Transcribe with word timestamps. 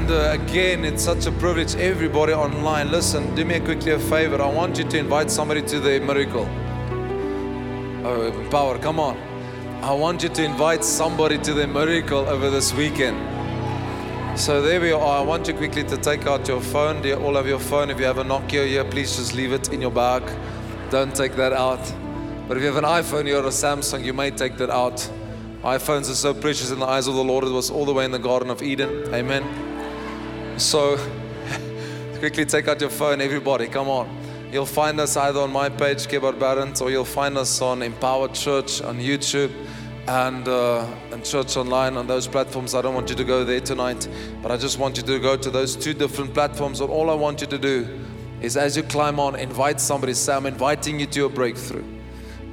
And 0.00 0.10
uh, 0.10 0.30
again, 0.30 0.86
it's 0.86 1.04
such 1.04 1.26
a 1.26 1.32
privilege. 1.32 1.76
Everybody 1.76 2.32
online, 2.32 2.90
listen, 2.90 3.34
do 3.34 3.44
me 3.44 3.56
a 3.56 3.60
quickly 3.60 3.92
a 3.92 3.98
favor. 3.98 4.40
I 4.40 4.50
want 4.50 4.78
you 4.78 4.84
to 4.84 4.98
invite 4.98 5.30
somebody 5.30 5.60
to 5.60 5.78
the 5.78 6.00
miracle. 6.00 6.48
Oh, 8.02 8.48
power, 8.50 8.78
come 8.78 8.98
on. 8.98 9.18
I 9.82 9.92
want 9.92 10.22
you 10.22 10.30
to 10.30 10.42
invite 10.42 10.84
somebody 10.84 11.36
to 11.36 11.52
the 11.52 11.66
miracle 11.66 12.20
over 12.20 12.48
this 12.48 12.72
weekend. 12.72 13.18
So 14.40 14.62
there 14.62 14.80
we 14.80 14.90
are. 14.90 15.18
I 15.18 15.20
want 15.20 15.48
you 15.48 15.52
quickly 15.52 15.84
to 15.84 15.98
take 15.98 16.26
out 16.26 16.48
your 16.48 16.62
phone. 16.62 17.02
Do 17.02 17.08
you 17.08 17.16
all 17.16 17.34
have 17.34 17.46
your 17.46 17.60
phone? 17.60 17.90
If 17.90 17.98
you 17.98 18.06
have 18.06 18.16
a 18.16 18.24
Nokia 18.24 18.66
here, 18.66 18.84
please 18.84 19.18
just 19.18 19.34
leave 19.34 19.52
it 19.52 19.70
in 19.70 19.82
your 19.82 19.90
bag. 19.90 20.22
Don't 20.90 21.14
take 21.14 21.36
that 21.36 21.52
out. 21.52 21.84
But 22.48 22.56
if 22.56 22.62
you 22.62 22.72
have 22.72 22.82
an 22.82 22.84
iPhone 22.84 23.30
or 23.34 23.46
a 23.46 23.50
Samsung, 23.50 24.02
you 24.02 24.14
may 24.14 24.30
take 24.30 24.56
that 24.56 24.70
out. 24.70 24.96
iPhones 25.62 26.10
are 26.10 26.14
so 26.14 26.32
precious 26.32 26.70
in 26.70 26.78
the 26.78 26.86
eyes 26.86 27.06
of 27.06 27.16
the 27.16 27.22
Lord. 27.22 27.44
It 27.44 27.50
was 27.50 27.70
all 27.70 27.84
the 27.84 27.92
way 27.92 28.06
in 28.06 28.12
the 28.12 28.18
Garden 28.18 28.48
of 28.48 28.62
Eden. 28.62 29.12
Amen. 29.12 29.69
So 30.60 30.98
quickly 32.18 32.44
take 32.44 32.68
out 32.68 32.82
your 32.82 32.90
phone, 32.90 33.22
everybody. 33.22 33.66
Come 33.66 33.88
on. 33.88 34.14
You'll 34.52 34.66
find 34.66 35.00
us 35.00 35.16
either 35.16 35.40
on 35.40 35.50
my 35.50 35.70
page, 35.70 36.06
Gebhardt 36.06 36.38
Berndt, 36.38 36.82
or 36.82 36.90
you'll 36.90 37.06
find 37.06 37.38
us 37.38 37.62
on 37.62 37.82
Empowered 37.82 38.34
Church 38.34 38.82
on 38.82 38.98
YouTube 38.98 39.50
and, 40.06 40.46
uh, 40.46 40.86
and 41.12 41.24
Church 41.24 41.56
Online 41.56 41.96
on 41.96 42.06
those 42.06 42.26
platforms. 42.26 42.74
I 42.74 42.82
don't 42.82 42.94
want 42.94 43.08
you 43.08 43.16
to 43.16 43.24
go 43.24 43.42
there 43.42 43.60
tonight, 43.60 44.06
but 44.42 44.50
I 44.50 44.58
just 44.58 44.78
want 44.78 44.98
you 44.98 45.02
to 45.04 45.18
go 45.18 45.34
to 45.34 45.50
those 45.50 45.74
two 45.74 45.94
different 45.94 46.34
platforms. 46.34 46.80
And 46.80 46.90
all 46.90 47.08
I 47.08 47.14
want 47.14 47.40
you 47.40 47.46
to 47.46 47.58
do 47.58 47.98
is 48.42 48.58
as 48.58 48.76
you 48.76 48.82
climb 48.82 49.18
on, 49.18 49.36
invite 49.36 49.80
somebody. 49.80 50.12
Say, 50.12 50.34
I'm 50.34 50.44
inviting 50.44 51.00
you 51.00 51.06
to 51.06 51.24
a 51.24 51.28
breakthrough. 51.30 51.84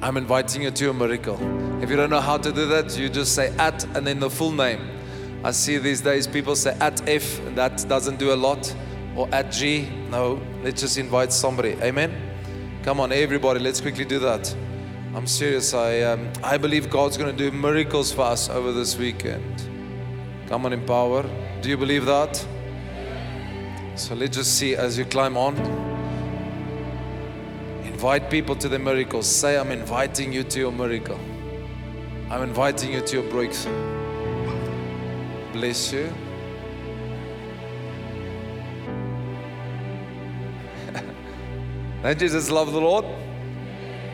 I'm 0.02 0.16
inviting 0.16 0.62
you 0.62 0.72
to 0.72 0.90
a 0.92 0.94
miracle. 0.94 1.38
If 1.84 1.90
you 1.90 1.98
don't 1.98 2.10
know 2.10 2.22
how 2.22 2.38
to 2.38 2.54
do 2.54 2.68
that, 2.68 2.98
you 2.98 3.10
just 3.10 3.36
say 3.36 3.54
at 3.58 3.84
and 3.98 4.08
then 4.08 4.22
the 4.22 4.30
full 4.30 4.54
name. 4.54 4.97
I 5.44 5.52
see 5.52 5.78
these 5.78 6.02
days 6.02 6.28
people 6.28 6.56
say 6.56 6.76
at 6.80 7.08
F, 7.08 7.40
that 7.56 7.86
doesn't 7.88 8.18
do 8.18 8.34
a 8.34 8.36
lot, 8.36 8.74
or 9.16 9.30
at 9.32 9.52
G. 9.52 9.90
No, 10.10 10.42
let's 10.64 10.82
just 10.82 10.98
invite 10.98 11.32
somebody. 11.32 11.74
Amen. 11.82 12.14
Come 12.84 13.00
on, 13.00 13.12
everybody, 13.12 13.60
let's 13.60 13.82
quickly 13.82 14.06
do 14.06 14.20
that. 14.20 14.56
I'm 15.14 15.26
serious. 15.26 15.74
I, 15.74 16.02
um, 16.02 16.32
I 16.44 16.58
believe 16.58 16.90
God's 16.90 17.18
going 17.18 17.36
to 17.36 17.38
do 17.38 17.56
miracles 17.56 18.12
for 18.12 18.22
us 18.22 18.50
over 18.50 18.72
this 18.72 18.98
weekend. 18.98 19.64
Come 20.48 20.66
on, 20.66 20.74
empower. 20.74 21.26
Do 21.62 21.70
you 21.70 21.78
believe 21.78 22.06
that? 22.06 22.36
So 23.96 24.14
let's 24.14 24.38
just 24.38 24.58
see 24.58 24.76
as 24.76 24.98
you 24.98 25.06
climb 25.06 25.36
on. 25.38 25.58
Invite 27.84 28.30
people 28.30 28.56
to 28.58 28.70
the 28.70 28.78
miracles. 28.78 29.28
Say, 29.28 29.58
I'm 29.58 29.72
inviting 29.72 30.32
you 30.32 30.44
to 30.44 30.60
your 30.60 30.72
miracle. 30.72 31.20
I'm 32.30 32.44
inviting 32.44 32.94
you 32.94 33.02
to 33.02 33.22
your 33.22 33.30
breakthrough. 33.32 33.97
Bless 35.58 35.92
you. 35.92 36.14
Don't 42.04 42.22
you 42.22 42.30
just 42.30 42.52
love 42.52 42.72
the 42.72 42.80
Lord? 42.80 43.06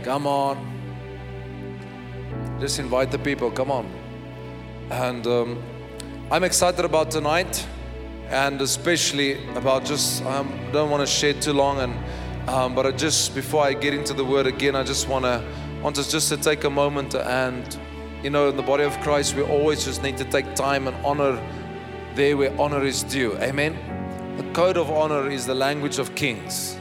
Come 0.03 0.25
on. 0.25 0.55
Just 2.61 2.79
invite 2.79 3.11
the 3.11 3.19
people. 3.19 3.51
Come 3.51 3.71
on. 3.71 3.91
And 4.89 5.27
um, 5.27 5.61
I'm 6.31 6.45
excited 6.45 6.85
about 6.85 7.11
tonight, 7.11 7.67
and 8.29 8.61
especially 8.61 9.45
about 9.57 9.83
just. 9.83 10.23
I 10.23 10.37
um, 10.37 10.69
don't 10.71 10.89
want 10.89 11.01
to 11.01 11.13
share 11.13 11.33
too 11.33 11.51
long, 11.51 11.81
and 11.81 11.93
um, 12.47 12.73
but 12.73 12.85
I 12.85 12.91
just 12.91 13.35
before 13.35 13.65
I 13.65 13.73
get 13.73 13.93
into 13.93 14.13
the 14.13 14.23
word 14.23 14.47
again, 14.47 14.77
I 14.77 14.83
just 14.83 15.09
want 15.09 15.25
to 15.25 15.43
want 15.81 15.97
us 15.97 16.09
just 16.09 16.29
to 16.29 16.37
take 16.37 16.63
a 16.63 16.69
moment 16.69 17.15
and 17.15 17.77
you 18.23 18.29
know 18.29 18.47
in 18.47 18.55
the 18.55 18.63
body 18.63 18.83
of 18.85 18.97
Christ, 19.01 19.35
we 19.35 19.43
always 19.43 19.83
just 19.83 20.01
need 20.01 20.17
to 20.17 20.23
take 20.23 20.55
time 20.55 20.87
and 20.87 20.95
honor 21.05 21.41
there 22.15 22.37
where 22.37 22.59
honor 22.59 22.83
is 22.83 23.03
due. 23.03 23.37
Amen. 23.39 23.77
The 24.37 24.43
code 24.53 24.77
of 24.77 24.89
honor 24.89 25.29
is 25.29 25.45
the 25.45 25.53
language 25.53 25.99
of 25.99 26.15
kings. 26.15 26.77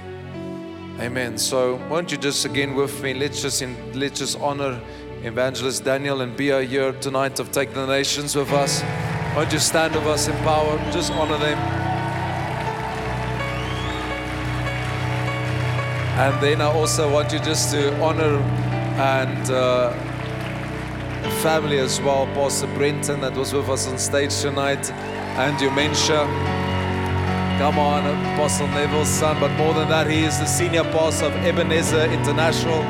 Amen. 1.00 1.36
So 1.36 1.76
won't 1.90 2.12
you 2.12 2.18
just 2.18 2.44
again 2.44 2.76
with 2.76 3.02
me? 3.02 3.12
Let's 3.12 3.42
just 3.42 3.60
in, 3.60 3.76
let's 3.98 4.20
just 4.20 4.38
honor 4.38 4.80
Evangelist 5.22 5.84
Daniel 5.84 6.20
and 6.20 6.36
Bia 6.36 6.62
here 6.62 6.92
tonight 6.92 7.40
of 7.40 7.50
Take 7.50 7.74
the 7.74 7.86
Nations 7.86 8.36
with 8.36 8.52
us. 8.52 8.82
Won't 9.34 9.52
you 9.52 9.58
stand 9.58 9.94
with 9.94 10.06
us 10.06 10.28
in 10.28 10.36
power? 10.44 10.78
Just 10.92 11.10
honor 11.12 11.38
them. 11.38 11.58
And 16.18 16.40
then 16.42 16.60
I 16.60 16.66
also 16.66 17.10
want 17.10 17.32
you 17.32 17.40
just 17.40 17.72
to 17.72 18.00
honor 18.00 18.36
and 18.98 19.50
uh, 19.50 19.92
family 21.30 21.78
as 21.78 22.00
well. 22.00 22.26
Pastor 22.26 22.66
Brenton 22.68 23.20
that 23.20 23.34
was 23.34 23.52
with 23.52 23.68
us 23.68 23.86
on 23.86 23.98
stage 23.98 24.40
tonight, 24.40 24.90
and 24.90 25.58
Dementia. 25.58 26.26
Come 27.58 27.78
on, 27.78 28.06
Apostle 28.34 28.66
Neville's 28.68 29.08
son. 29.08 29.38
But 29.38 29.56
more 29.56 29.74
than 29.74 29.88
that, 29.88 30.10
he 30.10 30.24
is 30.24 30.38
the 30.38 30.46
senior 30.46 30.84
pastor 30.84 31.26
of 31.26 31.32
Ebenezer 31.44 32.04
International. 32.10 32.82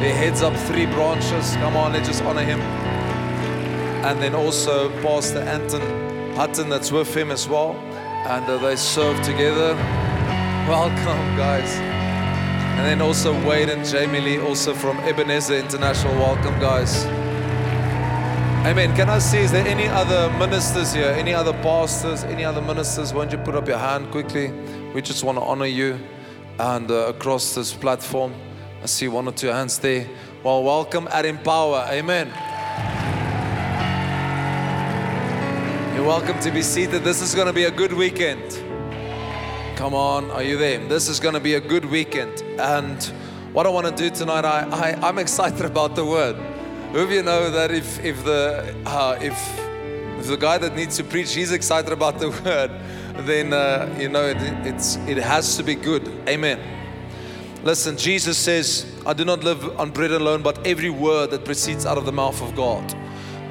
He 0.00 0.10
heads 0.10 0.42
up 0.42 0.54
three 0.66 0.86
branches. 0.86 1.54
Come 1.56 1.76
on, 1.76 1.92
let's 1.92 2.08
just 2.08 2.22
honor 2.22 2.42
him. 2.42 2.60
And 4.04 4.20
then 4.20 4.34
also 4.34 4.90
Pastor 5.00 5.40
Anton 5.40 6.34
Hutton, 6.34 6.68
that's 6.68 6.90
with 6.90 7.14
him 7.14 7.30
as 7.30 7.48
well. 7.48 7.72
And 8.26 8.44
uh, 8.46 8.58
they 8.58 8.76
serve 8.76 9.20
together. 9.22 9.74
Welcome, 10.68 11.36
guys. 11.36 11.70
And 12.76 12.84
then 12.86 13.00
also 13.00 13.32
Wade 13.46 13.68
and 13.68 13.86
Jamie 13.86 14.20
Lee, 14.20 14.38
also 14.40 14.74
from 14.74 14.98
Ebenezer 15.00 15.54
International. 15.54 16.12
Welcome, 16.14 16.58
guys. 16.58 17.06
Amen. 18.66 18.96
Can 18.96 19.10
I 19.10 19.18
see, 19.18 19.40
is 19.40 19.52
there 19.52 19.66
any 19.66 19.88
other 19.88 20.30
ministers 20.38 20.94
here? 20.94 21.10
Any 21.10 21.34
other 21.34 21.52
pastors? 21.52 22.24
Any 22.24 22.46
other 22.46 22.62
ministers? 22.62 23.12
Won't 23.12 23.30
you 23.30 23.36
put 23.36 23.54
up 23.54 23.68
your 23.68 23.76
hand 23.76 24.10
quickly? 24.10 24.50
We 24.94 25.02
just 25.02 25.22
want 25.22 25.36
to 25.36 25.44
honor 25.44 25.66
you 25.66 26.00
and 26.58 26.90
uh, 26.90 27.08
across 27.08 27.54
this 27.54 27.74
platform. 27.74 28.32
I 28.82 28.86
see 28.86 29.06
one 29.06 29.28
or 29.28 29.32
two 29.32 29.48
hands 29.48 29.78
there. 29.78 30.08
Well, 30.42 30.62
welcome 30.62 31.08
at 31.12 31.26
Empower. 31.26 31.86
Amen. 31.90 32.28
You're 35.94 36.06
welcome 36.06 36.40
to 36.40 36.50
be 36.50 36.62
seated. 36.62 37.04
This 37.04 37.20
is 37.20 37.34
going 37.34 37.48
to 37.48 37.52
be 37.52 37.64
a 37.64 37.70
good 37.70 37.92
weekend. 37.92 38.50
Come 39.76 39.92
on, 39.92 40.30
are 40.30 40.42
you 40.42 40.56
there? 40.56 40.78
This 40.88 41.10
is 41.10 41.20
going 41.20 41.34
to 41.34 41.40
be 41.40 41.56
a 41.56 41.60
good 41.60 41.84
weekend. 41.84 42.40
And 42.58 43.02
what 43.52 43.66
I 43.66 43.68
want 43.68 43.88
to 43.88 43.94
do 43.94 44.08
tonight, 44.08 44.46
I, 44.46 44.62
I, 44.70 45.06
I'm 45.06 45.18
excited 45.18 45.66
about 45.66 45.96
the 45.96 46.06
word. 46.06 46.53
Who 46.94 47.00
of 47.00 47.10
you 47.10 47.24
know 47.24 47.50
that 47.50 47.72
if, 47.72 47.98
if, 48.04 48.24
the, 48.24 48.72
uh, 48.86 49.18
if, 49.20 49.32
if 50.20 50.28
the 50.28 50.36
guy 50.36 50.58
that 50.58 50.76
needs 50.76 50.96
to 50.98 51.02
preach, 51.02 51.34
he's 51.34 51.50
excited 51.50 51.90
about 51.90 52.20
the 52.20 52.30
word, 52.44 52.70
then, 53.26 53.52
uh, 53.52 53.92
you 53.98 54.08
know, 54.08 54.22
it, 54.22 54.36
it's, 54.64 54.94
it 55.08 55.16
has 55.16 55.56
to 55.56 55.64
be 55.64 55.74
good. 55.74 56.06
Amen. 56.28 56.60
Listen, 57.64 57.96
Jesus 57.96 58.38
says, 58.38 58.86
I 59.04 59.12
do 59.12 59.24
not 59.24 59.42
live 59.42 59.76
on 59.76 59.90
bread 59.90 60.12
alone, 60.12 60.42
but 60.42 60.64
every 60.64 60.88
word 60.88 61.32
that 61.32 61.44
proceeds 61.44 61.84
out 61.84 61.98
of 61.98 62.06
the 62.06 62.12
mouth 62.12 62.40
of 62.40 62.54
God. 62.54 62.94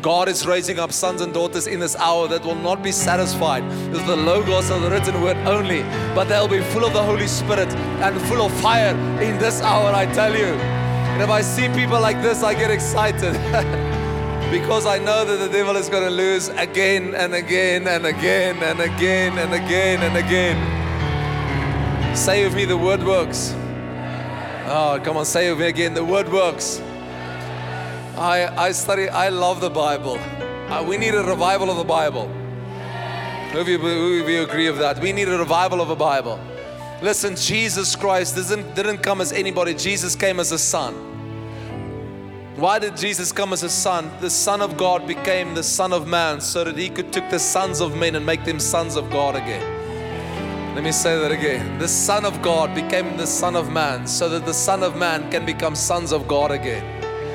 God 0.01 0.29
is 0.29 0.47
raising 0.47 0.79
up 0.79 0.93
sons 0.93 1.19
and 1.19 1.33
daughters 1.33 1.67
in 1.67 1.81
this 1.81 1.97
hour 1.97 2.29
that 2.29 2.45
will 2.45 2.55
not 2.55 2.81
be 2.81 2.93
satisfied 2.93 3.65
with 3.91 4.07
the 4.07 4.15
logos 4.15 4.69
of 4.69 4.83
the 4.83 4.89
written 4.89 5.21
word 5.21 5.35
only, 5.45 5.81
but 6.15 6.29
they'll 6.29 6.47
be 6.47 6.61
full 6.61 6.85
of 6.85 6.93
the 6.93 7.03
Holy 7.03 7.27
Spirit 7.27 7.67
and 7.75 8.21
full 8.21 8.41
of 8.41 8.53
fire 8.61 8.95
in 9.21 9.37
this 9.37 9.61
hour, 9.61 9.93
I 9.93 10.05
tell 10.13 10.33
you. 10.33 10.82
And 11.13 11.21
if 11.21 11.29
I 11.29 11.41
see 11.41 11.67
people 11.69 12.01
like 12.01 12.21
this, 12.23 12.41
I 12.41 12.55
get 12.55 12.71
excited. 12.71 13.33
because 14.51 14.87
I 14.87 14.97
know 14.97 15.23
that 15.25 15.37
the 15.37 15.47
devil 15.47 15.75
is 15.75 15.89
going 15.89 16.03
to 16.03 16.09
lose 16.09 16.47
again 16.49 17.13
and 17.13 17.35
again 17.35 17.87
and 17.87 18.05
again 18.05 18.63
and 18.63 18.79
again 18.79 19.37
and 19.37 19.53
again 19.53 20.01
and 20.01 20.17
again. 20.17 22.15
Say 22.15 22.43
with 22.43 22.55
me, 22.55 22.65
the 22.65 22.77
word 22.77 23.03
works. 23.03 23.53
Oh, 24.65 24.99
come 25.03 25.17
on, 25.17 25.25
say 25.25 25.51
with 25.51 25.59
me 25.59 25.67
again. 25.67 25.93
The 25.93 26.03
word 26.03 26.31
works. 26.31 26.79
I, 28.17 28.51
I 28.55 28.71
study, 28.71 29.07
I 29.07 29.29
love 29.29 29.61
the 29.61 29.69
Bible. 29.69 30.17
Uh, 30.17 30.83
we 30.87 30.97
need 30.97 31.13
a 31.13 31.23
revival 31.23 31.69
of 31.69 31.77
the 31.77 31.83
Bible. 31.83 32.27
Who 33.51 33.59
of 33.59 33.67
you, 33.67 33.77
who 33.77 34.23
of 34.23 34.29
you 34.29 34.43
agree 34.43 34.69
with 34.69 34.79
that? 34.79 34.99
We 34.99 35.11
need 35.11 35.29
a 35.29 35.37
revival 35.37 35.79
of 35.79 35.89
the 35.89 35.95
Bible. 35.95 36.39
Listen, 37.01 37.35
Jesus 37.35 37.95
Christ 37.95 38.35
didn't, 38.35 38.75
didn't 38.75 38.99
come 38.99 39.21
as 39.21 39.31
anybody, 39.31 39.73
Jesus 39.73 40.15
came 40.15 40.39
as 40.39 40.51
a 40.51 40.59
son. 40.59 41.13
Why 42.55 42.77
did 42.77 42.95
Jesus 42.95 43.31
come 43.31 43.51
as 43.51 43.63
a 43.63 43.69
son? 43.69 44.11
The 44.21 44.29
Son 44.29 44.61
of 44.61 44.77
God 44.77 45.07
became 45.07 45.55
the 45.55 45.63
Son 45.63 45.91
of 45.91 46.07
Man 46.07 46.39
so 46.39 46.63
that 46.63 46.77
he 46.77 46.87
could 46.87 47.11
take 47.11 47.29
the 47.31 47.39
sons 47.39 47.81
of 47.81 47.97
men 47.97 48.15
and 48.15 48.23
make 48.23 48.45
them 48.45 48.59
sons 48.59 48.95
of 48.95 49.09
God 49.09 49.35
again. 49.35 50.75
Let 50.75 50.83
me 50.83 50.91
say 50.91 51.17
that 51.19 51.31
again. 51.31 51.79
The 51.79 51.87
Son 51.87 52.25
of 52.25 52.41
God 52.43 52.75
became 52.75 53.17
the 53.17 53.25
Son 53.25 53.55
of 53.55 53.71
Man 53.71 54.05
so 54.05 54.29
that 54.29 54.45
the 54.45 54.53
Son 54.53 54.83
of 54.83 54.95
Man 54.95 55.31
can 55.31 55.45
become 55.45 55.75
sons 55.75 56.11
of 56.11 56.27
God 56.27 56.51
again. 56.51 56.83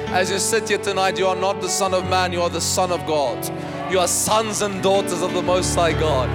As 0.08 0.30
you 0.30 0.38
sit 0.38 0.68
here 0.68 0.78
tonight, 0.78 1.18
you 1.18 1.26
are 1.26 1.36
not 1.36 1.60
the 1.60 1.68
Son 1.68 1.94
of 1.94 2.08
Man, 2.08 2.32
you 2.32 2.40
are 2.40 2.48
the 2.48 2.60
Son 2.60 2.92
of 2.92 3.04
God. 3.04 3.44
You 3.92 3.98
are 3.98 4.08
sons 4.08 4.62
and 4.62 4.82
daughters 4.82 5.20
of 5.20 5.34
the 5.34 5.42
Most 5.42 5.74
High 5.74 5.92
God. 5.92 6.28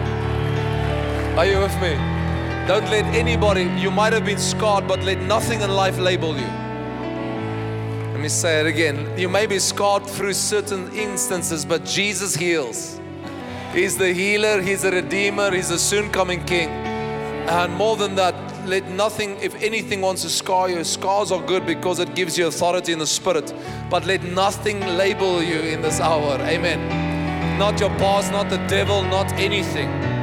Are 1.38 1.46
you 1.46 1.60
with 1.60 1.82
me? 1.82 2.13
Don't 2.68 2.90
let 2.90 3.04
anybody, 3.14 3.64
you 3.78 3.92
might 3.92 4.14
have 4.14 4.24
been 4.24 4.40
scarred, 4.40 4.88
but 4.88 5.04
let 5.04 5.20
nothing 5.20 5.60
in 5.60 5.70
life 5.70 6.00
label 6.00 6.34
you. 6.34 6.48
Let 8.14 8.22
me 8.22 8.30
say 8.30 8.62
it 8.62 8.66
again. 8.66 9.20
You 9.20 9.28
may 9.28 9.48
be 9.48 9.60
scarred 9.60 10.08
through 10.08 10.34
certain 10.34 10.90
instances, 10.94 11.66
but 11.66 11.84
Jesus 11.84 12.38
heals. 12.38 13.02
He's 13.74 13.98
the 13.98 14.14
healer, 14.14 14.62
He's 14.62 14.86
a 14.86 14.92
redeemer, 14.92 15.52
He's 15.52 15.72
a 15.72 15.78
soon 15.78 16.10
coming 16.10 16.42
King. 16.46 16.70
And 16.70 17.74
more 17.74 17.98
than 17.98 18.16
that, 18.16 18.34
let 18.66 18.88
nothing, 18.92 19.36
if 19.42 19.62
anything 19.62 20.00
wants 20.00 20.22
to 20.22 20.30
scar 20.30 20.70
you, 20.70 20.86
scars 20.86 21.34
are 21.34 21.42
good 21.42 21.66
because 21.66 22.00
it 22.00 22.16
gives 22.16 22.38
you 22.38 22.48
authority 22.48 22.94
in 22.94 23.00
the 23.00 23.08
spirit. 23.08 23.54
But 23.90 24.06
let 24.06 24.24
nothing 24.24 24.80
label 24.96 25.44
you 25.44 25.60
in 25.60 25.82
this 25.82 26.00
hour. 26.00 26.36
Amen. 26.40 27.60
Not 27.60 27.82
your 27.82 27.90
past, 27.98 28.32
not 28.32 28.50
the 28.50 28.66
devil, 28.68 29.04
not 29.04 29.30
anything. 29.34 30.23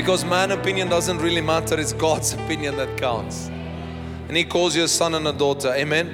Because 0.00 0.24
man 0.24 0.50
opinion 0.50 0.88
doesn't 0.88 1.18
really 1.18 1.42
matter, 1.42 1.78
it's 1.78 1.92
God's 1.92 2.32
opinion 2.32 2.78
that 2.78 2.96
counts. 2.96 3.48
And 4.28 4.34
He 4.34 4.44
calls 4.44 4.74
you 4.74 4.84
a 4.84 4.88
son 4.88 5.14
and 5.14 5.28
a 5.28 5.32
daughter. 5.32 5.74
Amen. 5.74 6.08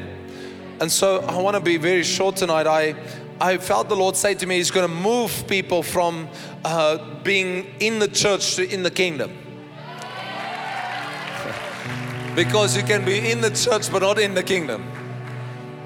And 0.81 0.91
so 0.91 1.21
I 1.21 1.41
want 1.41 1.55
to 1.55 1.63
be 1.63 1.77
very 1.77 2.03
short 2.03 2.35
tonight. 2.35 2.67
I 2.67 2.97
I 3.41 3.59
felt 3.59 3.89
the 3.89 3.95
Lord 3.95 4.17
say 4.17 4.35
to 4.35 4.45
me, 4.45 4.57
He's 4.57 4.73
going 4.73 4.89
to 4.89 4.93
move 4.93 5.47
people 5.47 5.85
from 5.85 6.29
uh, 6.65 6.99
being 7.23 7.77
in 7.79 8.01
the 8.01 8.09
church 8.09 8.57
to 8.57 8.69
in 8.69 8.83
the 8.83 8.91
kingdom 8.91 9.31
because 12.35 12.77
you 12.77 12.83
can 12.83 13.05
be 13.05 13.31
in 13.31 13.41
the 13.41 13.51
church 13.51 13.93
but 13.93 14.03
not 14.03 14.19
in 14.19 14.35
the 14.35 14.43
kingdom. 14.43 14.85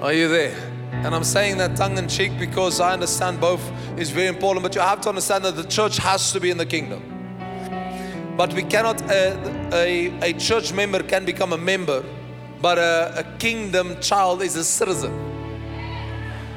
Are 0.01 0.11
you 0.11 0.27
there? 0.27 0.57
And 0.91 1.13
I'm 1.13 1.23
saying 1.23 1.59
that 1.59 1.75
tongue 1.75 1.99
in 1.99 2.07
cheek 2.07 2.31
because 2.39 2.79
I 2.79 2.93
understand 2.93 3.39
both 3.39 3.61
is 3.99 4.09
very 4.09 4.27
important, 4.27 4.63
but 4.63 4.73
you 4.73 4.81
have 4.81 5.01
to 5.01 5.09
understand 5.09 5.45
that 5.45 5.55
the 5.55 5.67
church 5.67 5.97
has 5.97 6.31
to 6.31 6.39
be 6.39 6.49
in 6.49 6.57
the 6.57 6.65
kingdom. 6.65 7.10
But 8.41 8.53
we 8.55 8.63
cannot, 8.63 8.99
uh, 9.03 9.37
a, 9.71 10.11
a 10.23 10.33
church 10.33 10.73
member 10.73 11.03
can 11.03 11.25
become 11.25 11.53
a 11.53 11.59
member, 11.59 12.03
but 12.59 12.79
a, 12.79 13.13
a 13.19 13.37
kingdom 13.37 14.01
child 14.01 14.41
is 14.41 14.55
a 14.55 14.63
citizen. 14.63 15.13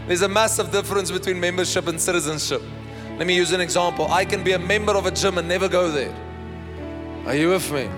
There's 0.06 0.22
a 0.22 0.28
massive 0.28 0.72
difference 0.72 1.10
between 1.10 1.38
membership 1.38 1.86
and 1.86 2.00
citizenship. 2.00 2.62
Let 3.18 3.26
me 3.26 3.36
use 3.36 3.52
an 3.52 3.60
example. 3.60 4.10
I 4.10 4.24
can 4.24 4.42
be 4.42 4.52
a 4.52 4.58
member 4.58 4.92
of 4.92 5.04
a 5.04 5.10
gym 5.10 5.36
and 5.36 5.46
never 5.46 5.68
go 5.68 5.90
there. 5.90 6.16
Are 7.26 7.36
you 7.36 7.50
with 7.50 7.70
me? 7.70 7.90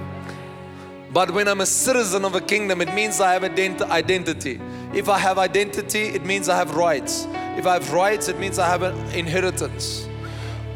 But 1.13 1.31
when 1.31 1.47
I'm 1.47 1.61
a 1.61 1.67
citizen 1.67 2.25
of 2.25 2.35
a 2.35 2.41
kingdom, 2.41 2.81
it 2.81 2.93
means 2.93 3.21
I 3.21 3.35
have 3.35 3.45
identity. 3.45 4.61
If 4.95 5.09
I 5.09 5.19
have 5.19 5.39
identity, 5.39 6.07
it 6.07 6.25
means 6.25 6.49
I 6.49 6.57
have 6.57 6.75
rights. 6.75 7.29
If 7.57 7.69
I 7.69 7.75
have 7.75 7.93
rights, 7.93 8.27
it 8.27 8.41
means 8.41 8.59
I 8.59 8.67
have 8.67 8.83
an 8.83 8.97
inheritance. 9.15 10.06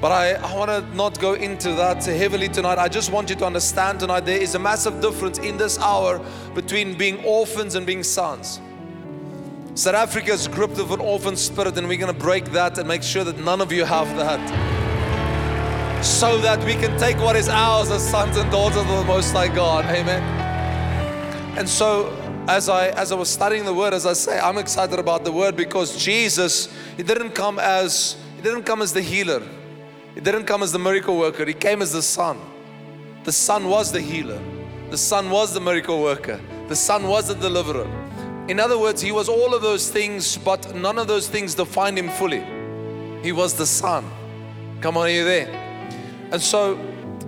But 0.00 0.12
I, 0.12 0.32
I 0.32 0.56
want 0.56 0.70
to 0.70 0.96
not 0.96 1.20
go 1.20 1.34
into 1.34 1.74
that 1.74 2.02
heavily 2.04 2.48
tonight. 2.48 2.78
I 2.78 2.88
just 2.88 3.12
want 3.12 3.28
you 3.28 3.36
to 3.36 3.44
understand 3.44 4.00
tonight 4.00 4.20
there 4.20 4.40
is 4.40 4.54
a 4.54 4.58
massive 4.58 5.02
difference 5.02 5.38
in 5.38 5.58
this 5.58 5.78
hour 5.78 6.24
between 6.54 6.96
being 6.96 7.22
orphans 7.22 7.74
and 7.74 7.84
being 7.84 8.02
sons. 8.02 8.60
South 9.74 9.94
Africa 9.94 10.32
is 10.32 10.48
gripped 10.48 10.78
with 10.78 10.90
an 10.90 11.00
orphan 11.00 11.36
spirit, 11.36 11.76
and 11.76 11.86
we're 11.86 11.98
going 11.98 12.12
to 12.12 12.18
break 12.18 12.46
that 12.52 12.78
and 12.78 12.88
make 12.88 13.02
sure 13.02 13.24
that 13.24 13.38
none 13.38 13.60
of 13.60 13.72
you 13.72 13.84
have 13.84 14.08
that 14.16 14.40
so 16.02 16.38
that 16.38 16.64
we 16.64 16.72
can 16.72 16.98
take 16.98 17.18
what 17.18 17.36
is 17.36 17.48
ours 17.50 17.90
as 17.90 18.08
sons 18.08 18.38
and 18.38 18.50
daughters 18.50 18.78
of 18.78 18.88
the 18.88 19.04
Most 19.04 19.32
High 19.32 19.48
God. 19.48 19.84
Amen. 19.84 20.22
And 21.58 21.68
so, 21.68 22.16
as 22.48 22.70
I 22.70 22.88
as 22.88 23.12
I 23.12 23.16
was 23.16 23.28
studying 23.28 23.66
the 23.66 23.74
Word, 23.74 23.92
as 23.92 24.06
I 24.06 24.14
say, 24.14 24.40
I'm 24.40 24.56
excited 24.56 24.98
about 24.98 25.24
the 25.24 25.32
Word 25.32 25.56
because 25.56 26.02
Jesus, 26.02 26.72
He 26.96 27.02
didn't 27.02 27.32
come 27.32 27.58
as 27.58 28.16
He 28.36 28.42
didn't 28.42 28.62
come 28.62 28.80
as 28.80 28.94
the 28.94 29.02
healer. 29.02 29.42
He 30.20 30.24
didn't 30.24 30.44
come 30.44 30.62
as 30.62 30.70
the 30.70 30.78
miracle 30.78 31.16
worker. 31.16 31.46
He 31.46 31.54
came 31.54 31.80
as 31.80 31.92
the 31.92 32.02
Son. 32.02 32.38
The 33.24 33.32
Son 33.32 33.70
was 33.70 33.90
the 33.90 34.02
healer. 34.02 34.38
The 34.90 34.98
Son 34.98 35.30
was 35.30 35.54
the 35.54 35.62
miracle 35.62 36.02
worker. 36.02 36.38
The 36.68 36.76
Son 36.76 37.08
was 37.08 37.28
the 37.28 37.34
deliverer. 37.34 37.88
In 38.46 38.60
other 38.60 38.78
words, 38.78 39.00
He 39.00 39.12
was 39.12 39.30
all 39.30 39.54
of 39.54 39.62
those 39.62 39.88
things, 39.88 40.36
but 40.36 40.74
none 40.74 40.98
of 40.98 41.06
those 41.06 41.26
things 41.26 41.54
defined 41.54 41.96
Him 41.96 42.10
fully. 42.10 42.44
He 43.22 43.32
was 43.32 43.54
the 43.54 43.64
Son. 43.64 44.04
Come 44.82 44.98
on, 44.98 45.06
are 45.06 45.10
you 45.10 45.24
there? 45.24 45.48
And 46.30 46.42
so 46.42 46.74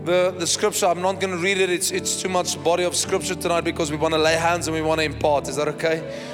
the, 0.04 0.34
the 0.36 0.46
scripture, 0.46 0.84
I'm 0.84 1.00
not 1.00 1.18
going 1.18 1.34
to 1.34 1.42
read 1.42 1.56
it. 1.56 1.70
It's, 1.70 1.92
it's 1.92 2.20
too 2.20 2.28
much 2.28 2.62
body 2.62 2.84
of 2.84 2.94
scripture 2.94 3.34
tonight 3.34 3.62
because 3.62 3.90
we 3.90 3.96
want 3.96 4.12
to 4.12 4.20
lay 4.20 4.36
hands 4.36 4.68
and 4.68 4.74
we 4.74 4.82
want 4.82 5.00
to 5.00 5.06
impart. 5.06 5.48
Is 5.48 5.56
that 5.56 5.68
okay? 5.68 6.28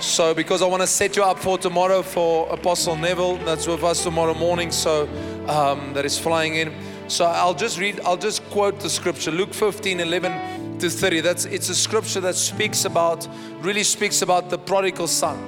So, 0.00 0.32
because 0.32 0.62
I 0.62 0.66
want 0.66 0.80
to 0.82 0.86
set 0.86 1.14
you 1.14 1.22
up 1.22 1.38
for 1.38 1.58
tomorrow 1.58 2.00
for 2.00 2.48
Apostle 2.50 2.96
Neville, 2.96 3.36
that's 3.44 3.66
with 3.66 3.84
us 3.84 4.02
tomorrow 4.02 4.32
morning. 4.32 4.72
So, 4.72 5.06
um, 5.50 5.92
that 5.94 6.04
is 6.04 6.18
flying 6.18 6.54
in. 6.54 6.72
So, 7.08 7.24
I'll 7.24 7.54
just 7.54 7.78
read, 7.78 8.00
I'll 8.04 8.16
just 8.16 8.42
quote 8.50 8.78
the 8.80 8.88
scripture 8.88 9.30
Luke 9.32 9.52
15 9.52 10.00
11 10.00 10.78
to 10.78 10.88
30. 10.88 11.20
That's 11.20 11.44
it's 11.44 11.68
a 11.68 11.74
scripture 11.74 12.20
that 12.20 12.36
speaks 12.36 12.84
about, 12.84 13.28
really 13.60 13.82
speaks 13.82 14.22
about 14.22 14.48
the 14.48 14.58
prodigal 14.58 15.08
son. 15.08 15.38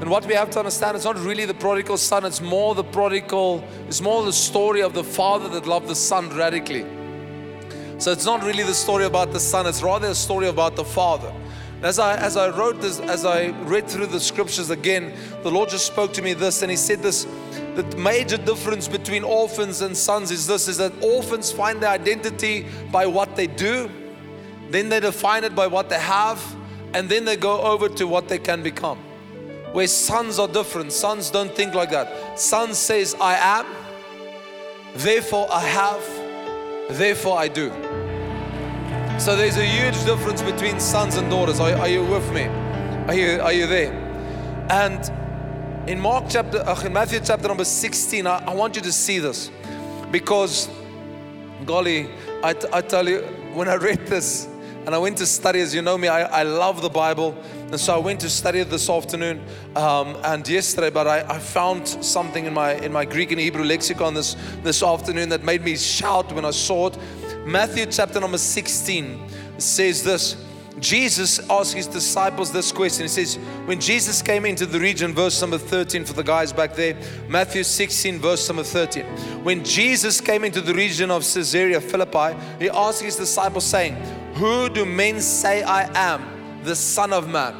And 0.00 0.08
what 0.08 0.24
we 0.24 0.32
have 0.32 0.48
to 0.50 0.58
understand, 0.60 0.96
it's 0.96 1.04
not 1.04 1.18
really 1.18 1.44
the 1.44 1.52
prodigal 1.52 1.98
son, 1.98 2.24
it's 2.24 2.40
more 2.40 2.74
the 2.74 2.84
prodigal, 2.84 3.62
it's 3.86 4.00
more 4.00 4.24
the 4.24 4.32
story 4.32 4.80
of 4.80 4.94
the 4.94 5.04
father 5.04 5.46
that 5.50 5.66
loved 5.66 5.88
the 5.88 5.94
son 5.94 6.30
radically. 6.30 6.86
So 7.98 8.10
it's 8.10 8.24
not 8.24 8.42
really 8.42 8.62
the 8.62 8.72
story 8.72 9.04
about 9.04 9.32
the 9.32 9.40
son, 9.40 9.66
it's 9.66 9.82
rather 9.82 10.08
a 10.08 10.14
story 10.14 10.48
about 10.48 10.74
the 10.74 10.84
father. 10.84 11.30
As 11.82 11.98
I, 11.98 12.16
as 12.16 12.38
I 12.38 12.48
wrote 12.48 12.80
this, 12.80 12.98
as 13.00 13.26
I 13.26 13.48
read 13.64 13.88
through 13.88 14.06
the 14.06 14.20
scriptures 14.20 14.70
again, 14.70 15.14
the 15.42 15.50
Lord 15.50 15.68
just 15.68 15.86
spoke 15.86 16.14
to 16.14 16.22
me 16.22 16.32
this, 16.32 16.62
and 16.62 16.70
He 16.70 16.78
said 16.78 17.02
this 17.02 17.26
the 17.82 17.96
major 17.96 18.36
difference 18.36 18.88
between 18.88 19.24
orphans 19.24 19.80
and 19.80 19.96
sons 19.96 20.30
is 20.30 20.46
this 20.46 20.68
is 20.68 20.78
that 20.78 20.92
orphans 21.02 21.52
find 21.52 21.82
their 21.82 21.90
identity 21.90 22.66
by 22.90 23.06
what 23.06 23.36
they 23.36 23.46
do, 23.46 23.90
then 24.70 24.88
they 24.88 25.00
define 25.00 25.44
it 25.44 25.54
by 25.54 25.66
what 25.66 25.88
they 25.88 25.98
have, 25.98 26.42
and 26.94 27.08
then 27.08 27.24
they 27.24 27.36
go 27.36 27.60
over 27.60 27.88
to 27.88 28.06
what 28.06 28.28
they 28.28 28.38
can 28.38 28.62
become. 28.62 28.98
Where 29.72 29.86
sons 29.86 30.38
are 30.38 30.48
different. 30.48 30.92
Sons 30.92 31.30
don't 31.30 31.54
think 31.54 31.74
like 31.74 31.90
that. 31.90 32.38
Son 32.38 32.74
says, 32.74 33.14
I 33.20 33.34
am, 33.36 33.66
therefore 34.96 35.46
I 35.52 35.60
have, 35.60 36.98
therefore 36.98 37.38
I 37.38 37.48
do. 37.48 37.70
So 39.20 39.36
there's 39.36 39.58
a 39.58 39.64
huge 39.64 40.02
difference 40.04 40.42
between 40.42 40.80
sons 40.80 41.16
and 41.16 41.30
daughters. 41.30 41.60
Are, 41.60 41.72
are 41.76 41.88
you 41.88 42.04
with 42.04 42.32
me? 42.32 42.46
Are 43.06 43.14
you, 43.14 43.40
are 43.40 43.52
you 43.52 43.66
there? 43.66 43.92
And 44.70 45.12
in 45.86 45.98
Mark 45.98 46.24
chapter, 46.28 46.58
uh, 46.58 46.80
in 46.84 46.92
Matthew 46.92 47.20
chapter 47.24 47.48
number 47.48 47.64
16, 47.64 48.26
I, 48.26 48.44
I 48.46 48.54
want 48.54 48.76
you 48.76 48.82
to 48.82 48.92
see 48.92 49.18
this 49.18 49.50
because, 50.10 50.68
golly, 51.64 52.10
I, 52.42 52.54
I 52.72 52.80
tell 52.82 53.08
you, 53.08 53.20
when 53.54 53.68
I 53.68 53.74
read 53.74 54.06
this 54.06 54.46
and 54.86 54.94
I 54.94 54.98
went 54.98 55.18
to 55.18 55.26
study, 55.26 55.60
as 55.60 55.74
you 55.74 55.82
know 55.82 55.96
me, 55.96 56.08
I, 56.08 56.40
I 56.40 56.42
love 56.42 56.82
the 56.82 56.88
Bible. 56.88 57.36
And 57.70 57.78
so 57.78 57.94
I 57.94 57.98
went 57.98 58.20
to 58.20 58.30
study 58.30 58.62
this 58.62 58.90
afternoon 58.90 59.42
um, 59.76 60.16
and 60.24 60.46
yesterday, 60.46 60.90
but 60.90 61.06
I, 61.06 61.20
I, 61.20 61.38
found 61.38 61.86
something 61.86 62.46
in 62.46 62.52
my 62.52 62.72
in 62.74 62.92
my 62.92 63.04
Greek 63.04 63.30
and 63.30 63.40
Hebrew 63.40 63.62
lexicon 63.64 64.14
this 64.14 64.34
this 64.62 64.82
afternoon 64.82 65.28
that 65.28 65.44
made 65.44 65.62
me 65.62 65.76
shout 65.76 66.32
when 66.32 66.44
I 66.44 66.50
saw 66.50 66.88
it. 66.88 66.98
Matthew 67.46 67.86
chapter 67.86 68.18
number 68.18 68.38
16 68.38 69.28
says 69.58 70.02
this. 70.02 70.36
Jesus 70.80 71.38
asked 71.50 71.74
his 71.74 71.86
disciples 71.86 72.50
this 72.50 72.72
question. 72.72 73.04
He 73.04 73.08
says, 73.08 73.36
When 73.66 73.80
Jesus 73.80 74.22
came 74.22 74.46
into 74.46 74.66
the 74.66 74.80
region, 74.80 75.14
verse 75.14 75.40
number 75.40 75.58
13 75.58 76.04
for 76.04 76.14
the 76.14 76.24
guys 76.24 76.52
back 76.52 76.74
there, 76.74 76.96
Matthew 77.28 77.62
16, 77.62 78.18
verse 78.18 78.48
number 78.48 78.64
13. 78.64 79.04
When 79.44 79.64
Jesus 79.64 80.20
came 80.20 80.44
into 80.44 80.60
the 80.60 80.74
region 80.74 81.10
of 81.10 81.22
Caesarea 81.22 81.80
Philippi, 81.80 82.36
he 82.58 82.70
asked 82.70 83.02
his 83.02 83.16
disciples, 83.16 83.64
saying, 83.64 83.94
Who 84.34 84.68
do 84.68 84.84
men 84.84 85.20
say 85.20 85.62
I 85.62 85.90
am? 85.94 86.40
the 86.62 86.76
Son 86.76 87.12
of 87.12 87.28
Man? 87.28 87.54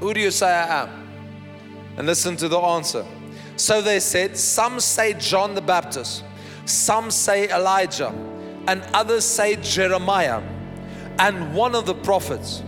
Who 0.00 0.12
do 0.14 0.20
you 0.20 0.30
say 0.30 0.46
I 0.46 0.82
am? 0.82 0.90
And 1.96 2.06
listen 2.06 2.36
to 2.36 2.48
the 2.48 2.58
answer. 2.58 3.04
So 3.56 3.80
they 3.82 4.00
said, 4.00 4.36
Some 4.36 4.80
say 4.80 5.14
John 5.14 5.54
the 5.54 5.62
Baptist, 5.62 6.24
some 6.64 7.10
say 7.10 7.48
Elijah, 7.48 8.08
and 8.66 8.82
others 8.94 9.24
say 9.24 9.56
Jeremiah, 9.56 10.42
and 11.18 11.54
one 11.54 11.74
of 11.74 11.86
the 11.86 11.94
prophets. 11.94 12.62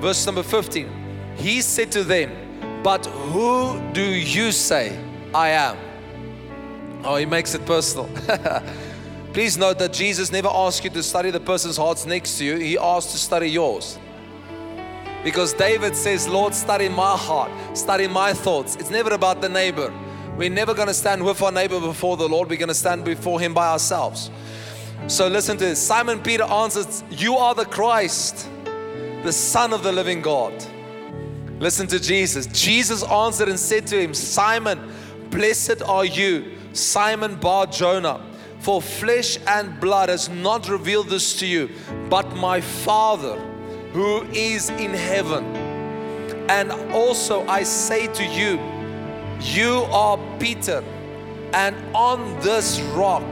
Verse 0.00 0.24
number 0.26 0.42
15. 0.42 1.34
He 1.36 1.62
said 1.62 1.92
to 1.92 2.04
them, 2.04 2.82
But 2.82 3.06
who 3.06 3.80
do 3.92 4.02
you 4.04 4.52
say 4.52 4.98
I 5.34 5.50
am? 5.50 5.76
Oh, 7.04 7.16
he 7.16 7.26
makes 7.26 7.54
it 7.54 7.64
personal. 7.66 8.08
Please 9.32 9.56
note 9.56 9.78
that 9.78 9.92
Jesus 9.92 10.30
never 10.30 10.48
asked 10.52 10.84
you 10.84 10.90
to 10.90 11.02
study 11.02 11.30
the 11.30 11.40
person's 11.40 11.76
hearts 11.76 12.04
next 12.04 12.38
to 12.38 12.44
you, 12.44 12.56
He 12.56 12.76
asked 12.76 13.10
to 13.10 13.18
study 13.18 13.48
yours. 13.48 13.98
Because 15.24 15.52
David 15.52 15.96
says, 15.96 16.28
Lord, 16.28 16.54
study 16.54 16.88
my 16.88 17.16
heart, 17.16 17.50
study 17.76 18.08
my 18.08 18.34
thoughts. 18.34 18.76
It's 18.76 18.90
never 18.90 19.14
about 19.14 19.40
the 19.40 19.48
neighbor. 19.48 19.92
We're 20.36 20.50
never 20.50 20.74
going 20.74 20.88
to 20.88 20.94
stand 20.94 21.24
with 21.24 21.40
our 21.42 21.52
neighbor 21.52 21.80
before 21.80 22.16
the 22.16 22.28
Lord. 22.28 22.50
We're 22.50 22.58
going 22.58 22.68
to 22.68 22.74
stand 22.74 23.04
before 23.04 23.40
him 23.40 23.54
by 23.54 23.68
ourselves. 23.68 24.30
So 25.08 25.28
listen 25.28 25.56
to 25.58 25.64
this. 25.64 25.84
Simon 25.84 26.20
Peter 26.20 26.44
answers, 26.44 27.04
You 27.10 27.36
are 27.36 27.54
the 27.54 27.64
Christ, 27.64 28.48
the 29.22 29.32
Son 29.32 29.72
of 29.72 29.82
the 29.82 29.92
living 29.92 30.22
God. 30.22 30.52
Listen 31.58 31.86
to 31.88 32.00
Jesus. 32.00 32.46
Jesus 32.46 33.02
answered 33.04 33.48
and 33.48 33.58
said 33.58 33.86
to 33.88 34.00
him, 34.00 34.14
Simon, 34.14 34.92
blessed 35.30 35.82
are 35.82 36.04
you, 36.04 36.56
Simon 36.72 37.36
Bar 37.36 37.66
Jonah, 37.66 38.20
for 38.60 38.80
flesh 38.80 39.38
and 39.46 39.78
blood 39.80 40.08
has 40.08 40.28
not 40.28 40.68
revealed 40.68 41.08
this 41.08 41.38
to 41.38 41.46
you, 41.46 41.70
but 42.08 42.34
my 42.36 42.60
Father 42.60 43.36
who 43.92 44.22
is 44.32 44.70
in 44.70 44.92
heaven. 44.92 45.44
And 46.48 46.72
also 46.92 47.46
I 47.46 47.62
say 47.62 48.06
to 48.08 48.24
you, 48.24 48.58
you 49.40 49.84
are 49.90 50.18
Peter, 50.38 50.82
and 51.52 51.76
on 51.94 52.38
this 52.40 52.80
rock 52.94 53.24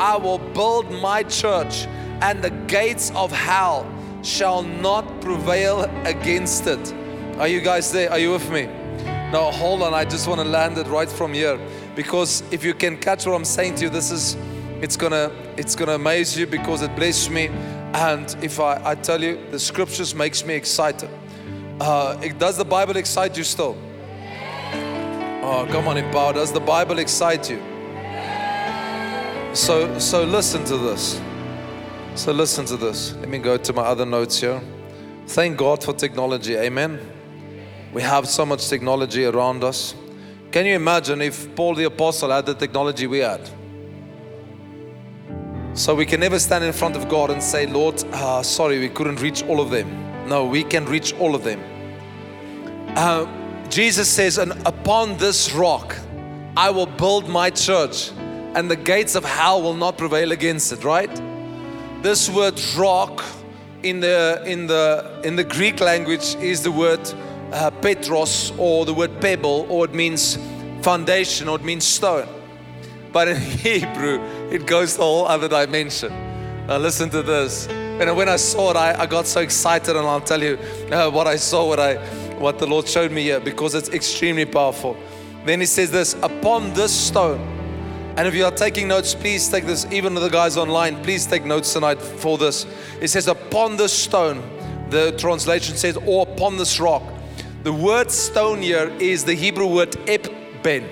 I 0.00 0.16
will 0.16 0.38
build 0.38 0.90
my 0.90 1.22
church, 1.24 1.84
and 2.22 2.42
the 2.42 2.48
gates 2.66 3.12
of 3.14 3.30
hell 3.30 3.86
shall 4.22 4.62
not 4.62 5.20
prevail 5.20 5.82
against 6.06 6.66
it. 6.66 6.94
Are 7.38 7.46
you 7.46 7.60
guys 7.60 7.92
there? 7.92 8.10
Are 8.10 8.18
you 8.18 8.32
with 8.32 8.50
me? 8.50 8.64
Now, 9.30 9.50
hold 9.50 9.82
on. 9.82 9.92
I 9.92 10.06
just 10.06 10.26
want 10.26 10.40
to 10.40 10.46
land 10.46 10.78
it 10.78 10.86
right 10.86 11.08
from 11.08 11.34
here 11.34 11.60
because 11.94 12.42
if 12.50 12.64
you 12.64 12.72
can 12.72 12.96
catch 12.96 13.26
what 13.26 13.34
I'm 13.34 13.44
saying 13.44 13.74
to 13.76 13.84
you, 13.84 13.90
this 13.90 14.10
is 14.10 14.38
it's 14.80 14.96
gonna 14.96 15.30
it's 15.58 15.76
gonna 15.76 15.96
amaze 15.96 16.34
you 16.34 16.46
because 16.46 16.80
it 16.80 16.96
blessed 16.96 17.30
me. 17.30 17.48
And 17.92 18.34
if 18.42 18.58
I, 18.58 18.80
I 18.82 18.94
tell 18.94 19.22
you, 19.22 19.38
the 19.50 19.58
scriptures 19.58 20.14
makes 20.14 20.46
me 20.46 20.54
excited. 20.54 21.10
Uh, 21.78 22.18
it, 22.22 22.38
does 22.38 22.56
the 22.56 22.64
Bible 22.64 22.96
excite 22.96 23.36
you 23.36 23.44
still? 23.44 23.76
Oh, 25.42 25.68
come 25.70 25.88
on, 25.88 25.98
Empower. 25.98 26.32
Does 26.32 26.52
the 26.52 26.60
Bible 26.60 26.98
excite 27.00 27.50
you? 27.50 27.69
So, 29.52 29.98
so 29.98 30.22
listen 30.22 30.64
to 30.66 30.76
this. 30.76 31.20
So 32.14 32.32
listen 32.32 32.64
to 32.66 32.76
this. 32.76 33.14
Let 33.14 33.28
me 33.28 33.38
go 33.38 33.56
to 33.56 33.72
my 33.72 33.82
other 33.82 34.06
notes 34.06 34.40
here. 34.40 34.62
Thank 35.26 35.56
God 35.58 35.82
for 35.82 35.92
technology. 35.92 36.56
Amen. 36.56 37.00
We 37.92 38.02
have 38.02 38.28
so 38.28 38.46
much 38.46 38.68
technology 38.68 39.24
around 39.24 39.64
us. 39.64 39.96
Can 40.52 40.66
you 40.66 40.76
imagine 40.76 41.20
if 41.20 41.52
Paul 41.56 41.74
the 41.74 41.84
Apostle 41.84 42.30
had 42.30 42.46
the 42.46 42.54
technology 42.54 43.08
we 43.08 43.18
had? 43.18 43.40
So 45.74 45.96
we 45.96 46.06
can 46.06 46.20
never 46.20 46.38
stand 46.38 46.62
in 46.62 46.72
front 46.72 46.94
of 46.94 47.08
God 47.08 47.30
and 47.30 47.42
say, 47.42 47.66
Lord, 47.66 48.04
uh, 48.12 48.44
sorry, 48.44 48.78
we 48.78 48.88
couldn't 48.88 49.20
reach 49.20 49.42
all 49.44 49.60
of 49.60 49.70
them. 49.70 50.28
No, 50.28 50.44
we 50.46 50.62
can 50.62 50.84
reach 50.86 51.12
all 51.14 51.34
of 51.34 51.42
them. 51.42 51.60
Uh, 52.96 53.26
Jesus 53.68 54.08
says, 54.08 54.38
and 54.38 54.52
upon 54.64 55.16
this 55.16 55.52
rock 55.52 55.96
I 56.56 56.70
will 56.70 56.86
build 56.86 57.28
my 57.28 57.50
church, 57.50 58.12
and 58.54 58.70
the 58.70 58.76
gates 58.76 59.14
of 59.14 59.24
hell 59.24 59.62
will 59.62 59.76
not 59.76 59.96
prevail 59.96 60.32
against 60.32 60.72
it, 60.72 60.84
right? 60.84 61.10
This 62.02 62.28
word 62.28 62.60
rock 62.76 63.22
in 63.82 64.00
the 64.00 64.42
in 64.46 64.66
the 64.66 65.20
in 65.24 65.36
the 65.36 65.44
Greek 65.44 65.80
language 65.80 66.34
is 66.36 66.62
the 66.62 66.70
word 66.72 67.00
uh, 67.52 67.70
petros 67.70 68.52
or 68.58 68.84
the 68.84 68.94
word 68.94 69.20
pebble, 69.20 69.66
or 69.68 69.84
it 69.84 69.94
means 69.94 70.38
foundation, 70.82 71.48
or 71.48 71.56
it 71.56 71.64
means 71.64 71.84
stone. 71.84 72.28
But 73.12 73.28
in 73.28 73.36
Hebrew, 73.40 74.20
it 74.50 74.66
goes 74.66 74.96
to 74.96 75.02
a 75.02 75.04
whole 75.04 75.26
other 75.26 75.48
dimension. 75.48 76.12
Now, 76.66 76.78
listen 76.78 77.10
to 77.10 77.22
this. 77.22 77.66
And 77.68 78.16
when 78.16 78.28
I 78.28 78.36
saw 78.36 78.70
it, 78.70 78.76
I, 78.76 79.02
I 79.02 79.06
got 79.06 79.26
so 79.26 79.40
excited, 79.40 79.94
and 79.94 80.06
I'll 80.06 80.20
tell 80.20 80.42
you 80.42 80.58
uh, 80.90 81.10
what 81.10 81.26
I 81.26 81.36
saw, 81.36 81.68
what, 81.68 81.80
I, 81.80 81.96
what 82.38 82.58
the 82.58 82.66
Lord 82.66 82.88
showed 82.88 83.12
me 83.12 83.24
here, 83.24 83.40
because 83.40 83.74
it's 83.74 83.90
extremely 83.90 84.46
powerful. 84.46 84.96
Then 85.44 85.60
He 85.60 85.66
says 85.66 85.90
this 85.90 86.14
Upon 86.22 86.72
this 86.72 86.92
stone, 86.92 87.59
and 88.20 88.28
if 88.28 88.34
you 88.34 88.44
are 88.44 88.50
taking 88.50 88.86
notes, 88.86 89.14
please 89.14 89.48
take 89.48 89.64
this. 89.64 89.86
Even 89.90 90.12
the 90.12 90.28
guys 90.28 90.58
online, 90.58 91.02
please 91.02 91.24
take 91.24 91.42
notes 91.42 91.72
tonight 91.72 92.02
for 92.02 92.36
this. 92.36 92.66
It 93.00 93.08
says, 93.08 93.28
Upon 93.28 93.78
this 93.78 93.94
stone, 93.94 94.42
the 94.90 95.12
translation 95.12 95.74
says, 95.74 95.96
or 96.04 96.26
upon 96.28 96.58
this 96.58 96.78
rock. 96.78 97.02
The 97.62 97.72
word 97.72 98.10
stone 98.10 98.60
here 98.60 98.94
is 99.00 99.24
the 99.24 99.32
Hebrew 99.32 99.66
word 99.66 99.96
ep-ben. 100.06 100.84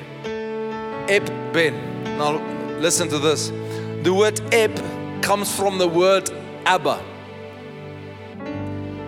Ep-ben. 1.10 1.74
Now, 2.16 2.38
listen 2.78 3.10
to 3.10 3.18
this. 3.18 3.48
The 4.04 4.14
word 4.14 4.40
ep 4.54 4.74
comes 5.20 5.54
from 5.54 5.76
the 5.76 5.86
word 5.86 6.30
Abba. 6.64 6.98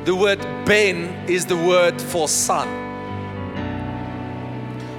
The 0.04 0.14
word 0.14 0.40
Ben 0.66 1.26
is 1.26 1.46
the 1.46 1.56
word 1.56 1.98
for 1.98 2.28
son. 2.28 2.68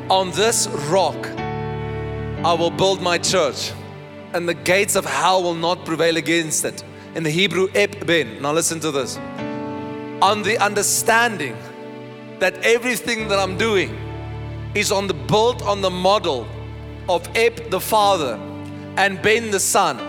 On 0.09 0.31
this 0.31 0.65
rock, 0.89 1.27
I 2.43 2.53
will 2.53 2.71
build 2.71 3.03
my 3.03 3.19
church, 3.19 3.71
and 4.33 4.49
the 4.49 4.55
gates 4.55 4.95
of 4.95 5.05
hell 5.05 5.43
will 5.43 5.53
not 5.53 5.85
prevail 5.85 6.17
against 6.17 6.65
it. 6.65 6.83
In 7.13 7.21
the 7.21 7.29
Hebrew, 7.29 7.67
Ep 7.75 8.07
Ben. 8.07 8.41
Now, 8.41 8.51
listen 8.51 8.79
to 8.79 8.89
this. 8.89 9.17
On 10.23 10.41
the 10.41 10.57
understanding 10.57 11.55
that 12.39 12.57
everything 12.65 13.27
that 13.27 13.37
I'm 13.37 13.59
doing 13.59 13.95
is 14.73 14.91
on 14.91 15.05
the 15.05 15.13
built 15.13 15.61
on 15.61 15.81
the 15.81 15.91
model 15.91 16.47
of 17.07 17.29
Ep 17.35 17.69
the 17.69 17.79
Father 17.79 18.39
and 18.97 19.21
Ben 19.21 19.51
the 19.51 19.59
Son, 19.59 19.99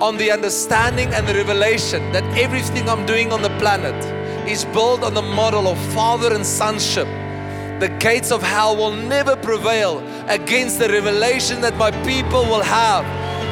on 0.00 0.18
the 0.18 0.30
understanding 0.30 1.12
and 1.12 1.26
the 1.26 1.34
revelation 1.34 2.12
that 2.12 2.22
everything 2.38 2.88
I'm 2.88 3.04
doing 3.06 3.32
on 3.32 3.42
the 3.42 3.50
planet 3.58 3.96
is 4.48 4.64
built 4.66 5.02
on 5.02 5.14
the 5.14 5.22
model 5.22 5.66
of 5.66 5.76
Father 5.94 6.32
and 6.32 6.46
Sonship. 6.46 7.08
The 7.80 7.88
gates 7.98 8.30
of 8.30 8.42
hell 8.42 8.76
will 8.76 8.92
never 8.92 9.36
prevail 9.36 10.00
against 10.28 10.78
the 10.78 10.86
revelation 10.90 11.62
that 11.62 11.78
my 11.78 11.90
people 12.04 12.42
will 12.42 12.60
have. 12.60 13.04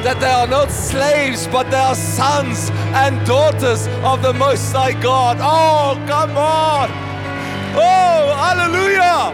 That 0.05 0.21
they 0.21 0.31
are 0.31 0.47
not 0.47 0.71
slaves, 0.71 1.47
but 1.47 1.71
they 1.71 1.79
are 1.79 1.95
sons 1.95 2.69
and 2.93 3.27
daughters 3.27 3.87
of 4.05 4.21
the 4.21 4.35
Most 4.35 4.71
High 4.71 4.93
God. 5.01 5.39
Oh, 5.41 5.97
come 6.07 6.37
on! 6.37 6.91
Oh, 7.75 8.35
hallelujah. 8.37 9.33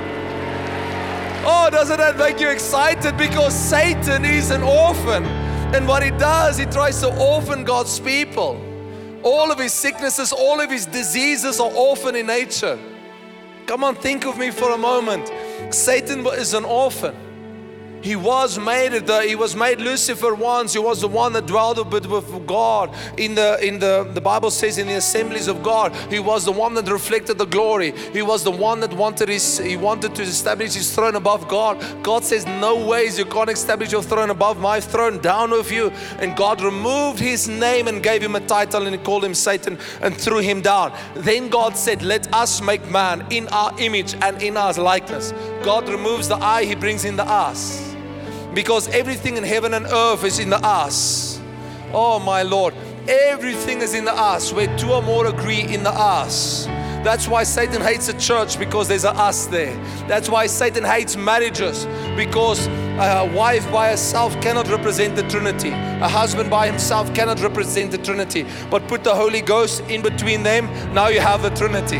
Oh, 1.45 1.69
doesn't 1.71 1.99
that 1.99 2.17
make 2.17 2.39
you 2.39 2.51
excited? 2.51 3.17
Because 3.17 3.53
Satan 3.53 4.25
is 4.25 4.53
an 4.53 4.63
orphan. 4.63 5.25
And 5.75 5.89
what 5.89 6.05
he 6.05 6.11
does, 6.11 6.57
he 6.57 6.67
tries 6.67 7.01
to 7.01 7.13
orphan 7.19 7.65
God's 7.65 7.99
people. 7.99 8.63
All 9.25 9.51
of 9.51 9.59
his 9.59 9.73
sicknesses, 9.73 10.33
all 10.33 10.61
of 10.61 10.71
his 10.71 10.87
diseases 10.87 11.59
are 11.59 11.73
orphan 11.73 12.15
in 12.15 12.27
nature. 12.27 12.79
Come 13.67 13.83
on, 13.83 13.95
think 13.95 14.27
of 14.27 14.39
me 14.39 14.51
for 14.51 14.71
a 14.73 14.79
moment. 14.79 15.31
Satan 15.75 16.27
is 16.27 16.53
an 16.53 16.65
orphan. 16.65 17.34
He 18.05 18.17
was 18.17 18.59
made 18.59 18.93
the, 19.07 19.23
he 19.23 19.35
was 19.35 19.57
made 19.57 19.81
Lucifer 19.81 20.35
once. 20.35 20.75
He 20.75 20.79
was 20.79 21.01
the 21.01 21.09
one 21.09 21.33
that 21.33 21.47
dwelled 21.47 21.91
with 21.91 22.47
God. 22.47 22.95
In 23.17 23.35
the 23.35 23.59
in 23.67 23.79
the 23.79 24.07
the 24.13 24.21
Bible 24.21 24.51
says 24.51 24.77
in 24.77 24.89
the 24.89 24.97
assemblies 24.97 25.49
of 25.49 25.63
God, 25.63 25.97
he 26.13 26.19
was 26.19 26.45
the 26.45 26.53
one 26.53 26.75
that 26.75 26.87
reflected 26.87 27.39
the 27.39 27.47
glory. 27.47 27.93
He 28.13 28.21
was 28.21 28.45
the 28.45 28.51
one 28.51 28.81
that 28.81 28.93
wanted 28.93 29.31
his 29.31 29.57
he 29.57 29.79
wanted 29.79 30.15
to 30.17 30.23
establish 30.23 30.75
his 30.75 30.95
throne 30.95 31.15
above 31.17 31.49
God. 31.49 31.83
God 32.03 32.25
says, 32.25 32.45
No 32.45 32.87
ways 32.87 33.19
you 33.19 33.25
can't 33.25 33.49
establish 33.49 33.91
your 33.91 34.03
throne 34.03 34.29
above 34.29 34.61
my 34.61 34.81
throne, 34.81 35.19
down 35.21 35.53
with 35.53 35.73
you. 35.73 35.89
And 36.19 36.37
God 36.37 36.61
removed 36.61 37.19
his 37.19 37.49
name 37.49 37.89
and 37.89 38.03
gave 38.03 38.21
him 38.21 38.37
a 38.37 38.47
title 38.47 38.85
and 38.87 38.95
he 38.95 39.03
called 39.03 39.25
him 39.25 39.33
Satan 39.33 39.79
and 40.03 40.15
threw 40.15 40.41
him 40.41 40.61
down. 40.61 40.93
Then 41.15 41.49
God 41.49 41.75
said, 41.75 42.03
Let 42.03 42.31
us 42.35 42.61
make 42.61 42.87
man 42.91 43.27
in 43.31 43.49
our 43.49 43.73
image 43.81 44.13
and 44.21 44.43
in 44.43 44.59
our 44.59 44.75
likeness. 44.75 45.33
God 45.63 45.89
removes 45.89 46.29
the 46.29 46.37
I, 46.37 46.65
he 46.65 46.75
brings 46.75 47.07
in 47.07 47.17
the 47.17 47.25
us 47.25 47.94
because 48.55 48.89
everything 48.89 49.37
in 49.37 49.45
heaven 49.45 49.75
and 49.75 49.87
earth 49.87 50.25
is 50.25 50.39
in 50.39 50.51
the 50.51 50.65
us. 50.65 51.41
Oh, 51.93 52.19
my 52.19 52.43
Lord. 52.43 52.75
Everything 53.09 53.83
is 53.83 53.95
in 53.95 54.05
the 54.05 54.15
us. 54.15 54.53
Where 54.53 54.75
two 54.79 54.93
or 54.93 55.03
more 55.03 55.27
agree 55.27 55.63
in 55.63 55.83
the 55.83 55.91
us. 55.91 56.67
That's 57.05 57.29
why 57.29 57.43
Satan 57.45 57.83
hates 57.83 58.07
the 58.07 58.15
church 58.15 58.59
because 58.59 58.89
there's 58.89 59.05
a 59.05 59.11
us 59.11 59.47
there. 59.47 59.77
That's 60.09 60.31
why 60.31 60.47
Satan 60.47 60.85
hates 60.85 61.17
marriages 61.17 61.85
because 62.17 62.67
a 62.67 63.31
wife 63.35 63.71
by 63.71 63.91
herself 63.91 64.41
cannot 64.41 64.71
represent 64.71 65.15
the 65.15 65.23
Trinity. 65.29 65.69
A 65.69 66.09
husband 66.09 66.49
by 66.49 66.67
himself 66.67 67.13
cannot 67.15 67.41
represent 67.43 67.91
the 67.91 67.99
Trinity. 67.99 68.47
But 68.71 68.89
put 68.89 69.05
the 69.05 69.15
Holy 69.15 69.43
Ghost 69.43 69.83
in 69.91 70.01
between 70.01 70.43
them, 70.45 70.65
now 70.95 71.09
you 71.09 71.21
have 71.21 71.43
the 71.43 71.51
Trinity. 71.51 71.99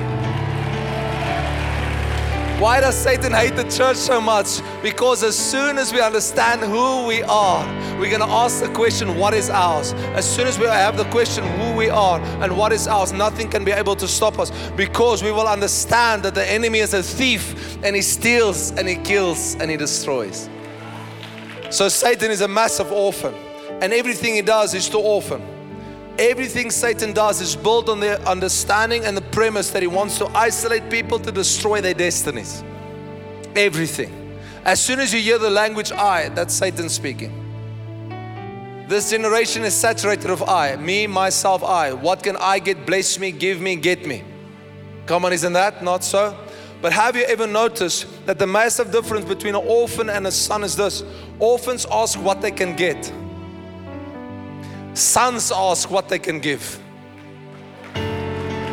Why 2.61 2.81
does 2.81 2.97
Satan 2.97 3.33
hate 3.33 3.57
the 3.57 3.65
church 3.65 3.97
so 3.97 4.21
much? 4.21 4.61
Because 4.81 5.25
as 5.25 5.37
soon 5.37 5.77
as 5.77 5.93
we 5.93 6.01
understand 6.01 6.61
who 6.61 7.05
we 7.05 7.21
are, 7.25 7.67
we're 7.99 8.11
going 8.11 8.21
to 8.21 8.33
ask 8.33 8.63
the 8.63 8.69
question, 8.69 9.19
What 9.19 9.35
is 9.35 9.51
ours? 9.51 9.93
As 10.15 10.25
soon 10.25 10.47
as 10.47 10.57
we 10.57 10.67
have 10.67 10.97
the 10.97 11.05
question, 11.07 11.43
Who 11.59 11.77
we 11.77 11.91
are 11.91 12.21
and 12.21 12.57
what 12.57 12.73
is 12.73 12.87
ours, 12.87 13.13
nothing 13.13 13.51
can 13.51 13.65
be 13.65 13.73
able 13.73 13.97
to 13.97 14.07
stop 14.07 14.39
us 14.39 14.53
because 14.77 15.21
we 15.21 15.33
will 15.33 15.49
understand 15.49 16.23
that 16.23 16.37
the 16.37 16.49
enemy 16.49 16.79
is 16.79 16.95
a 16.95 17.03
thief 17.03 17.77
and 17.83 17.97
he 17.97 18.03
steals 18.03 18.71
and 18.71 18.89
he 18.89 18.97
kills 18.97 19.57
and 19.57 19.69
he 19.69 19.77
destroys. 19.77 20.49
So 21.71 21.89
Satan 21.89 22.31
is 22.31 22.41
a 22.41 22.49
massive 22.49 22.93
orphan, 22.93 23.35
and 23.83 23.93
everything 23.93 24.37
he 24.37 24.43
does 24.43 24.75
is 24.75 24.89
to 24.91 24.99
orphan. 24.99 25.43
Everything 26.19 26.71
Satan 26.71 27.13
does 27.13 27.41
is 27.41 27.57
built 27.57 27.89
on 27.89 27.99
the 27.99 28.21
understanding 28.29 29.05
and 29.05 29.17
the 29.17 29.23
premise 29.23 29.71
that 29.71 29.83
he 29.83 29.89
wants 29.89 30.17
to 30.19 30.27
isolate 30.29 30.89
people 30.89 31.19
to 31.19 31.33
destroy 31.33 31.81
their 31.81 31.95
destinies. 31.95 32.63
Everything. 33.57 34.39
As 34.65 34.81
soon 34.81 35.01
as 35.01 35.13
you 35.13 35.21
hear 35.21 35.39
the 35.39 35.51
language 35.51 35.91
I, 35.91 36.29
that's 36.29 36.55
Satan 36.55 36.89
speaking. 36.89 37.41
This 38.87 39.11
generation 39.11 39.65
is 39.65 39.75
saturated 39.75 40.31
of 40.31 40.43
I, 40.49 40.77
me, 40.77 41.09
myself, 41.09 41.65
I. 41.65 41.93
What 41.93 42.23
can 42.23 42.37
I 42.37 42.61
get? 42.61 42.87
Bless 42.87 43.19
me, 43.19 43.33
give 43.33 43.61
me, 43.61 43.75
get 43.75 44.07
me. 44.07 44.23
Come 45.07 45.25
on, 45.25 45.33
isn't 45.33 45.53
that 45.55 45.83
not 45.83 46.05
so? 46.05 46.39
But 46.81 46.93
have 46.93 47.17
you 47.17 47.25
ever 47.25 47.47
noticed 47.47 48.07
that 48.27 48.39
the 48.39 48.47
massive 48.47 48.93
difference 48.93 49.25
between 49.25 49.57
an 49.57 49.65
orphan 49.67 50.11
and 50.11 50.27
a 50.27 50.31
son 50.31 50.63
is 50.63 50.77
this? 50.77 51.03
Orphans 51.41 51.87
ask 51.91 52.21
what 52.21 52.41
they 52.41 52.51
can 52.51 52.77
get 52.77 53.13
Sons 54.95 55.51
ask 55.51 55.91
what 55.91 56.09
they 56.09 56.21
can 56.21 56.39
give. 56.39 56.81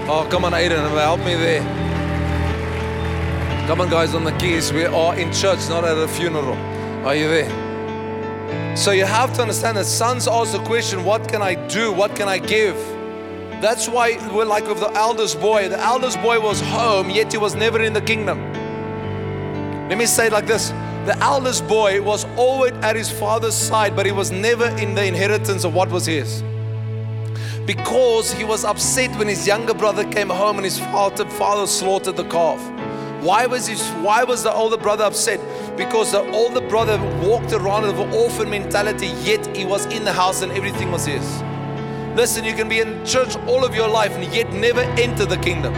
Oh, 0.08 0.28
come 0.30 0.46
on, 0.46 0.52
Aiden, 0.52 0.88
help 1.00 1.20
me 1.22 1.34
there. 1.34 1.64
Come 3.68 3.82
on, 3.82 3.90
guys, 3.90 4.14
on 4.14 4.24
the 4.24 4.32
keys. 4.34 4.72
We 4.72 4.86
are 4.86 5.18
in 5.18 5.34
church, 5.34 5.68
not 5.68 5.84
at 5.84 5.98
a 5.98 6.08
funeral. 6.08 6.58
Are 7.08 7.16
you 7.16 7.28
there? 7.28 8.78
So 8.78 8.92
you 8.92 9.06
have 9.06 9.34
to 9.34 9.42
understand 9.42 9.78
that 9.78 9.86
sons 9.86 10.28
ask 10.28 10.52
the 10.52 10.64
question, 10.64 11.04
What 11.04 11.28
can 11.28 11.42
I 11.42 11.56
do? 11.68 11.92
What 11.92 12.16
can 12.16 12.28
I 12.28 12.38
give? 12.38 12.76
That's 13.60 13.88
why 13.88 14.18
we're 14.32 14.46
like 14.46 14.68
with 14.68 14.80
the 14.80 14.92
eldest 14.92 15.40
boy. 15.40 15.70
The 15.70 15.80
eldest 15.80 16.22
boy 16.22 16.40
was 16.40 16.62
home, 16.62 17.10
yet 17.10 17.32
he 17.32 17.38
was 17.40 17.56
never 17.56 17.82
in 17.82 17.94
the 17.94 18.02
kingdom. 18.02 18.40
Let 19.90 19.98
me 19.98 20.06
say 20.06 20.28
it 20.28 20.34
like 20.34 20.46
this 20.46 20.72
the 21.06 21.18
eldest 21.18 21.68
boy 21.68 22.00
was 22.02 22.26
always 22.38 22.74
at 22.84 22.96
his 22.96 23.10
father's 23.10 23.56
side, 23.56 23.96
but 23.96 24.06
he 24.06 24.12
was 24.12 24.32
never 24.32 24.68
in 24.78 24.94
the 24.94 25.04
inheritance 25.04 25.64
of 25.64 25.74
what 25.74 25.90
was 25.90 26.06
his. 26.06 26.44
Because 27.66 28.32
he 28.32 28.44
was 28.44 28.64
upset 28.64 29.18
when 29.18 29.28
his 29.28 29.48
younger 29.48 29.74
brother 29.74 30.04
came 30.12 30.30
home 30.30 30.58
and 30.58 30.66
his 30.66 30.80
father, 30.80 31.28
father 31.30 31.66
slaughtered 31.66 32.18
the 32.18 32.26
calf. 32.26 32.60
Why 33.24 33.48
was, 33.48 33.68
his, 33.68 33.88
why 34.04 34.24
was 34.24 34.44
the 34.44 34.52
older 34.52 34.78
brother 34.78 35.04
upset? 35.04 35.40
Because 35.76 36.12
the 36.12 36.22
older 36.32 36.62
brother 36.62 37.00
walked 37.28 37.54
around 37.54 37.84
with 37.84 38.00
an 38.00 38.14
orphan 38.14 38.50
mentality, 38.50 39.08
yet 39.24 39.56
he 39.56 39.66
was 39.66 39.86
in 39.88 40.04
the 40.04 40.14
house 40.14 40.42
and 40.42 40.52
everything 40.52 40.92
was 40.92 41.06
his. 41.06 41.42
Listen, 42.16 42.44
you 42.44 42.54
can 42.54 42.68
be 42.68 42.80
in 42.80 43.04
church 43.06 43.36
all 43.48 43.64
of 43.64 43.74
your 43.74 43.88
life 43.88 44.12
and 44.12 44.34
yet 44.34 44.52
never 44.54 44.82
enter 44.82 45.26
the 45.26 45.38
kingdom. 45.38 45.74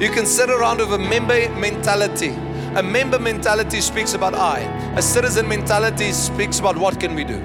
You 0.00 0.10
can 0.10 0.26
sit 0.26 0.50
around 0.50 0.78
with 0.78 0.92
a 0.92 0.98
member 0.98 1.48
mentality. 1.58 2.34
A 2.74 2.82
member 2.82 3.18
mentality 3.18 3.82
speaks 3.82 4.14
about 4.14 4.34
I. 4.34 4.60
A 4.96 5.02
citizen 5.02 5.46
mentality 5.46 6.10
speaks 6.12 6.58
about 6.58 6.78
what 6.78 6.98
can 6.98 7.14
we 7.14 7.22
do. 7.22 7.40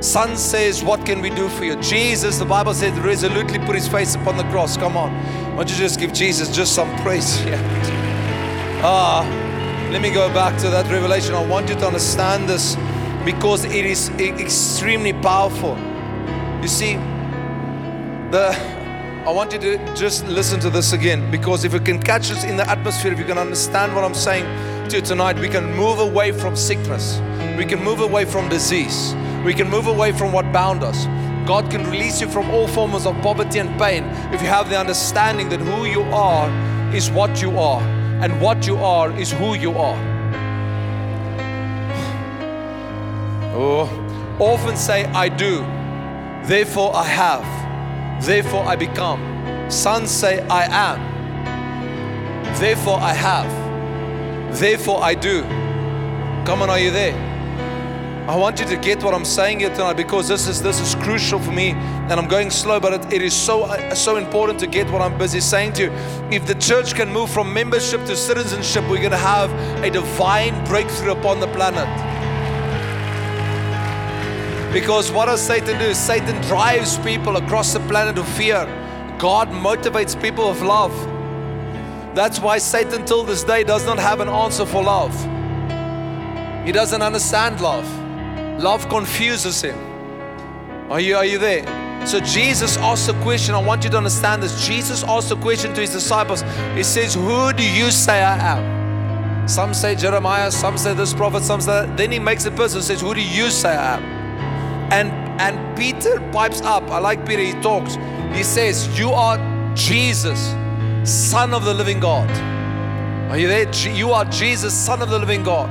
Son 0.00 0.36
says, 0.36 0.84
What 0.84 1.04
can 1.04 1.20
we 1.20 1.30
do 1.30 1.48
for 1.48 1.64
you? 1.64 1.74
Jesus, 1.82 2.38
the 2.38 2.44
Bible 2.44 2.74
says, 2.74 2.96
resolutely 3.00 3.58
put 3.58 3.74
his 3.74 3.88
face 3.88 4.14
upon 4.14 4.36
the 4.36 4.44
cross. 4.44 4.76
Come 4.76 4.96
on. 4.96 5.12
Why 5.56 5.64
don't 5.64 5.70
you 5.70 5.76
just 5.76 5.98
give 5.98 6.12
Jesus 6.12 6.54
just 6.54 6.76
some 6.76 6.94
praise 6.98 7.40
here? 7.40 7.58
Ah, 8.84 9.26
let 9.90 10.00
me 10.00 10.12
go 10.12 10.28
back 10.28 10.56
to 10.60 10.70
that 10.70 10.88
revelation. 10.92 11.34
I 11.34 11.44
want 11.44 11.68
you 11.68 11.74
to 11.74 11.86
understand 11.86 12.48
this 12.48 12.76
because 13.24 13.64
it 13.64 13.84
is 13.84 14.10
extremely 14.10 15.12
powerful. 15.12 15.76
You 16.62 16.68
see, 16.68 16.94
the 18.30 18.77
I 19.26 19.30
want 19.30 19.52
you 19.52 19.58
to 19.58 19.94
just 19.94 20.26
listen 20.26 20.58
to 20.60 20.70
this 20.70 20.92
again 20.92 21.30
because 21.30 21.64
if 21.64 21.74
you 21.74 21.80
can 21.80 22.00
catch 22.00 22.30
us 22.30 22.44
in 22.44 22.56
the 22.56 22.68
atmosphere, 22.68 23.12
if 23.12 23.18
you 23.18 23.26
can 23.26 23.36
understand 23.36 23.94
what 23.94 24.02
I'm 24.02 24.14
saying 24.14 24.44
to 24.88 24.96
you 24.96 25.02
tonight, 25.02 25.38
we 25.38 25.48
can 25.48 25.74
move 25.76 25.98
away 25.98 26.32
from 26.32 26.56
sickness, 26.56 27.20
we 27.58 27.66
can 27.66 27.82
move 27.82 28.00
away 28.00 28.24
from 28.24 28.48
disease, 28.48 29.14
we 29.44 29.52
can 29.52 29.68
move 29.68 29.86
away 29.86 30.12
from 30.12 30.32
what 30.32 30.50
bound 30.52 30.82
us. 30.82 31.04
God 31.46 31.70
can 31.70 31.84
release 31.90 32.20
you 32.20 32.28
from 32.28 32.48
all 32.50 32.68
forms 32.68 33.04
of 33.06 33.14
poverty 33.20 33.58
and 33.58 33.78
pain 33.78 34.04
if 34.32 34.40
you 34.40 34.48
have 34.48 34.70
the 34.70 34.78
understanding 34.78 35.48
that 35.50 35.60
who 35.60 35.84
you 35.84 36.02
are 36.04 36.48
is 36.94 37.10
what 37.10 37.42
you 37.42 37.58
are, 37.58 37.82
and 38.22 38.40
what 38.40 38.66
you 38.66 38.76
are 38.78 39.10
is 39.12 39.30
who 39.32 39.54
you 39.54 39.72
are. 39.76 39.98
Oh, 43.60 43.88
often 44.38 44.76
say, 44.76 45.04
I 45.06 45.28
do, 45.28 45.58
therefore 46.46 46.94
I 46.94 47.04
have, 47.04 47.67
therefore 48.20 48.64
I 48.64 48.76
become. 48.76 49.70
Sons 49.70 50.10
say, 50.10 50.40
I 50.48 50.64
am, 50.64 50.98
therefore 52.58 52.98
I 53.00 53.12
have, 53.12 54.58
therefore 54.58 55.02
I 55.02 55.14
do. 55.14 55.42
Come 56.44 56.62
on, 56.62 56.70
are 56.70 56.78
you 56.78 56.90
there? 56.90 57.28
I 58.28 58.36
want 58.36 58.60
you 58.60 58.66
to 58.66 58.76
get 58.76 59.02
what 59.02 59.14
I'm 59.14 59.24
saying 59.24 59.60
here 59.60 59.70
tonight 59.70 59.94
because 59.94 60.28
this 60.28 60.48
is 60.48 60.60
this 60.60 60.80
is 60.80 60.94
crucial 60.96 61.38
for 61.38 61.50
me, 61.50 61.70
and 61.70 62.12
I'm 62.12 62.28
going 62.28 62.50
slow, 62.50 62.78
but 62.78 62.92
it, 62.92 63.12
it 63.12 63.22
is 63.22 63.34
so 63.34 63.62
uh, 63.62 63.94
so 63.94 64.16
important 64.16 64.60
to 64.60 64.66
get 64.66 64.90
what 64.90 65.00
I'm 65.00 65.16
busy 65.16 65.40
saying 65.40 65.72
to 65.74 65.84
you. 65.84 65.90
If 66.30 66.46
the 66.46 66.54
church 66.56 66.94
can 66.94 67.10
move 67.10 67.30
from 67.30 67.50
membership 67.54 68.04
to 68.04 68.14
citizenship, 68.14 68.84
we're 68.84 68.98
going 68.98 69.12
to 69.12 69.16
have 69.16 69.50
a 69.82 69.90
divine 69.90 70.62
breakthrough 70.66 71.12
upon 71.12 71.40
the 71.40 71.46
planet. 71.48 71.88
Because 74.72 75.10
what 75.10 75.26
does 75.26 75.40
Satan 75.40 75.78
do? 75.78 75.94
Satan 75.94 76.40
drives 76.42 76.98
people 76.98 77.36
across 77.36 77.72
the 77.72 77.80
planet 77.80 78.18
of 78.18 78.28
fear. 78.36 78.66
God 79.18 79.48
motivates 79.48 80.20
people 80.20 80.50
with 80.50 80.60
love. 80.60 80.92
That's 82.14 82.38
why 82.38 82.58
Satan 82.58 83.04
till 83.06 83.24
this 83.24 83.42
day 83.44 83.64
does 83.64 83.86
not 83.86 83.98
have 83.98 84.20
an 84.20 84.28
answer 84.28 84.66
for 84.66 84.82
love. 84.82 85.14
He 86.66 86.72
doesn't 86.72 87.00
understand 87.00 87.60
love. 87.60 87.88
Love 88.60 88.88
confuses 88.88 89.62
him. 89.62 89.78
Are 90.90 91.00
you, 91.00 91.16
are 91.16 91.24
you 91.24 91.38
there? 91.38 91.64
So 92.06 92.20
Jesus 92.20 92.76
asked 92.78 93.08
a 93.08 93.14
question. 93.22 93.54
I 93.54 93.62
want 93.62 93.84
you 93.84 93.90
to 93.90 93.96
understand 93.96 94.42
this. 94.42 94.66
Jesus 94.66 95.02
asked 95.04 95.30
a 95.30 95.36
question 95.36 95.72
to 95.74 95.80
his 95.80 95.92
disciples. 95.92 96.42
He 96.74 96.82
says, 96.82 97.14
Who 97.14 97.52
do 97.52 97.62
you 97.62 97.90
say 97.90 98.22
I 98.22 98.58
am? 98.58 99.48
Some 99.48 99.72
say 99.72 99.94
Jeremiah, 99.94 100.50
some 100.50 100.76
say 100.76 100.92
this 100.92 101.14
prophet, 101.14 101.42
some 101.42 101.60
say 101.60 101.86
that. 101.86 101.96
Then 101.96 102.12
he 102.12 102.18
makes 102.18 102.44
a 102.44 102.50
person 102.50 102.82
says, 102.82 103.00
Who 103.00 103.14
do 103.14 103.22
you 103.22 103.50
say 103.50 103.70
I 103.70 103.96
am? 103.96 104.17
And 104.90 105.10
and 105.40 105.76
Peter 105.76 106.20
pipes 106.32 106.60
up. 106.62 106.82
I 106.90 106.98
like 106.98 107.24
Peter, 107.26 107.42
he 107.42 107.52
talks. 107.62 107.96
He 108.36 108.42
says, 108.42 108.98
You 108.98 109.10
are 109.10 109.38
Jesus, 109.74 110.54
Son 111.04 111.54
of 111.54 111.64
the 111.64 111.74
living 111.74 112.00
God. 112.00 112.28
Are 113.30 113.38
you 113.38 113.48
there? 113.48 113.70
You 113.72 114.12
are 114.12 114.24
Jesus, 114.24 114.74
Son 114.74 115.02
of 115.02 115.10
the 115.10 115.18
living 115.18 115.42
God. 115.42 115.68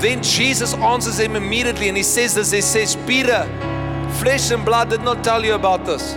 Then 0.00 0.22
Jesus 0.22 0.72
answers 0.74 1.18
him 1.18 1.36
immediately 1.36 1.88
and 1.88 1.96
he 1.96 2.02
says 2.02 2.34
this 2.34 2.50
He 2.50 2.60
says, 2.60 2.96
Peter, 3.06 3.44
flesh 4.20 4.50
and 4.50 4.64
blood 4.64 4.90
did 4.90 5.02
not 5.02 5.24
tell 5.24 5.44
you 5.44 5.54
about 5.54 5.84
this. 5.84 6.16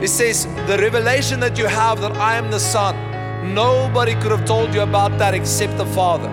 He 0.00 0.06
says, 0.06 0.46
The 0.66 0.78
revelation 0.78 1.40
that 1.40 1.58
you 1.58 1.66
have 1.66 2.00
that 2.00 2.12
I 2.16 2.36
am 2.36 2.50
the 2.50 2.58
Son, 2.60 3.54
nobody 3.54 4.14
could 4.14 4.30
have 4.32 4.44
told 4.44 4.74
you 4.74 4.82
about 4.82 5.18
that 5.18 5.34
except 5.34 5.76
the 5.76 5.86
Father. 5.86 6.28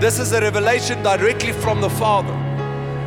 This 0.00 0.18
is 0.18 0.32
a 0.32 0.40
revelation 0.40 1.02
directly 1.02 1.52
from 1.52 1.80
the 1.80 1.90
Father. 1.90 2.32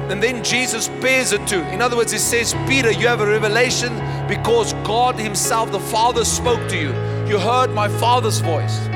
And 0.09 0.21
then 0.21 0.43
Jesus 0.43 0.87
pairs 0.87 1.31
it 1.31 1.47
to. 1.47 1.67
In 1.73 1.81
other 1.81 1.97
words, 1.97 2.11
he 2.11 2.19
says, 2.19 2.53
Peter, 2.67 2.91
you 2.91 3.07
have 3.07 3.21
a 3.21 3.25
revelation 3.27 3.93
because 4.27 4.73
God 4.85 5.15
Himself, 5.15 5.71
the 5.71 5.79
Father, 5.79 6.23
spoke 6.23 6.69
to 6.69 6.77
you. 6.77 6.89
You 7.27 7.39
heard 7.39 7.71
my 7.71 7.87
Father's 7.87 8.39
voice. 8.39 8.87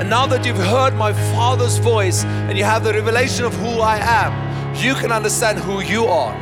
And 0.00 0.08
now 0.08 0.26
that 0.26 0.46
you've 0.46 0.56
heard 0.56 0.94
my 0.94 1.12
Father's 1.12 1.76
voice 1.76 2.24
and 2.24 2.56
you 2.56 2.64
have 2.64 2.84
the 2.84 2.92
revelation 2.92 3.44
of 3.44 3.54
who 3.54 3.80
I 3.80 3.98
am, 3.98 4.74
you 4.74 4.94
can 4.94 5.12
understand 5.12 5.58
who 5.58 5.80
you 5.80 6.06
are. 6.06 6.34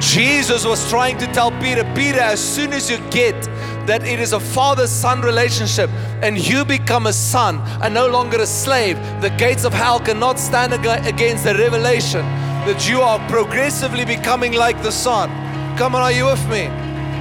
Jesus 0.00 0.64
was 0.64 0.88
trying 0.90 1.18
to 1.18 1.26
tell 1.28 1.50
Peter, 1.60 1.84
Peter, 1.94 2.18
as 2.18 2.40
soon 2.40 2.72
as 2.72 2.90
you 2.90 2.98
get 3.10 3.48
that 3.88 4.06
it 4.06 4.20
is 4.20 4.34
a 4.34 4.40
father 4.40 4.86
son 4.86 5.22
relationship 5.22 5.88
and 6.22 6.36
you 6.38 6.62
become 6.62 7.06
a 7.06 7.12
son 7.12 7.58
and 7.82 7.94
no 7.94 8.06
longer 8.06 8.38
a 8.38 8.46
slave, 8.46 8.98
the 9.22 9.30
gates 9.30 9.64
of 9.64 9.72
hell 9.72 9.98
cannot 9.98 10.38
stand 10.38 10.74
against 10.74 11.44
the 11.44 11.54
revelation 11.54 12.20
that 12.66 12.86
you 12.86 13.00
are 13.00 13.18
progressively 13.30 14.04
becoming 14.04 14.52
like 14.52 14.82
the 14.82 14.92
son. 14.92 15.30
Come 15.78 15.94
on, 15.94 16.02
are 16.02 16.12
you 16.12 16.26
with 16.26 16.46
me? 16.50 16.68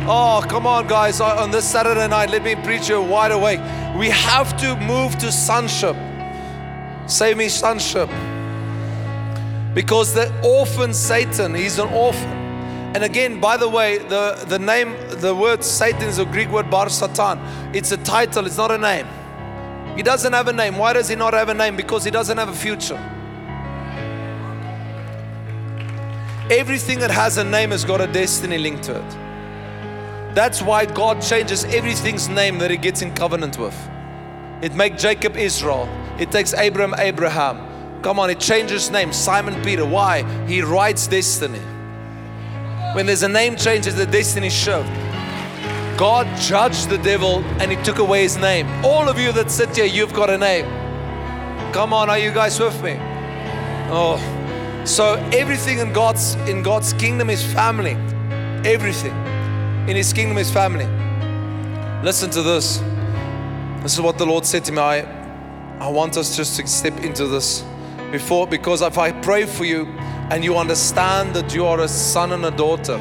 Oh, 0.10 0.44
come 0.46 0.68
on, 0.68 0.88
guys. 0.88 1.22
Uh, 1.22 1.42
on 1.42 1.52
this 1.52 1.70
Saturday 1.70 2.08
night, 2.08 2.30
let 2.30 2.44
me 2.44 2.56
preach 2.56 2.90
you 2.90 3.02
wide 3.02 3.32
awake. 3.32 3.60
We 3.98 4.10
have 4.10 4.58
to 4.58 4.76
move 4.76 5.18
to 5.20 5.32
sonship. 5.32 5.96
Say 7.08 7.34
me, 7.34 7.48
sonship. 7.48 8.10
Because 9.74 10.14
the 10.14 10.34
orphan 10.44 10.94
Satan, 10.94 11.56
he's 11.56 11.80
an 11.80 11.88
orphan. 11.90 12.47
And 12.98 13.04
again, 13.04 13.40
by 13.40 13.58
the 13.58 13.70
way, 13.70 14.00
the, 14.00 14.44
the 14.48 14.58
name, 14.58 14.96
the 15.22 15.36
word 15.36 15.64
Satan 15.64 16.02
is 16.02 16.18
a 16.18 16.26
Greek 16.26 16.50
word 16.50 16.72
bar 16.72 16.90
satan. 16.90 17.38
It's 17.72 17.92
a 17.92 17.98
title, 17.98 18.48
it's 18.48 18.58
not 18.58 18.72
a 18.72 18.78
name. 18.80 19.06
He 19.96 20.02
doesn't 20.02 20.34
have 20.34 20.48
a 20.48 20.52
name. 20.52 20.80
Why 20.80 20.94
does 20.94 21.08
he 21.08 21.16
not 21.16 21.36
have 21.36 21.50
a 21.50 21.54
name? 21.54 21.76
Because 21.76 22.04
he 22.04 22.10
doesn't 22.10 22.40
have 22.40 22.50
a 22.50 22.56
future. 22.56 22.98
Everything 26.50 26.98
that 26.98 27.12
has 27.12 27.38
a 27.38 27.44
name 27.44 27.70
has 27.70 27.86
got 27.86 28.02
a 28.02 28.08
destiny 28.08 28.58
linked 28.58 28.86
to 28.86 28.96
it. 28.96 29.12
That's 30.34 30.64
why 30.64 30.88
God 30.88 31.22
changes 31.22 31.66
everything's 31.66 32.28
name 32.28 32.58
that 32.58 32.72
he 32.72 32.78
gets 32.78 33.04
in 33.04 33.14
covenant 33.14 33.60
with. 33.60 33.78
It 34.64 34.74
makes 34.74 35.00
Jacob 35.00 35.38
Israel. 35.38 35.88
It 36.18 36.32
takes 36.32 36.54
Abram 36.54 36.96
Abraham. 36.98 38.02
Come 38.02 38.20
on, 38.20 38.32
it 38.32 38.40
changes 38.40 38.90
name. 38.90 39.14
Simon 39.14 39.64
Peter. 39.64 39.86
Why? 39.86 40.24
He 40.48 40.64
writes 40.64 41.06
destiny. 41.06 41.62
When 42.94 43.06
there's 43.06 43.24
a 43.24 43.30
name 43.30 43.56
change, 43.56 43.86
the 43.86 44.06
destiny 44.06 44.50
shift. 44.50 44.90
God 45.98 46.28
judged 46.40 46.90
the 46.90 47.00
devil 47.00 47.44
and 47.60 47.72
he 47.72 47.78
took 47.84 47.98
away 47.98 48.22
his 48.22 48.38
name. 48.38 48.68
All 48.86 49.10
of 49.10 49.20
you 49.20 49.32
that 49.32 49.50
sit 49.50 49.76
here, 49.76 49.86
you've 49.86 50.14
got 50.14 50.30
a 50.30 50.38
name. 50.38 50.66
Come 51.74 51.92
on, 51.92 52.10
are 52.10 52.20
you 52.20 52.32
guys 52.32 52.60
with 52.60 52.82
me? 52.84 52.98
Oh, 53.90 54.18
so 54.86 55.16
everything 55.34 55.80
in 55.80 55.92
God's 55.94 56.36
in 56.48 56.64
God's 56.64 56.94
kingdom 56.94 57.30
is 57.30 57.44
family. 57.44 57.98
Everything 58.64 59.14
in 59.88 59.96
His 59.96 60.14
kingdom 60.14 60.38
is 60.38 60.52
family. 60.52 60.86
Listen 62.04 62.30
to 62.32 62.42
this. 62.42 62.78
This 63.82 63.94
is 63.94 64.02
what 64.02 64.18
the 64.18 64.26
Lord 64.26 64.46
said 64.46 64.64
to 64.66 64.72
me. 64.72 64.80
I, 64.80 65.00
I 65.80 65.90
want 65.90 66.16
us 66.18 66.36
just 66.38 66.58
to 66.58 66.68
step 66.68 67.00
into 67.04 67.28
this 67.28 67.64
before 68.12 68.48
because 68.48 68.82
if 68.82 68.98
I 68.98 69.12
pray 69.12 69.46
for 69.46 69.66
you 69.66 69.86
and 70.30 70.44
you 70.44 70.58
understand 70.58 71.34
that 71.36 71.54
you 71.54 71.66
are 71.66 71.80
a 71.80 71.88
son 71.88 72.34
and 72.34 72.46
a 72.46 72.52
daughter, 72.52 72.98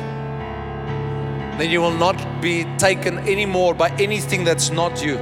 then 1.59 1.71
you 1.71 1.81
will 1.81 1.97
not 1.97 2.41
be 2.41 2.65
taken 2.77 3.19
anymore 3.19 3.75
by 3.75 3.89
anything 3.99 4.45
that's 4.45 4.71
not 4.71 5.03
you. 5.03 5.19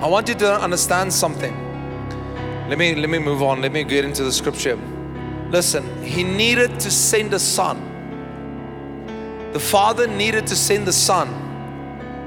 I 0.00 0.08
want 0.08 0.28
you 0.28 0.34
to 0.34 0.60
understand 0.60 1.12
something. 1.12 1.54
Let 2.68 2.78
me 2.78 2.94
let 2.94 3.08
me 3.08 3.18
move 3.18 3.42
on. 3.42 3.60
Let 3.62 3.72
me 3.72 3.84
get 3.84 4.04
into 4.04 4.24
the 4.24 4.32
scripture. 4.32 4.78
Listen, 5.50 6.02
he 6.02 6.24
needed 6.24 6.80
to 6.80 6.90
send 6.90 7.32
a 7.32 7.38
son. 7.38 7.92
The 9.52 9.60
father 9.60 10.08
needed 10.08 10.46
to 10.48 10.56
send 10.56 10.86
the 10.86 10.92
son 10.92 11.28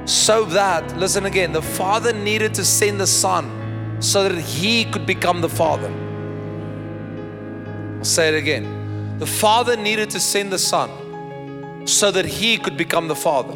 so 0.05 0.45
that, 0.45 0.95
listen 0.95 1.25
again, 1.25 1.51
the 1.51 1.61
father 1.61 2.13
needed 2.13 2.53
to 2.53 2.63
send 2.63 3.01
the 3.01 3.07
son 3.07 3.97
so 3.99 4.29
that 4.29 4.39
he 4.39 4.85
could 4.85 5.05
become 5.05 5.41
the 5.41 5.49
father. 5.49 5.91
I'll 7.97 8.05
say 8.05 8.29
it 8.29 8.35
again. 8.35 9.17
The 9.19 9.25
father 9.25 9.75
needed 9.75 10.09
to 10.11 10.19
send 10.19 10.51
the 10.51 10.59
son 10.59 10.89
so 11.87 12.11
that 12.11 12.25
he 12.25 12.57
could 12.57 12.77
become 12.77 13.07
the 13.07 13.15
father. 13.15 13.55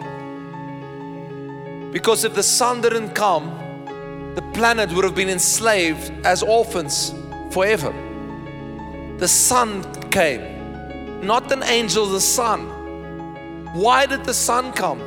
Because 1.91 2.23
if 2.23 2.33
the 2.33 2.43
son 2.43 2.81
didn't 2.81 3.09
come, 3.09 3.57
the 4.35 4.41
planet 4.53 4.93
would 4.93 5.03
have 5.03 5.15
been 5.15 5.29
enslaved 5.29 6.11
as 6.25 6.41
orphans 6.41 7.13
forever. 7.51 7.93
The 9.17 9.27
Son 9.27 9.83
came, 10.09 11.21
not 11.25 11.51
an 11.51 11.63
angel, 11.63 12.05
the 12.05 12.21
Son. 12.21 12.61
Why 13.73 14.05
did 14.05 14.23
the 14.23 14.33
Son 14.33 14.71
come? 14.71 14.99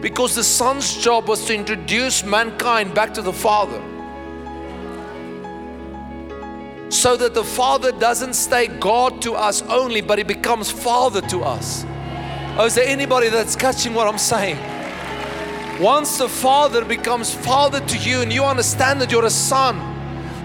Because 0.00 0.34
the 0.36 0.44
Son's 0.44 0.96
job 1.02 1.26
was 1.26 1.44
to 1.46 1.54
introduce 1.54 2.22
mankind 2.22 2.94
back 2.94 3.12
to 3.14 3.22
the 3.22 3.32
Father. 3.32 3.82
So 6.90 7.16
that 7.16 7.34
the 7.34 7.44
Father 7.44 7.92
doesn't 7.92 8.34
stay 8.34 8.66
God 8.66 9.20
to 9.22 9.34
us 9.34 9.62
only, 9.62 10.00
but 10.00 10.18
He 10.18 10.24
becomes 10.24 10.70
Father 10.70 11.20
to 11.22 11.42
us. 11.42 11.84
Oh, 12.58 12.64
is 12.66 12.74
there 12.74 12.88
anybody 12.88 13.28
that's 13.28 13.54
catching 13.54 13.94
what 13.94 14.08
I'm 14.08 14.18
saying? 14.18 14.58
Once 15.80 16.18
the 16.18 16.28
Father 16.28 16.84
becomes 16.84 17.32
Father 17.32 17.80
to 17.80 17.98
you 17.98 18.20
and 18.22 18.32
you 18.32 18.44
understand 18.44 19.00
that 19.00 19.12
you're 19.12 19.26
a 19.26 19.30
son, 19.30 19.78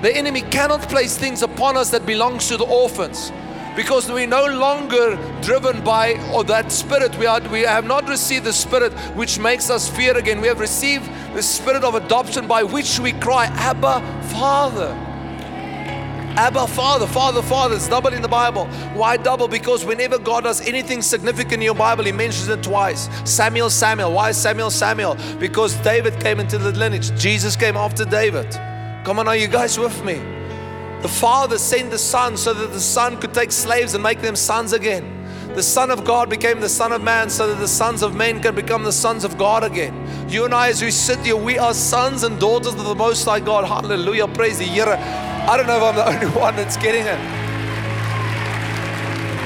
the 0.03 0.15
enemy 0.15 0.41
cannot 0.41 0.81
place 0.89 1.17
things 1.17 1.41
upon 1.41 1.77
us 1.77 1.89
that 1.91 2.05
belongs 2.05 2.49
to 2.49 2.57
the 2.57 2.65
orphans 2.65 3.31
because 3.75 4.11
we're 4.11 4.27
no 4.27 4.45
longer 4.45 5.17
driven 5.41 5.83
by 5.83 6.13
or 6.31 6.43
that 6.43 6.71
spirit 6.71 7.17
we 7.17 7.25
are 7.25 7.41
we 7.49 7.61
have 7.61 7.85
not 7.85 8.07
received 8.07 8.45
the 8.45 8.53
spirit 8.53 8.93
which 9.15 9.39
makes 9.39 9.69
us 9.69 9.89
fear 9.89 10.15
again 10.15 10.39
we 10.39 10.47
have 10.47 10.59
received 10.59 11.09
the 11.33 11.41
spirit 11.41 11.83
of 11.83 11.95
adoption 11.95 12.47
by 12.47 12.61
which 12.61 12.99
we 12.99 13.11
cry 13.13 13.45
abba 13.45 13.99
father 14.29 14.95
Abba, 16.35 16.65
Father, 16.67 17.05
Father, 17.05 17.43
Father. 17.43 17.75
It's 17.75 17.87
double 17.87 18.11
in 18.11 18.23
the 18.23 18.27
Bible. 18.27 18.65
Why 18.95 19.17
double? 19.17 19.47
Because 19.47 19.85
whenever 19.85 20.17
God 20.17 20.45
does 20.45 20.67
anything 20.67 21.03
significant 21.03 21.53
in 21.53 21.61
your 21.61 21.75
Bible, 21.75 22.03
He 22.05 22.11
mentions 22.11 22.47
it 22.47 22.63
twice. 22.63 23.07
Samuel, 23.29 23.69
Samuel. 23.69 24.13
Why 24.13 24.31
Samuel, 24.31 24.71
Samuel? 24.71 25.15
Because 25.39 25.75
David 25.81 26.19
came 26.19 26.39
into 26.39 26.57
the 26.57 26.71
lineage. 26.71 27.11
Jesus 27.19 27.55
came 27.55 27.77
after 27.77 28.03
David. 28.03 28.51
Come 29.05 29.19
on, 29.19 29.27
are 29.27 29.35
you 29.35 29.47
guys 29.47 29.77
with 29.77 30.03
me? 30.03 30.15
The 31.03 31.09
Father 31.09 31.59
sent 31.59 31.91
the 31.91 31.99
Son 31.99 32.35
so 32.35 32.53
that 32.53 32.71
the 32.71 32.79
Son 32.79 33.19
could 33.19 33.33
take 33.33 33.51
slaves 33.51 33.93
and 33.93 34.01
make 34.01 34.21
them 34.21 34.35
sons 34.35 34.73
again. 34.73 35.22
The 35.55 35.61
Son 35.61 35.91
of 35.91 36.03
God 36.03 36.31
became 36.31 36.59
the 36.59 36.67
Son 36.67 36.91
of 36.91 37.03
Man 37.03 37.29
so 37.29 37.45
that 37.45 37.59
the 37.59 37.67
sons 37.67 38.01
of 38.01 38.15
men 38.15 38.41
can 38.41 38.55
become 38.55 38.83
the 38.83 38.91
sons 38.91 39.23
of 39.23 39.37
God 39.37 39.63
again. 39.63 39.93
You 40.27 40.45
and 40.45 40.53
I, 40.53 40.69
as 40.69 40.81
we 40.81 40.89
sit 40.89 41.19
here, 41.19 41.35
we 41.35 41.59
are 41.59 41.75
sons 41.75 42.23
and 42.23 42.39
daughters 42.39 42.73
of 42.73 42.83
the 42.83 42.95
Most 42.95 43.23
High 43.23 43.39
God. 43.39 43.65
Hallelujah. 43.65 44.27
Praise 44.29 44.57
the 44.57 44.63
Here. 44.63 44.87
I 44.87 45.55
don't 45.55 45.67
know 45.67 45.77
if 45.77 45.83
I'm 45.83 45.95
the 45.95 46.07
only 46.25 46.39
one 46.39 46.55
that's 46.55 46.75
getting 46.75 47.05
it. 47.05 47.19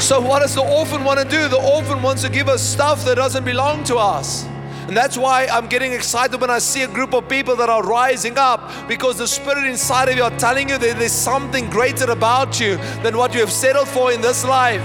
So, 0.02 0.22
what 0.22 0.39
does 0.39 0.56
the 0.56 0.62
orphan 0.62 1.04
want 1.04 1.20
to 1.20 1.26
do? 1.26 1.50
The 1.50 1.62
orphan 1.62 2.02
wants 2.02 2.22
to 2.22 2.30
give 2.30 2.48
us 2.48 2.63
stuff 2.63 3.04
that 3.04 3.15
doesn't 3.15 3.43
belong 3.43 3.84
to 3.86 3.98
us. 3.98 4.46
And 4.88 4.96
that's 4.96 5.17
why 5.17 5.48
I'm 5.48 5.67
getting 5.67 5.91
excited 5.91 6.39
when 6.39 6.50
I 6.50 6.60
see 6.60 6.84
a 6.84 6.88
group 6.88 7.13
of 7.13 7.28
people 7.28 7.58
that 7.58 7.70
are 7.70 7.84
rising 7.84 8.38
up 8.38 8.72
because 8.88 9.17
the 9.17 9.28
spirit 9.28 9.65
inside 9.65 10.08
of 10.08 10.15
you 10.15 10.24
are 10.24 10.38
telling 10.39 10.70
you 10.70 10.78
that 10.78 11.00
there's 11.00 11.12
something 11.12 11.70
greater 11.70 12.10
about 12.10 12.62
you 12.62 12.78
than 13.04 13.17
what 13.17 13.34
you 13.34 13.41
have 13.41 13.52
settled 13.52 13.89
for 13.89 14.13
in 14.13 14.22
this 14.22 14.46
life. 14.46 14.82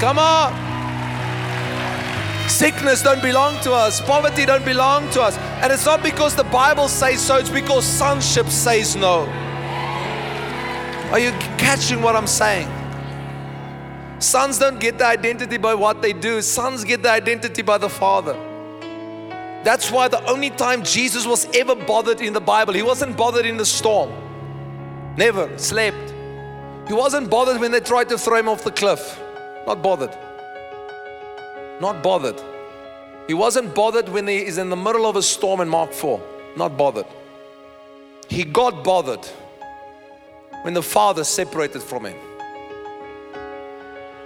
Come 0.00 0.18
on. 0.18 0.70
Sickness 2.48 3.02
don't 3.02 3.22
belong 3.22 3.60
to 3.62 3.72
us. 3.72 4.00
Poverty 4.00 4.46
don't 4.46 4.64
belong 4.64 5.08
to 5.10 5.22
us. 5.22 5.36
And 5.62 5.72
it's 5.72 5.84
not 5.84 6.02
because 6.02 6.34
the 6.34 6.44
Bible 6.44 6.88
says 6.88 7.20
so, 7.20 7.36
it's 7.36 7.50
because 7.50 7.84
sonship 7.84 8.46
says 8.48 8.96
no. 8.96 9.26
Are 11.12 11.18
you 11.18 11.32
catching 11.58 12.02
what 12.02 12.16
I'm 12.16 12.26
saying? 12.26 12.68
Sons 14.20 14.58
don't 14.58 14.80
get 14.80 14.98
the 14.98 15.06
identity 15.06 15.58
by 15.58 15.74
what 15.74 16.02
they 16.02 16.12
do, 16.12 16.42
sons 16.42 16.82
get 16.82 17.02
the 17.02 17.10
identity 17.10 17.62
by 17.62 17.78
the 17.78 17.88
Father. 17.88 18.34
That's 19.64 19.90
why 19.90 20.08
the 20.08 20.24
only 20.24 20.50
time 20.50 20.82
Jesus 20.82 21.26
was 21.26 21.46
ever 21.54 21.74
bothered 21.74 22.20
in 22.20 22.32
the 22.32 22.40
Bible, 22.40 22.72
he 22.72 22.82
wasn't 22.82 23.16
bothered 23.16 23.44
in 23.44 23.58
the 23.58 23.66
storm. 23.66 24.10
Never 25.16 25.56
slept. 25.58 26.14
He 26.88 26.94
wasn't 26.94 27.30
bothered 27.30 27.60
when 27.60 27.70
they 27.70 27.80
tried 27.80 28.08
to 28.08 28.18
throw 28.18 28.38
him 28.38 28.48
off 28.48 28.64
the 28.64 28.72
cliff. 28.72 29.20
Not 29.66 29.82
bothered. 29.82 30.16
Not 31.80 32.02
bothered. 32.02 32.40
He 33.26 33.34
wasn't 33.34 33.74
bothered 33.74 34.08
when 34.08 34.26
he 34.26 34.44
is 34.44 34.58
in 34.58 34.70
the 34.70 34.76
middle 34.76 35.06
of 35.06 35.16
a 35.16 35.22
storm 35.22 35.60
in 35.60 35.68
Mark 35.68 35.92
4. 35.92 36.20
Not 36.56 36.76
bothered. 36.76 37.06
He 38.28 38.44
got 38.44 38.84
bothered 38.84 39.24
when 40.62 40.74
the 40.74 40.82
father 40.82 41.24
separated 41.24 41.82
from 41.82 42.06
him. 42.06 42.16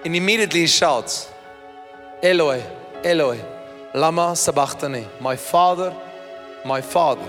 And 0.04 0.14
immediately 0.14 0.60
he 0.60 0.66
shouts, 0.66 1.30
Eloi, 2.22 2.62
Eloi, 3.04 3.38
Lama 3.94 4.34
Sabachthani, 4.34 5.06
my 5.20 5.36
father, 5.36 5.94
my 6.64 6.80
father, 6.80 7.26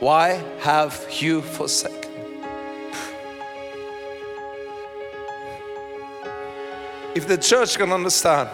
why 0.00 0.42
have 0.60 1.06
you 1.20 1.42
forsaken 1.42 1.99
If 7.14 7.26
the 7.26 7.36
church 7.36 7.76
can 7.76 7.92
understand, 7.92 8.48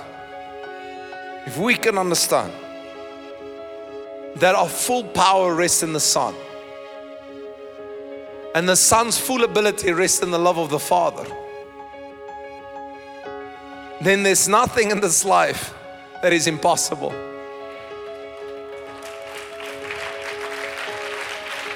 if 1.46 1.58
we 1.58 1.74
can 1.74 1.98
understand 1.98 2.52
that 4.36 4.54
our 4.54 4.68
full 4.68 5.04
power 5.04 5.54
rests 5.54 5.82
in 5.82 5.92
the 5.92 6.00
Son, 6.00 6.34
and 8.54 8.66
the 8.66 8.76
Son's 8.76 9.18
full 9.18 9.44
ability 9.44 9.92
rests 9.92 10.22
in 10.22 10.30
the 10.30 10.38
love 10.38 10.56
of 10.56 10.70
the 10.70 10.78
Father, 10.78 11.26
then 14.00 14.22
there's 14.22 14.48
nothing 14.48 14.90
in 14.90 15.00
this 15.00 15.24
life 15.24 15.74
that 16.22 16.32
is 16.32 16.46
impossible. 16.46 17.12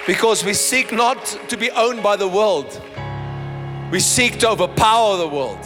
Because 0.07 0.43
we 0.45 0.55
seek 0.55 0.93
not 0.93 1.25
to 1.49 1.59
be 1.59 1.71
owned 1.73 2.03
by 2.03 2.17
the 2.17 2.27
world, 2.27 2.81
we 3.91 4.01
seek 4.01 4.39
to 4.39 4.49
overpower 4.49 5.19
the 5.19 5.29
world. 5.29 5.59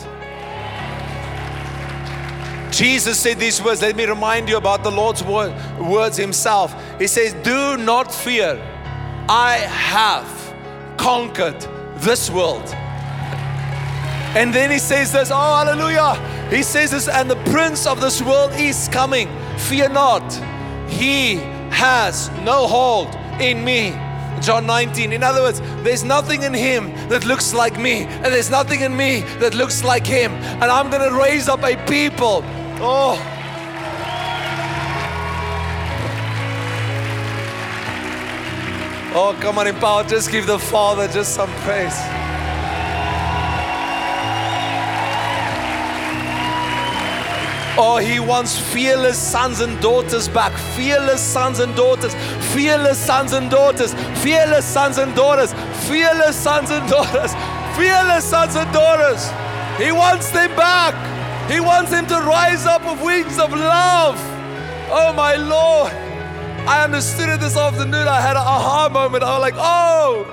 Jesus 2.74 3.20
said 3.20 3.38
these 3.38 3.62
words. 3.62 3.82
Let 3.82 3.94
me 3.94 4.04
remind 4.04 4.48
you 4.48 4.56
about 4.56 4.82
the 4.82 4.90
Lord's 4.90 5.22
word, 5.22 5.54
words 5.78 6.16
Himself. 6.16 6.74
He 6.98 7.06
says, 7.06 7.32
Do 7.44 7.76
not 7.76 8.12
fear, 8.12 8.60
I 9.28 9.58
have 9.58 10.96
conquered 10.96 11.60
this 11.98 12.30
world. 12.30 12.74
And 14.34 14.52
then 14.52 14.72
he 14.72 14.78
says 14.80 15.12
this, 15.12 15.30
oh, 15.32 15.64
hallelujah. 15.64 16.16
He 16.50 16.64
says 16.64 16.90
this, 16.90 17.08
and 17.08 17.30
the 17.30 17.36
prince 17.52 17.86
of 17.86 18.00
this 18.00 18.20
world 18.20 18.50
is 18.54 18.88
coming. 18.88 19.28
Fear 19.56 19.90
not, 19.90 20.32
he 20.88 21.36
has 21.70 22.30
no 22.42 22.66
hold 22.66 23.14
in 23.40 23.64
me. 23.64 23.92
John 24.40 24.66
19. 24.66 25.12
In 25.12 25.22
other 25.22 25.40
words, 25.40 25.60
there's 25.84 26.02
nothing 26.02 26.42
in 26.42 26.52
him 26.52 26.92
that 27.08 27.24
looks 27.24 27.54
like 27.54 27.78
me, 27.78 28.04
and 28.04 28.26
there's 28.26 28.50
nothing 28.50 28.80
in 28.80 28.96
me 28.96 29.20
that 29.38 29.54
looks 29.54 29.84
like 29.84 30.04
him. 30.04 30.32
And 30.32 30.64
I'm 30.64 30.90
going 30.90 31.08
to 31.08 31.16
raise 31.16 31.48
up 31.48 31.62
a 31.62 31.76
people. 31.86 32.42
Oh, 32.86 33.18
Oh, 39.16 39.32
come 39.40 39.58
on, 39.58 39.68
empower. 39.68 40.02
Just 40.02 40.30
give 40.30 40.46
the 40.46 40.58
Father 40.58 41.06
just 41.06 41.34
some 41.34 41.48
praise. 41.62 41.94
Oh, 47.78 47.98
he 48.02 48.20
wants 48.20 48.58
fearless 48.58 49.16
sons 49.16 49.60
and 49.60 49.80
daughters 49.80 50.28
back. 50.28 50.52
Fearless 50.76 51.22
sons 51.22 51.60
and 51.60 51.74
daughters. 51.76 52.12
Fearless 52.52 52.98
sons 52.98 53.32
and 53.32 53.48
daughters. 53.50 53.94
Fearless 54.22 54.66
sons 54.66 54.98
and 54.98 55.14
daughters. 55.14 55.54
Fearless 55.86 56.36
sons 56.36 56.70
and 56.70 56.90
daughters. 56.90 57.32
Fearless 57.76 58.24
sons 58.24 58.56
and 58.56 58.70
daughters. 58.72 59.30
He 59.78 59.90
wants 59.90 60.30
them 60.30 60.54
back. 60.56 61.13
He 61.48 61.60
wants 61.60 61.92
him 61.92 62.06
to 62.06 62.16
rise 62.20 62.66
up 62.66 62.84
with 62.84 63.04
wings 63.04 63.38
of 63.38 63.52
love. 63.52 64.16
Oh, 64.90 65.12
my 65.12 65.36
Lord. 65.36 65.92
I 66.66 66.82
understood 66.82 67.28
it 67.28 67.40
this 67.40 67.56
afternoon. 67.56 68.08
I 68.08 68.20
had 68.20 68.36
an 68.36 68.46
aha 68.46 68.88
moment. 68.88 69.22
I 69.22 69.32
was 69.34 69.42
like, 69.42 69.54
oh, 69.56 70.24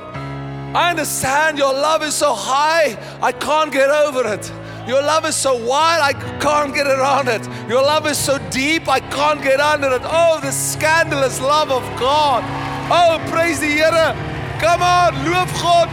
I 0.73 0.89
understand 0.89 1.57
your 1.57 1.73
love 1.73 2.01
is 2.01 2.15
so 2.15 2.33
high, 2.33 2.97
I 3.21 3.33
can't 3.33 3.73
get 3.73 3.89
over 3.89 4.25
it. 4.33 4.49
Your 4.87 5.01
love 5.01 5.25
is 5.25 5.35
so 5.35 5.53
wide, 5.57 5.99
I 5.99 6.13
can't 6.39 6.73
get 6.73 6.87
around 6.87 7.27
it. 7.27 7.45
Your 7.67 7.81
love 7.81 8.07
is 8.07 8.17
so 8.17 8.37
deep, 8.49 8.87
I 8.87 9.01
can't 9.01 9.43
get 9.43 9.59
under 9.59 9.91
it. 9.91 10.01
Oh, 10.05 10.39
the 10.41 10.51
scandalous 10.51 11.41
love 11.41 11.71
of 11.71 11.83
God. 11.99 12.41
Oh, 12.89 13.19
praise 13.29 13.59
the 13.59 13.67
Here. 13.67 14.15
Come 14.61 14.81
on, 14.81 15.13
loof 15.25 15.51
God. 15.61 15.89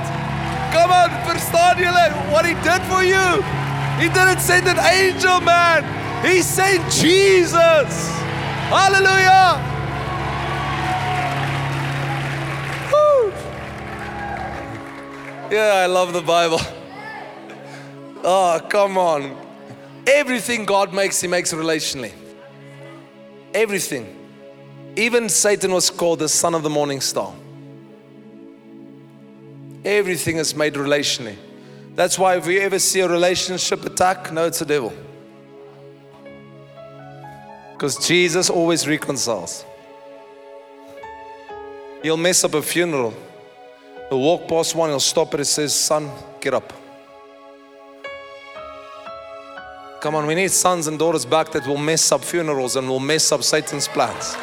Come 0.71 0.93
on, 0.93 1.11
verstaan 1.27 1.77
julle 1.79 2.31
what 2.31 2.47
he 2.47 2.55
did 2.63 2.83
for 2.83 3.03
you? 3.03 3.58
He 3.99 4.09
didn't 4.09 4.41
send 4.41 4.69
an 4.69 4.79
angel, 4.79 5.41
man. 5.41 5.83
He 6.25 6.41
sent 6.43 6.89
Jesus. 6.93 8.11
Hallelujah. 8.71 9.59
Woo. 12.93 13.33
Yeah, 15.51 15.83
I 15.83 15.87
love 15.87 16.13
the 16.13 16.23
Bible. 16.23 16.61
Oh, 18.23 18.61
come 18.69 18.99
on. 18.99 19.37
Everything 20.07 20.65
God 20.65 20.93
makes, 20.95 21.21
He 21.21 21.27
makes 21.27 21.53
relationally. 21.53 22.13
Everything. 23.53 24.15
Even 24.97 25.29
Satan 25.29 25.73
was 25.73 25.91
called 25.91 26.21
the 26.21 26.29
son 26.29 26.55
of 26.55 26.63
the 26.63 26.71
morning 26.71 27.01
star. 27.01 27.33
Everything 29.85 30.37
is 30.37 30.55
made 30.55 30.75
relationally. 30.75 31.37
That's 31.99 32.17
why 32.17 32.37
if 32.37 32.47
we 32.47 32.61
ever 32.61 32.79
see 32.79 33.01
a 33.01 33.09
relationship 33.09 33.85
attack, 33.85 34.33
no, 34.33 34.47
it's 34.47 34.61
a 34.61 34.65
devil. 34.65 34.93
Because 37.73 38.07
Jesus 38.07 38.49
always 38.51 38.87
reconciles. 38.87 39.65
He'll 42.01 42.17
mess 42.17 42.45
up 42.45 42.55
a 42.55 42.63
funeral. 42.63 43.13
He'll 44.11 44.21
walk 44.21 44.47
past 44.47 44.77
one, 44.77 44.91
he'll 44.91 45.01
stop 45.01 45.35
it, 45.35 45.41
and 45.41 45.47
says, 45.49 45.75
Son, 45.75 46.09
get 46.41 46.55
up. 46.55 46.73
Come 50.01 50.15
on, 50.15 50.25
we 50.29 50.37
need 50.37 50.53
sons 50.53 50.87
and 50.87 51.01
daughters 51.01 51.27
back 51.27 51.51
that 51.51 51.67
will 51.67 51.79
mess 51.79 52.13
up 52.13 52.23
funerals 52.23 52.77
and 52.77 52.89
will 52.89 53.01
mess 53.01 53.33
up 53.33 53.43
Satan's 53.43 53.89
plans. 53.89 54.37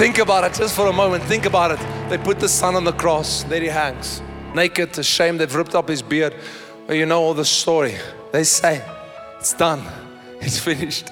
Think 0.00 0.16
about 0.16 0.44
it 0.44 0.54
just 0.54 0.74
for 0.74 0.86
a 0.86 0.92
moment. 0.94 1.22
Think 1.24 1.44
about 1.44 1.72
it. 1.72 2.08
They 2.08 2.16
put 2.16 2.40
the 2.40 2.48
son 2.48 2.74
on 2.74 2.84
the 2.84 2.92
cross. 2.92 3.42
There 3.42 3.60
he 3.60 3.66
hangs, 3.66 4.22
naked, 4.54 4.98
ashamed. 4.98 5.40
They've 5.40 5.54
ripped 5.54 5.74
up 5.74 5.90
his 5.90 6.00
beard. 6.00 6.34
You 6.88 7.04
know 7.04 7.20
all 7.20 7.34
the 7.34 7.44
story. 7.44 7.96
They 8.32 8.44
say, 8.44 8.82
It's 9.38 9.52
done. 9.52 9.82
It's 10.40 10.58
finished. 10.58 11.10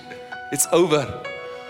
It's 0.53 0.66
over. 0.72 1.22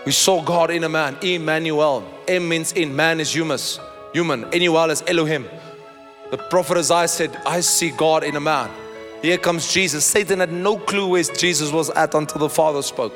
We 0.05 0.13
saw 0.13 0.41
God 0.41 0.71
in 0.71 0.85
a 0.85 0.87
man, 0.87 1.17
Emmanuel. 1.21 2.05
M 2.25 2.47
means 2.47 2.71
in, 2.71 2.95
man 2.95 3.19
is 3.19 3.33
humus, 3.33 3.81
human. 4.13 4.45
Emmanuel 4.53 4.89
is 4.89 5.03
Elohim. 5.05 5.45
The 6.31 6.37
prophet 6.37 6.77
Isaiah 6.77 7.09
said, 7.09 7.35
I 7.45 7.59
see 7.59 7.89
God 7.89 8.23
in 8.23 8.37
a 8.37 8.39
man. 8.39 8.69
Here 9.21 9.37
comes 9.37 9.73
Jesus. 9.73 10.05
Satan 10.05 10.39
had 10.39 10.53
no 10.53 10.77
clue 10.77 11.09
where 11.09 11.23
Jesus 11.23 11.73
was 11.73 11.89
at 11.89 12.13
until 12.13 12.39
the 12.39 12.49
Father 12.49 12.81
spoke. 12.81 13.13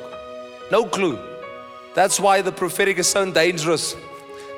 No 0.70 0.84
clue. 0.84 1.18
That's 1.94 2.18
why 2.18 2.42
the 2.42 2.52
prophetic 2.52 2.98
is 2.98 3.08
so 3.08 3.30
dangerous. 3.30 3.96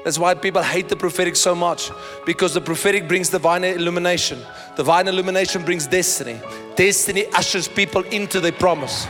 That's 0.05 0.19
why 0.19 0.35
people 0.35 0.63
hate 0.63 0.89
the 0.89 0.97
prophetic 0.97 1.37
so 1.37 1.55
much 1.55 1.91
because 2.25 2.55
the 2.55 2.61
prophetic 2.61 3.09
brings 3.09 3.29
divine 3.29 3.65
illumination. 3.65 4.41
Divine 4.77 5.09
illumination 5.09 5.65
brings 5.65 5.87
destiny. 5.87 6.41
Destiny 6.77 7.27
ushers 7.35 7.69
people 7.69 8.03
into 8.05 8.41
their 8.41 8.53
promise. 8.53 9.07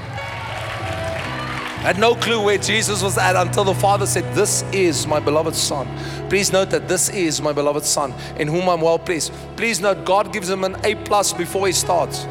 I 1.87 1.91
had 1.91 1.99
no 2.01 2.17
clue 2.17 2.43
where 2.43 2.59
Jesus 2.59 3.01
was 3.03 3.17
at 3.17 3.37
until 3.37 3.63
the 3.63 3.75
Father 3.75 4.07
said, 4.07 4.25
This 4.35 4.65
is 4.73 5.07
my 5.07 5.21
beloved 5.21 5.55
Son. 5.55 5.87
Please 6.29 6.51
note 6.51 6.71
that 6.71 6.89
this 6.89 7.11
is 7.11 7.41
my 7.41 7.53
beloved 7.53 7.85
Son 7.85 8.13
in 8.39 8.49
whom 8.49 8.69
I'm 8.69 8.81
well 8.81 8.99
pleased. 8.99 9.33
Please 9.57 9.81
note, 9.81 10.05
God 10.05 10.33
gives 10.33 10.51
him 10.51 10.65
an 10.65 10.77
A 10.85 10.97
plus 10.97 11.33
before 11.33 11.67
he 11.69 11.73
starts. 11.73 12.25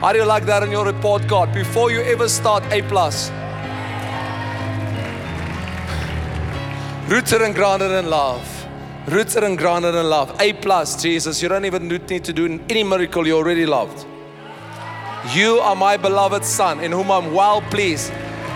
How 0.00 0.12
do 0.12 0.18
you 0.18 0.24
like 0.24 0.44
that 0.44 0.62
in 0.62 0.70
your 0.70 0.84
report 0.84 1.26
card? 1.26 1.52
Before 1.52 1.90
you 1.90 2.02
ever 2.02 2.28
start, 2.28 2.62
A 2.70 2.82
plus. 2.82 3.30
Rooted 7.08 7.42
and 7.42 7.54
grounded 7.54 7.90
in 7.90 8.08
love. 8.08 8.66
Rooted 9.08 9.44
and 9.44 9.58
grounded 9.58 9.94
in 9.94 10.08
love. 10.08 10.34
A 10.40 10.54
plus, 10.54 11.02
Jesus. 11.02 11.42
You 11.42 11.50
don't 11.50 11.66
even 11.66 11.86
need 11.86 12.24
to 12.24 12.32
do 12.32 12.58
any 12.70 12.82
miracle. 12.82 13.26
You're 13.26 13.36
already 13.36 13.66
loved. 13.66 14.06
You 15.34 15.58
are 15.58 15.76
my 15.76 15.98
beloved 15.98 16.46
Son, 16.46 16.80
in 16.80 16.92
whom 16.92 17.10
I'm 17.10 17.34
well 17.34 17.60
pleased. 17.60 18.10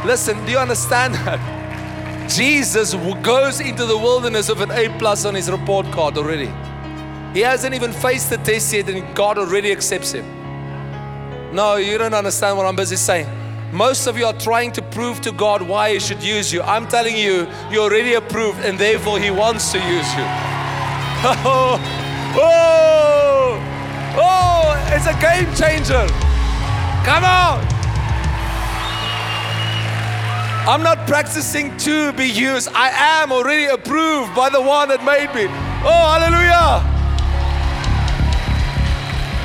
Listen, 0.07 0.43
do 0.47 0.53
you 0.53 0.59
understand 0.59 1.15
that? 1.27 2.31
Jesus 2.31 2.95
goes 3.23 3.61
into 3.61 3.85
the 3.85 3.97
wilderness 3.97 4.49
with 4.49 4.63
an 4.63 4.71
A 4.71 4.89
plus 4.99 5.27
on 5.27 5.35
his 5.35 5.51
report 5.51 5.85
card 5.93 6.17
already. 6.17 6.51
He 7.35 7.41
hasn't 7.41 7.75
even 7.75 7.93
faced 7.93 8.31
the 8.31 8.39
test 8.39 8.73
yet, 8.73 8.89
and 8.89 9.15
God 9.15 9.37
already 9.37 9.71
accepts 9.71 10.13
him. 10.13 10.25
No, 11.55 11.77
you 11.77 11.99
don't 11.99 12.15
understand 12.15 12.57
what 12.57 12.65
I'm 12.65 12.77
busy 12.77 12.97
saying. 12.97 13.38
Most 13.73 14.07
of 14.07 14.17
you 14.17 14.25
are 14.25 14.33
trying 14.33 14.73
to 14.73 14.83
prove 14.83 15.21
to 15.21 15.31
God 15.31 15.61
why 15.61 15.93
He 15.93 16.01
should 16.01 16.23
use 16.23 16.51
you. 16.53 16.63
I'm 16.63 16.89
telling 16.89 17.17
you, 17.17 17.47
you're 17.71 17.83
already 17.83 18.15
approved, 18.15 18.61
and 18.65 18.79
therefore 18.79 19.19
He 19.19 19.31
wants 19.31 19.73
to 19.73 19.79
use 19.79 20.15
you. 20.15 20.25
Oh, 21.21 21.81
oh, 22.37 23.59
oh, 24.17 24.95
it's 24.95 25.07
a 25.07 25.15
game 25.21 25.53
changer. 25.57 26.07
Come 27.05 27.25
on. 27.25 27.59
I'm 30.69 30.83
not 30.85 31.09
practicing 31.09 31.77
to 31.79 32.13
be 32.13 32.27
used. 32.27 32.69
I 32.73 32.91
am 32.91 33.33
already 33.33 33.65
approved 33.65 34.33
by 34.37 34.49
the 34.49 34.61
one 34.61 34.91
that 34.91 35.03
made 35.03 35.35
me. 35.35 35.47
Oh, 35.83 36.07
hallelujah. 36.13 36.85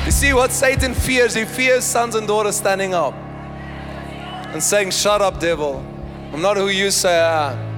You 0.06 0.12
see 0.12 0.32
what 0.32 0.52
Satan 0.52 0.94
fears? 0.94 1.34
He 1.34 1.44
fears 1.44 1.82
sons 1.82 2.14
and 2.14 2.28
daughters 2.28 2.56
standing 2.56 2.94
up 2.94 3.23
and 4.54 4.62
saying, 4.62 4.92
Shut 4.92 5.20
up, 5.20 5.40
devil. 5.40 5.84
I'm 6.32 6.40
not 6.40 6.56
who 6.56 6.68
you 6.68 6.90
say 6.90 7.20
I 7.20 7.52
am. 7.52 7.74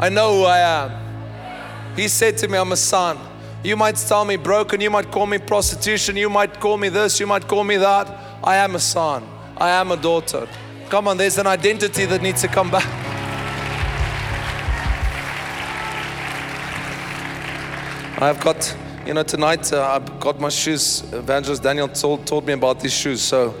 I 0.00 0.08
know 0.08 0.38
who 0.38 0.44
I 0.44 0.58
am. 0.58 1.94
He 1.94 2.08
said 2.08 2.38
to 2.38 2.48
me, 2.48 2.56
I'm 2.56 2.72
a 2.72 2.76
son. 2.76 3.18
You 3.62 3.76
might 3.76 3.96
tell 3.96 4.24
me 4.24 4.36
broken, 4.36 4.80
you 4.80 4.88
might 4.88 5.10
call 5.10 5.26
me 5.26 5.36
prostitution, 5.36 6.16
you 6.16 6.30
might 6.30 6.58
call 6.58 6.78
me 6.78 6.88
this, 6.88 7.20
you 7.20 7.26
might 7.26 7.46
call 7.46 7.64
me 7.64 7.76
that. 7.76 8.08
I 8.42 8.56
am 8.56 8.74
a 8.74 8.78
son. 8.78 9.22
I 9.58 9.68
am 9.68 9.90
a 9.90 9.96
daughter. 9.96 10.48
Come 10.88 11.08
on, 11.08 11.18
there's 11.18 11.36
an 11.36 11.46
identity 11.46 12.06
that 12.06 12.22
needs 12.22 12.40
to 12.40 12.48
come 12.48 12.70
back. 12.70 12.86
I've 18.22 18.40
got, 18.40 18.74
you 19.06 19.12
know, 19.12 19.22
tonight 19.22 19.70
uh, 19.72 19.92
I've 19.92 20.20
got 20.20 20.40
my 20.40 20.48
shoes. 20.48 21.02
Evangelist 21.12 21.62
Daniel 21.62 21.88
told, 21.88 22.26
told 22.26 22.46
me 22.46 22.54
about 22.54 22.80
these 22.80 22.94
shoes, 22.94 23.20
so 23.20 23.54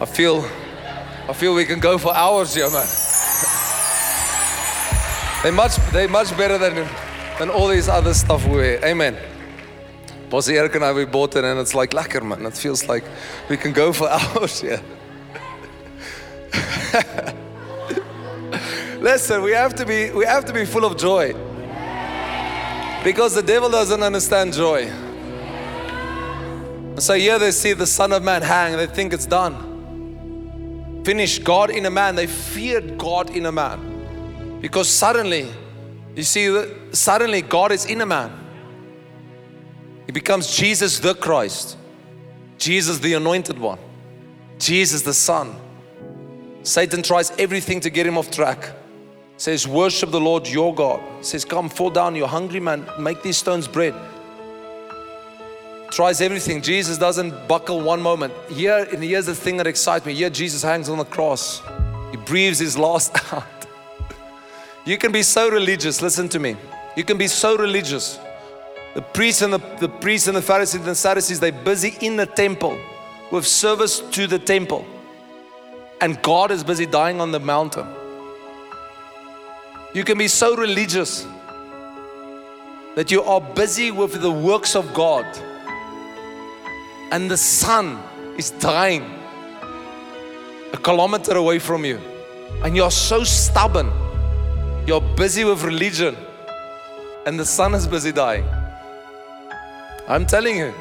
I 0.00 0.06
feel, 0.06 0.42
I 1.28 1.34
feel 1.34 1.54
we 1.54 1.66
can 1.66 1.78
go 1.78 1.98
for 1.98 2.14
hours 2.16 2.54
here, 2.54 2.70
man. 2.70 2.86
they 5.42 5.50
much, 5.50 5.76
they 5.92 6.06
much 6.06 6.34
better 6.38 6.56
than, 6.56 6.88
than 7.38 7.50
all 7.50 7.68
these 7.68 7.86
other 7.86 8.14
stuff 8.14 8.46
we 8.46 8.56
wear. 8.56 8.82
Amen. 8.82 9.14
Bossy 10.30 10.56
Eric 10.56 10.76
and 10.76 10.84
I, 10.86 10.92
we 10.94 11.04
bought 11.04 11.36
it 11.36 11.44
and 11.44 11.60
it's 11.60 11.74
like 11.74 11.90
lekker, 11.90 12.22
man. 12.26 12.46
It 12.46 12.54
feels 12.54 12.88
like 12.88 13.04
we 13.50 13.58
can 13.58 13.74
go 13.74 13.92
for 13.92 14.08
hours 14.10 14.62
here. 14.62 14.80
Listen, 18.98 19.42
we 19.42 19.52
have 19.52 19.74
to 19.74 19.84
be 19.84 20.10
we 20.10 20.24
have 20.24 20.46
to 20.46 20.52
be 20.54 20.64
full 20.64 20.86
of 20.86 20.96
joy. 20.96 21.34
Because 23.04 23.34
the 23.34 23.42
devil 23.42 23.68
doesn't 23.68 24.02
understand 24.02 24.54
joy. 24.54 24.90
so 26.98 27.12
here 27.14 27.38
they 27.38 27.50
see 27.50 27.74
the 27.74 27.86
Son 27.86 28.12
of 28.12 28.22
Man 28.22 28.40
hang, 28.40 28.78
they 28.78 28.86
think 28.86 29.12
it's 29.12 29.26
done. 29.26 29.67
Finish 31.08 31.38
God 31.38 31.70
in 31.70 31.86
a 31.86 31.90
man. 31.90 32.16
They 32.16 32.26
feared 32.26 32.98
God 32.98 33.34
in 33.34 33.46
a 33.46 33.50
man. 33.50 34.58
Because 34.60 34.90
suddenly, 34.90 35.48
you 36.14 36.22
see, 36.22 36.62
suddenly 36.92 37.40
God 37.40 37.72
is 37.72 37.86
in 37.86 38.02
a 38.02 38.04
man. 38.04 38.30
He 40.04 40.12
becomes 40.12 40.54
Jesus 40.54 40.98
the 40.98 41.14
Christ, 41.14 41.78
Jesus 42.58 42.98
the 42.98 43.14
anointed 43.14 43.58
one, 43.58 43.78
Jesus 44.58 45.00
the 45.00 45.14
Son. 45.14 45.56
Satan 46.62 47.02
tries 47.02 47.30
everything 47.38 47.80
to 47.80 47.88
get 47.88 48.06
him 48.06 48.18
off 48.18 48.30
track. 48.30 48.70
Says, 49.38 49.66
Worship 49.66 50.10
the 50.10 50.20
Lord 50.20 50.46
your 50.46 50.74
God. 50.74 51.00
Says, 51.24 51.42
Come, 51.42 51.70
fall 51.70 51.88
down, 51.88 52.16
you're 52.16 52.28
hungry, 52.28 52.60
man. 52.60 52.86
Make 53.00 53.22
these 53.22 53.38
stones 53.38 53.66
bread. 53.66 53.94
Tries 55.98 56.20
everything. 56.20 56.62
Jesus 56.62 56.96
doesn't 56.96 57.48
buckle 57.48 57.80
one 57.80 58.00
moment. 58.00 58.32
Here, 58.48 58.86
and 58.92 59.02
here's 59.02 59.26
the 59.26 59.34
thing 59.34 59.56
that 59.56 59.66
excites 59.66 60.06
me. 60.06 60.14
Here, 60.14 60.30
Jesus 60.30 60.62
hangs 60.62 60.88
on 60.88 60.96
the 60.96 61.04
cross. 61.04 61.60
He 62.12 62.16
breathes 62.16 62.60
his 62.60 62.78
last 62.78 63.16
out. 63.32 63.66
You 64.86 64.96
can 64.96 65.10
be 65.10 65.24
so 65.24 65.50
religious, 65.50 66.00
listen 66.00 66.28
to 66.28 66.38
me. 66.38 66.54
You 66.96 67.02
can 67.02 67.18
be 67.18 67.26
so 67.26 67.56
religious 67.56 68.16
the 68.94 69.02
priests 69.02 69.42
and 69.42 69.52
the, 69.52 69.58
the 69.80 69.88
priests 69.88 70.28
and 70.28 70.36
the 70.36 70.42
Pharisees 70.42 70.76
and 70.76 70.84
the 70.84 70.94
Sadducees, 70.94 71.40
they're 71.40 71.50
busy 71.50 71.96
in 72.00 72.16
the 72.16 72.26
temple 72.26 72.78
with 73.32 73.44
service 73.44 73.98
to 73.98 74.28
the 74.28 74.38
temple. 74.38 74.86
And 76.00 76.22
God 76.22 76.52
is 76.52 76.62
busy 76.62 76.86
dying 76.86 77.20
on 77.20 77.32
the 77.32 77.40
mountain. 77.40 77.88
You 79.94 80.04
can 80.04 80.16
be 80.16 80.28
so 80.28 80.54
religious 80.54 81.26
that 82.94 83.10
you 83.10 83.24
are 83.24 83.40
busy 83.40 83.90
with 83.90 84.22
the 84.22 84.30
works 84.30 84.76
of 84.76 84.94
God. 84.94 85.26
And 87.10 87.30
the 87.30 87.36
sun 87.36 87.98
is 88.36 88.50
dying 88.50 89.18
a 90.72 90.76
kilometer 90.76 91.36
away 91.36 91.58
from 91.58 91.84
you, 91.84 91.98
and 92.62 92.76
you're 92.76 92.90
so 92.90 93.24
stubborn, 93.24 93.90
you're 94.86 95.00
busy 95.16 95.44
with 95.44 95.62
religion, 95.62 96.14
and 97.26 97.38
the 97.40 97.44
sun 97.44 97.74
is 97.74 97.86
busy 97.86 98.12
dying. 98.12 98.44
I'm 100.06 100.26
telling 100.26 100.56
you, 100.56 100.74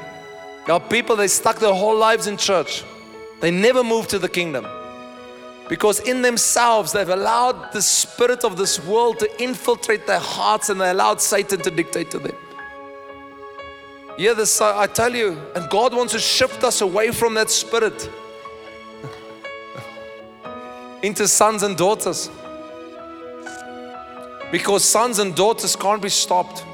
there 0.66 0.76
are 0.76 0.80
people 0.80 1.16
they 1.16 1.28
stuck 1.28 1.60
their 1.60 1.74
whole 1.74 1.98
lives 1.98 2.28
in 2.28 2.38
church. 2.38 2.84
They 3.40 3.52
never 3.52 3.84
moved 3.84 4.10
to 4.10 4.20
the 4.20 4.30
kingdom. 4.30 4.66
Because 5.70 6.00
in 6.00 6.22
themselves, 6.22 6.94
they've 6.94 7.10
allowed 7.10 7.74
the 7.74 7.82
spirit 7.82 8.46
of 8.46 8.58
this 8.58 8.84
world 8.86 9.20
to 9.20 9.44
infiltrate 9.44 10.08
their 10.08 10.20
hearts 10.20 10.70
and 10.70 10.80
they 10.80 10.90
allowed 10.90 11.22
Satan 11.22 11.60
to 11.62 11.72
dictate 11.72 12.10
to 12.12 12.20
them. 12.20 12.36
Yeah, 14.18 14.34
this, 14.34 14.60
I 14.62 14.88
tell 14.88 15.16
you, 15.16 15.40
and 15.54 15.70
God 15.70 15.94
wants 15.94 16.14
to 16.14 16.20
shift 16.20 16.64
us 16.64 16.82
away 16.82 17.12
from 17.12 17.36
that 17.36 17.52
spirit 17.52 18.10
into 21.04 21.28
sons 21.28 21.62
and 21.62 21.78
daughters. 21.78 22.32
Because 24.52 24.84
sons 24.84 25.20
and 25.20 25.36
daughters 25.36 25.76
can't 25.76 26.02
be 26.02 26.10
stopped. 26.10 26.66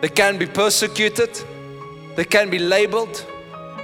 They 0.00 0.08
can 0.08 0.38
be 0.38 0.46
persecuted, 0.46 1.38
they 2.16 2.24
can 2.24 2.48
be 2.48 2.58
labeled, 2.58 3.26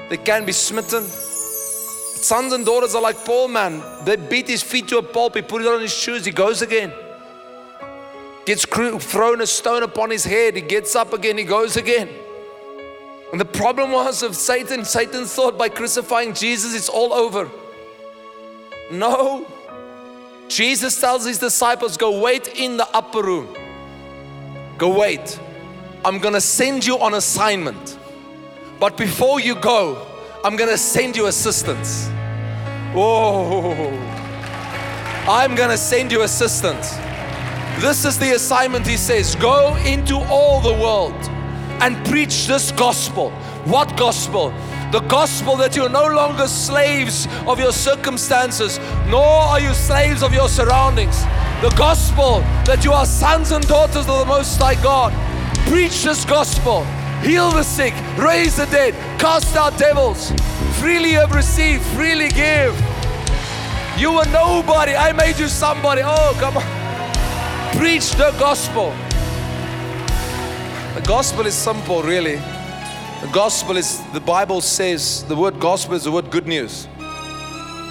they 0.09 0.17
can 0.17 0.47
be 0.47 0.53
smitten. 0.53 1.03
Sons 1.05 2.55
and 2.55 2.65
daughters 2.65 2.95
are 2.95 3.03
like 3.03 3.23
Paul, 3.27 3.49
man. 3.49 3.83
They 4.07 4.17
beat 4.17 4.49
his 4.49 4.63
feet 4.63 4.89
to 4.89 4.99
a 4.99 5.03
pulp, 5.03 5.35
he 5.35 5.43
put 5.43 5.61
it 5.61 5.69
on 5.69 5.83
his 5.83 5.93
shoes, 5.93 6.25
he 6.25 6.33
goes 6.33 6.63
again. 6.63 6.93
Gets 8.47 8.67
thrown 8.67 9.41
a 9.41 9.47
stone 9.47 9.83
upon 9.83 10.11
his 10.11 10.25
head, 10.25 10.57
he 10.57 10.61
gets 10.63 10.95
up 10.95 11.13
again, 11.13 11.39
he 11.39 11.45
goes 11.45 11.77
again. 11.77 12.09
And 13.33 13.41
the 13.41 13.45
problem 13.47 13.91
was 13.91 14.23
of 14.23 14.37
Satan, 14.37 14.85
Satan 14.85 15.25
thought 15.25 15.59
by 15.59 15.69
crucifying 15.69 16.35
Jesus, 16.35 16.75
it's 16.75 16.89
all 16.89 17.13
over. 17.13 17.51
No. 18.91 19.47
Jesus 20.49 21.01
tells 21.01 21.25
his 21.25 21.39
disciples, 21.39 21.97
Go 21.97 22.21
wait 22.21 22.49
in 22.49 22.77
the 22.77 22.89
upper 22.95 23.23
room. 23.23 23.49
Go 24.77 24.99
wait. 24.99 25.41
I'm 26.05 26.19
gonna 26.19 26.41
send 26.41 26.85
you 26.85 26.99
on 26.99 27.15
assignment. 27.15 27.99
But 28.79 28.97
before 28.99 29.41
you 29.41 29.55
go, 29.55 30.07
I'm 30.45 30.57
gonna 30.57 30.77
send 30.77 31.17
you 31.17 31.27
assistance. 31.27 32.09
Whoa. 32.93 33.91
I'm 35.27 35.55
gonna 35.55 35.79
send 35.79 36.13
you 36.13 36.23
assistance. 36.23 36.95
This 37.81 38.05
is 38.05 38.19
the 38.19 38.35
assignment, 38.35 38.87
he 38.87 38.97
says 38.97 39.35
go 39.35 39.77
into 39.85 40.17
all 40.17 40.61
the 40.61 40.73
world 40.73 41.15
and 41.81 41.97
preach 42.07 42.47
this 42.47 42.73
gospel. 42.73 43.31
What 43.65 43.97
gospel? 43.97 44.51
The 44.93 45.01
gospel 45.01 45.57
that 45.57 45.75
you're 45.75 45.89
no 45.89 46.07
longer 46.07 46.47
slaves 46.47 47.27
of 47.47 47.59
your 47.59 47.73
circumstances, 47.73 48.79
nor 49.09 49.27
are 49.27 49.61
you 49.61 49.75
slaves 49.75 50.23
of 50.23 50.33
your 50.33 50.49
surroundings. 50.49 51.23
The 51.63 51.75
gospel 51.77 52.41
that 52.65 52.85
you 52.85 52.93
are 52.93 53.07
sons 53.07 53.51
and 53.51 53.67
daughters 53.67 54.07
of 54.09 54.19
the 54.19 54.25
Most 54.25 54.57
High 54.59 54.81
God. 54.83 55.13
Preach 55.69 56.05
this 56.05 56.25
gospel. 56.25 56.85
Heal 57.23 57.51
the 57.51 57.63
sick, 57.63 57.95
raise 58.19 58.57
the 58.57 58.67
dead, 58.67 58.95
cast 59.19 59.57
out 59.57 59.79
devils. 59.79 60.31
Freely 60.79 61.13
have 61.13 61.35
received, 61.35 61.83
freely 61.97 62.29
give. 62.29 62.79
You 63.99 64.13
were 64.13 64.27
nobody. 64.27 64.95
I 64.95 65.13
made 65.13 65.39
you 65.39 65.49
somebody. 65.49 66.03
Oh, 66.05 66.37
come 66.39 66.59
on. 66.59 66.84
Preach 67.77 68.13
the 68.13 68.35
gospel. 68.39 68.91
The 70.95 71.03
gospel 71.07 71.45
is 71.47 71.55
simple, 71.55 72.03
really. 72.03 72.37
The 72.37 73.31
gospel 73.33 73.77
is, 73.77 74.01
the 74.13 74.21
Bible 74.21 74.61
says, 74.61 75.25
the 75.25 75.35
word 75.35 75.59
gospel 75.59 75.95
is 75.95 76.05
the 76.05 76.13
word 76.13 76.31
good 76.31 76.47
news. 76.47 76.87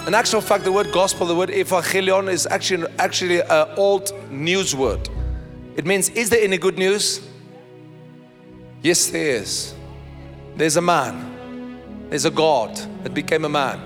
In 0.07 0.13
actual 0.13 0.41
fact, 0.41 0.63
the 0.63 0.71
word 0.71 0.91
gospel, 0.91 1.27
the 1.27 1.35
word 1.35 1.49
evangelion 1.49 2.29
is 2.29 2.47
actually, 2.47 2.87
actually 2.97 3.41
an 3.41 3.67
old 3.77 4.11
news 4.31 4.75
word. 4.75 5.09
It 5.75 5.85
means, 5.85 6.09
is 6.09 6.29
there 6.29 6.41
any 6.41 6.57
good 6.57 6.77
news? 6.77 7.21
Yes, 8.81 9.07
there 9.07 9.37
is. 9.37 9.73
There's 10.55 10.77
a 10.77 10.81
man, 10.81 12.07
there's 12.09 12.25
a 12.25 12.31
God 12.31 12.75
that 13.03 13.13
became 13.13 13.43
a 13.43 13.49
man, 13.49 13.81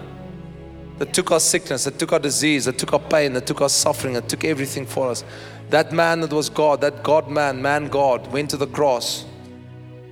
that 0.97 1.13
took 1.13 1.31
our 1.31 1.39
sickness, 1.39 1.85
that 1.85 1.97
took 1.97 2.13
our 2.13 2.19
disease, 2.19 2.65
that 2.65 2.77
took 2.77 2.93
our 2.93 2.99
pain, 2.99 3.33
that 3.33 3.47
took 3.47 3.61
our 3.61 3.69
suffering, 3.69 4.13
that 4.13 4.27
took 4.27 4.43
everything 4.43 4.85
for 4.85 5.09
us. 5.09 5.23
That 5.69 5.91
man 5.91 6.21
that 6.21 6.31
was 6.31 6.49
God, 6.49 6.81
that 6.81 7.03
God 7.03 7.29
man, 7.29 7.61
man 7.61 7.87
God, 7.89 8.27
went 8.31 8.49
to 8.51 8.57
the 8.57 8.67
cross. 8.67 9.25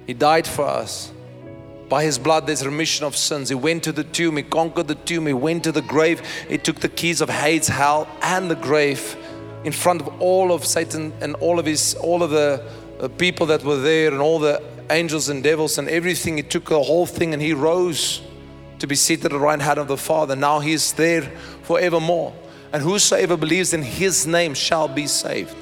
He 0.06 0.14
died 0.14 0.46
for 0.48 0.66
us. 0.66 1.12
By 1.88 2.04
his 2.04 2.18
blood, 2.18 2.48
there's 2.48 2.66
remission 2.66 3.06
of 3.06 3.16
sins. 3.16 3.50
He 3.50 3.56
went 3.56 3.84
to 3.84 3.92
the 3.92 4.04
tomb, 4.04 4.38
he 4.38 4.44
conquered 4.44 4.88
the 4.88 4.96
tomb, 4.96 5.28
he 5.28 5.34
went 5.34 5.64
to 5.66 5.72
the 5.72 5.84
grave, 5.84 6.22
he 6.50 6.58
took 6.58 6.80
the 6.80 6.90
keys 6.90 7.22
of 7.22 7.30
Hades, 7.30 7.68
hell, 7.68 8.08
and 8.22 8.50
the 8.50 8.56
grave 8.56 9.16
in 9.64 9.72
front 9.72 10.02
of 10.02 10.22
all 10.22 10.52
of 10.52 10.66
Satan 10.66 11.14
and 11.22 11.36
all 11.36 11.60
of 11.60 11.66
his, 11.66 11.96
all 11.96 12.24
of 12.24 12.32
the 12.32 12.64
uh, 13.00 13.08
people 13.08 13.46
that 13.48 13.64
were 13.64 13.78
there, 13.78 14.12
and 14.12 14.22
all 14.22 14.40
the 14.40 14.62
angels 14.90 15.30
and 15.30 15.44
devils 15.44 15.78
and 15.78 15.88
everything. 15.90 16.38
He 16.38 16.44
took 16.44 16.66
the 16.66 16.82
whole 16.82 17.06
thing 17.06 17.34
and 17.34 17.42
he 17.42 17.54
rose 17.54 18.22
to 18.80 18.88
be 18.88 18.96
seated 18.96 19.26
at 19.26 19.32
the 19.32 19.40
right 19.40 19.62
hand 19.62 19.80
of 19.80 19.88
the 19.88 19.98
Father. 19.98 20.36
Now 20.36 20.60
he 20.60 20.74
is 20.74 20.94
there 20.94 21.22
forevermore. 21.64 22.34
And 22.76 22.84
whosoever 22.84 23.38
believes 23.38 23.74
in 23.74 23.82
his 23.82 24.28
name 24.28 24.54
shall 24.54 24.90
be 24.90 25.08
saved. 25.08 25.56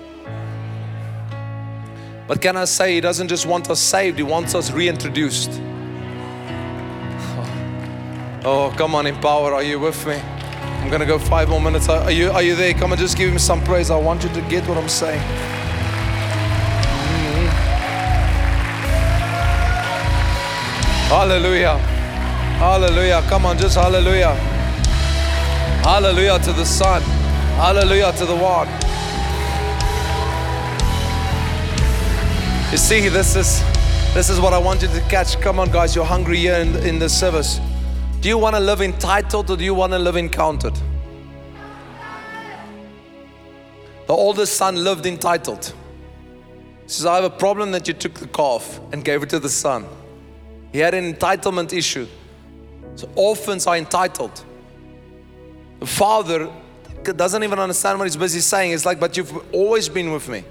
But 2.27 2.41
can 2.41 2.57
I 2.57 2.65
say, 2.65 2.95
he 2.95 3.01
doesn't 3.01 3.27
just 3.27 3.45
want 3.45 3.69
us 3.69 3.79
saved, 3.79 4.17
he 4.17 4.23
wants 4.23 4.55
us 4.55 4.71
reintroduced. 4.71 5.51
Oh, 8.43 8.73
come 8.75 8.95
on, 8.95 9.05
Empower, 9.05 9.53
are 9.53 9.61
you 9.61 9.79
with 9.79 10.07
me? 10.07 10.15
I'm 10.15 10.89
gonna 10.89 11.05
go 11.05 11.19
five 11.19 11.49
more 11.49 11.61
minutes. 11.61 11.87
Are 11.87 12.09
you, 12.09 12.31
are 12.31 12.41
you 12.41 12.55
there? 12.55 12.73
Come 12.73 12.91
and 12.93 12.99
just 12.99 13.15
give 13.15 13.31
him 13.31 13.37
some 13.37 13.63
praise. 13.63 13.91
I 13.91 13.95
want 13.95 14.23
you 14.23 14.29
to 14.29 14.41
get 14.49 14.67
what 14.67 14.79
I'm 14.79 14.89
saying. 14.89 15.21
Hallelujah. 21.09 21.77
Hallelujah. 22.57 23.21
Come 23.29 23.45
on, 23.45 23.59
just 23.59 23.75
hallelujah. 23.75 24.52
Hallelujah 25.83 26.39
to 26.39 26.53
the 26.53 26.65
Son. 26.65 27.01
Hallelujah 27.01 28.13
to 28.13 28.25
the 28.25 28.33
One. 28.33 28.69
You 32.71 32.77
see, 32.77 33.09
this 33.09 33.35
is 33.35 33.61
this 34.13 34.29
is 34.29 34.39
what 34.39 34.53
I 34.53 34.57
want 34.59 34.81
you 34.81 34.87
to 34.87 35.01
catch. 35.09 35.41
Come 35.41 35.59
on, 35.59 35.69
guys, 35.69 35.93
you're 35.93 36.05
hungry 36.05 36.37
here 36.37 36.55
in, 36.55 36.77
in 36.87 36.99
the 36.99 37.09
service. 37.09 37.59
Do 38.21 38.29
you 38.29 38.37
want 38.37 38.55
to 38.55 38.61
live 38.61 38.81
entitled 38.81 39.49
or 39.49 39.57
do 39.57 39.65
you 39.65 39.73
want 39.73 39.91
to 39.91 39.99
live 39.99 40.15
encountered? 40.15 40.77
The 44.07 44.13
oldest 44.13 44.55
son 44.55 44.85
lived 44.85 45.05
entitled. 45.05 45.73
He 46.83 46.89
says, 46.89 47.05
I 47.05 47.15
have 47.15 47.25
a 47.25 47.29
problem 47.29 47.71
that 47.71 47.89
you 47.89 47.93
took 47.93 48.13
the 48.13 48.27
calf 48.27 48.79
and 48.93 49.03
gave 49.03 49.21
it 49.21 49.29
to 49.31 49.39
the 49.39 49.49
son. 49.49 49.85
He 50.71 50.79
had 50.79 50.93
an 50.93 51.13
entitlement 51.13 51.73
issue. 51.73 52.07
So 52.95 53.09
orphans 53.15 53.67
are 53.67 53.75
entitled. 53.75 54.45
The 55.79 55.85
father 55.85 56.51
doesn't 57.03 57.43
even 57.43 57.59
understand 57.59 57.99
what 57.99 58.05
he's 58.05 58.15
busy 58.15 58.39
saying. 58.39 58.71
It's 58.71 58.85
like, 58.85 58.99
but 58.99 59.17
you've 59.17 59.53
always 59.53 59.89
been 59.89 60.11
with 60.13 60.29
me. 60.29 60.43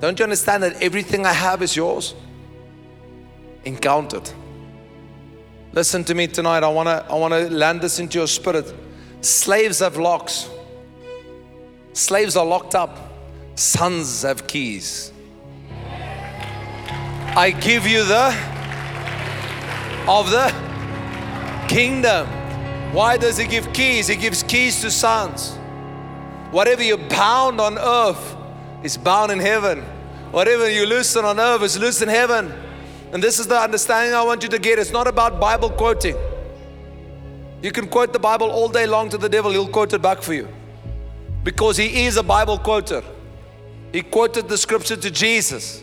Don't 0.00 0.18
you 0.18 0.24
understand 0.24 0.62
that 0.64 0.82
everything 0.82 1.24
I 1.26 1.32
have 1.32 1.62
is 1.62 1.76
yours? 1.76 2.14
Encountered. 3.64 4.28
Listen 5.72 6.04
to 6.04 6.14
me 6.14 6.26
tonight. 6.26 6.64
I 6.64 6.68
want 6.68 6.88
to 6.88 7.06
I 7.08 7.14
want 7.14 7.32
to 7.32 7.48
land 7.48 7.80
this 7.80 7.98
into 7.98 8.18
your 8.18 8.26
spirit. 8.26 8.74
Slaves 9.20 9.78
have 9.78 9.96
locks. 9.96 10.50
Slaves 11.92 12.36
are 12.36 12.44
locked 12.44 12.74
up. 12.74 12.98
Sons 13.54 14.22
have 14.22 14.46
keys. 14.46 15.12
I 17.34 17.54
give 17.58 17.86
you 17.86 18.04
the 18.04 18.36
of 20.08 20.30
the 20.30 20.52
kingdom. 21.68 22.41
Why 22.92 23.16
does 23.16 23.38
he 23.38 23.46
give 23.46 23.72
keys? 23.72 24.06
He 24.06 24.16
gives 24.16 24.42
keys 24.42 24.80
to 24.82 24.90
sons. 24.90 25.56
Whatever 26.50 26.82
you 26.82 26.98
bound 26.98 27.60
on 27.60 27.78
earth 27.78 28.36
is 28.82 28.98
bound 28.98 29.32
in 29.32 29.38
heaven. 29.38 29.80
Whatever 30.30 30.70
you 30.70 30.84
loosen 30.86 31.24
on 31.24 31.40
earth 31.40 31.62
is 31.62 31.78
loose 31.78 32.02
in 32.02 32.08
heaven. 32.08 32.52
And 33.12 33.22
this 33.22 33.38
is 33.38 33.46
the 33.46 33.58
understanding 33.58 34.14
I 34.14 34.22
want 34.22 34.42
you 34.42 34.48
to 34.50 34.58
get. 34.58 34.78
It's 34.78 34.90
not 34.90 35.06
about 35.06 35.40
Bible 35.40 35.70
quoting. 35.70 36.16
You 37.62 37.72
can 37.72 37.88
quote 37.88 38.12
the 38.12 38.18
Bible 38.18 38.50
all 38.50 38.68
day 38.68 38.86
long 38.86 39.08
to 39.10 39.18
the 39.18 39.28
devil, 39.28 39.50
he'll 39.50 39.68
quote 39.68 39.92
it 39.92 40.02
back 40.02 40.20
for 40.20 40.34
you. 40.34 40.48
Because 41.44 41.76
he 41.76 42.04
is 42.04 42.16
a 42.16 42.22
Bible 42.22 42.58
quoter. 42.58 43.02
He 43.92 44.02
quoted 44.02 44.48
the 44.48 44.58
scripture 44.58 44.96
to 44.96 45.10
Jesus. 45.10 45.81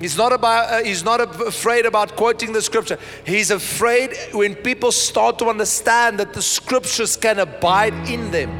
He's 0.00 0.16
not 0.16 0.32
about 0.32 0.70
uh, 0.70 0.82
he's 0.84 1.04
not 1.04 1.20
afraid 1.20 1.84
about 1.84 2.14
quoting 2.14 2.52
the 2.52 2.62
scripture. 2.62 2.98
He's 3.26 3.50
afraid 3.50 4.16
when 4.32 4.54
people 4.54 4.92
start 4.92 5.38
to 5.40 5.46
understand 5.46 6.18
that 6.20 6.34
the 6.34 6.42
scriptures 6.42 7.16
can 7.16 7.40
abide 7.40 7.94
in 8.08 8.30
them. 8.30 8.50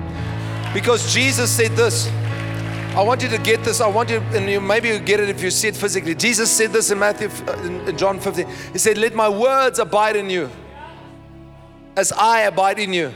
Because 0.75 1.15
Jesus 1.15 1.51
said 1.51 1.73
this, 1.73 2.09
I 2.97 3.03
want 3.03 3.23
you 3.23 3.29
to 3.29 3.39
get 3.39 3.63
this. 3.63 3.81
I 3.81 3.87
want 3.87 4.11
you, 4.11 4.19
and 4.33 4.51
you 4.51 4.61
maybe 4.61 4.89
you 4.89 4.99
get 4.99 5.21
it 5.21 5.29
if 5.29 5.41
you 5.41 5.51
see 5.51 5.69
it 5.69 5.77
physically. 5.77 6.17
Jesus 6.17 6.51
said 6.51 6.73
this 6.73 6.91
in 6.91 6.99
Matthew, 6.99 7.31
in 7.63 7.97
John 7.97 8.19
15. 8.19 8.47
He 8.73 8.79
said, 8.79 8.99
"Let 8.99 9.15
my 9.15 9.29
words 9.29 9.79
abide 9.79 10.17
in 10.17 10.29
you, 10.29 10.51
as 11.97 12.11
I 12.11 12.41
abide 12.41 12.81
in 12.81 12.93
you." 12.93 13.13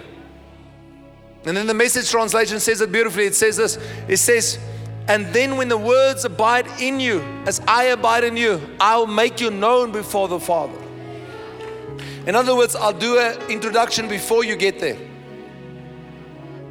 And 1.45 1.57
then 1.57 1.67
the 1.67 1.75
message 1.75 2.09
translation 2.09 2.61
says 2.61 2.81
it 2.81 2.93
beautifully. 2.93 3.25
It 3.25 3.35
says 3.35 3.57
this 3.57 3.79
it 4.07 4.19
says, 4.19 4.59
and 5.09 5.27
then 5.35 5.57
when 5.57 5.69
the 5.69 5.77
words 5.77 6.25
abide 6.25 6.67
in 6.81 7.01
you, 7.01 7.21
as 7.47 7.61
I 7.67 7.85
abide 7.85 8.25
in 8.25 8.37
you, 8.37 8.61
I'll 8.79 9.07
make 9.07 9.41
you 9.41 9.51
known 9.51 9.91
before 9.91 10.29
the 10.29 10.39
Father. 10.39 10.79
In 12.27 12.37
other 12.37 12.55
words, 12.55 12.77
I'll 12.77 12.93
do 12.93 13.19
an 13.19 13.51
introduction 13.51 14.09
before 14.09 14.45
you 14.45 14.55
get 14.55 14.79
there. 14.79 14.97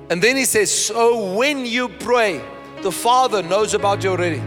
And 0.10 0.22
then 0.22 0.38
he 0.38 0.46
says, 0.46 0.74
So 0.74 1.34
when 1.36 1.66
you 1.66 1.90
pray, 1.90 2.42
the 2.82 2.92
Father 2.92 3.44
knows 3.44 3.74
about 3.74 4.04
you 4.04 4.12
already. 4.12 4.42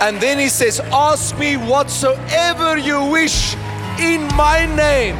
And 0.00 0.20
then 0.20 0.38
he 0.38 0.50
says, 0.50 0.80
Ask 0.80 1.38
me 1.38 1.56
whatsoever 1.56 2.76
you 2.76 3.02
wish 3.04 3.54
in 3.98 4.28
my 4.36 4.66
name, 4.76 5.16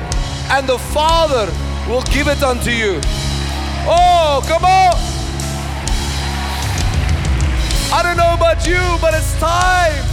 and 0.50 0.68
the 0.68 0.78
Father 0.78 1.50
will 1.88 2.02
give 2.02 2.28
it 2.28 2.42
unto 2.42 2.70
you. 2.70 3.00
Oh, 3.88 4.42
come 4.46 4.64
on. 4.64 5.05
I 7.92 8.02
don't 8.02 8.16
know 8.16 8.34
about 8.34 8.66
you, 8.66 8.80
but 9.00 9.14
it's 9.14 9.38
time 9.38 10.04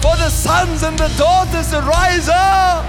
for 0.00 0.16
the 0.16 0.28
sons 0.28 0.82
and 0.82 0.98
the 0.98 1.08
daughters 1.16 1.70
to 1.70 1.80
rise 1.80 2.28
up. 2.28 2.86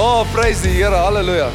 Oh, 0.00 0.28
praise 0.32 0.62
the 0.62 0.80
Lord. 0.82 0.92
Hallelujah. 0.92 1.52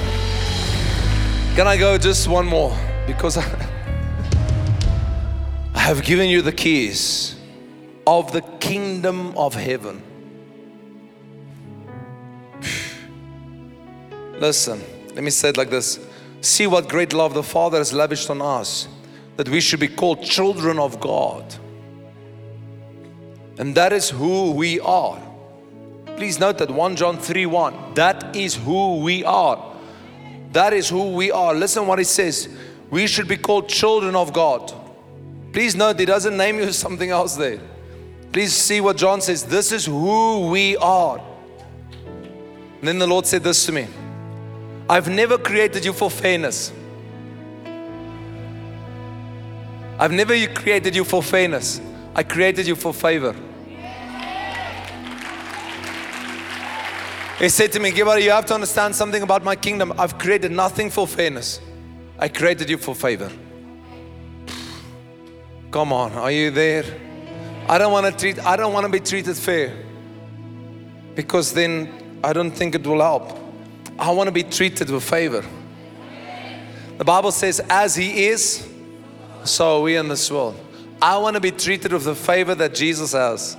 Can 1.56 1.68
I 1.68 1.78
go 1.78 1.98
just 1.98 2.28
one 2.28 2.46
more? 2.46 2.78
Because 3.08 3.38
I, 3.38 3.44
I 5.74 5.80
have 5.80 6.04
given 6.04 6.30
you 6.30 6.42
the 6.42 6.52
keys 6.52 7.36
of 8.06 8.32
the 8.32 8.42
kingdom 8.60 9.36
of 9.38 9.56
heaven. 9.56 10.04
Listen, 14.40 14.82
let 15.16 15.24
me 15.24 15.30
say 15.30 15.50
it 15.50 15.58
like 15.58 15.70
this 15.70 16.00
See 16.42 16.68
what 16.68 16.90
great 16.90 17.14
love 17.14 17.34
the 17.34 17.44
Father 17.44 17.78
has 17.78 17.94
lavished 17.94 18.30
on 18.30 18.42
us, 18.42 18.88
that 19.38 19.50
we 19.50 19.62
should 19.62 19.80
be 19.80 19.88
called 19.88 20.24
children 20.24 20.80
of 20.80 21.00
God. 21.00 21.56
And 23.58 23.76
that 23.76 23.94
is 23.94 24.10
who 24.10 24.52
we 24.52 24.80
are. 24.80 25.22
Please 26.18 26.40
note 26.40 26.58
that 26.60 26.70
1 26.70 26.96
John 26.96 27.18
3 27.18 27.46
1, 27.46 27.94
that 27.96 28.36
is 28.36 28.56
who 28.56 29.00
we 29.00 29.24
are. 29.24 29.74
That 30.52 30.74
is 30.74 30.90
who 30.90 31.14
we 31.14 31.32
are. 31.32 31.54
Listen 31.54 31.88
what 31.88 31.98
he 31.98 32.06
says. 32.06 32.48
We 32.90 33.08
should 33.08 33.28
be 33.28 33.38
called 33.38 33.68
children 33.68 34.16
of 34.16 34.34
God. 34.34 34.72
Please 35.52 35.76
note, 35.76 36.00
he 36.00 36.06
doesn't 36.06 36.38
name 36.38 36.60
you 36.60 36.72
something 36.72 37.10
else 37.10 37.36
there. 37.36 37.60
Please 38.32 38.54
see 38.54 38.82
what 38.82 38.98
John 38.98 39.22
says. 39.22 39.44
This 39.44 39.72
is 39.72 39.86
who 39.86 40.50
we 40.50 40.78
are. 40.78 41.20
And 42.80 42.88
then 42.88 43.00
the 43.00 43.08
Lord 43.08 43.26
said 43.26 43.44
this 43.44 43.66
to 43.68 43.72
me 43.72 43.88
I've 44.90 45.08
never 45.08 45.38
created 45.38 45.86
you 45.86 45.94
for 45.94 46.12
fairness. 46.12 46.72
I've 50.00 50.12
never 50.12 50.36
created 50.48 50.96
you 50.96 51.04
for 51.04 51.22
fairness. 51.22 51.80
I 52.16 52.24
created 52.24 52.68
you 52.68 52.76
for 52.76 52.94
favor. 52.94 53.36
He 57.40 57.50
said 57.50 57.72
to 57.74 57.80
me, 57.80 57.92
Gibber, 57.92 58.20
you 58.20 58.32
have 58.32 58.46
to 58.46 58.54
understand 58.54 58.96
something 58.96 59.22
about 59.22 59.44
my 59.44 59.56
kingdom. 59.56 59.94
I've 59.98 60.18
created 60.18 60.52
nothing 60.52 60.90
for 60.90 61.08
fairness. 61.08 61.60
I 62.18 62.28
created 62.28 62.70
you 62.70 62.78
for 62.78 62.96
favor. 62.96 63.32
Come 65.72 65.92
on, 65.92 66.14
are 66.14 66.32
you 66.32 66.52
there? 66.52 66.86
I 67.68 67.78
don't 67.78 67.92
want 67.92 68.06
to 68.06 68.12
treat 68.12 68.46
I 68.46 68.56
don't 68.56 68.74
want 68.74 68.86
to 68.86 68.92
be 68.92 69.00
treated 69.00 69.36
fair. 69.36 69.76
Because 71.16 71.54
then 71.54 72.20
I 72.24 72.34
don't 72.34 72.52
think 72.52 72.76
it 72.76 72.86
will 72.86 73.02
help. 73.02 73.38
I 73.98 74.12
want 74.12 74.28
to 74.28 74.32
be 74.32 74.44
treated 74.44 74.90
with 74.90 75.04
favor. 75.04 75.44
The 76.98 77.04
Bible 77.04 77.32
says, 77.32 77.60
as 77.70 77.96
he 77.96 78.28
is, 78.28 78.68
so 79.46 79.78
are 79.78 79.82
we 79.82 79.96
in 79.96 80.08
this 80.08 80.30
world. 80.32 80.56
I 81.02 81.18
want 81.18 81.36
to 81.36 81.42
be 81.42 81.52
treated 81.52 81.92
with 81.92 82.06
the 82.06 82.16
favor 82.16 82.56
that 82.56 82.74
Jesus 82.74 83.12
has. 83.12 83.58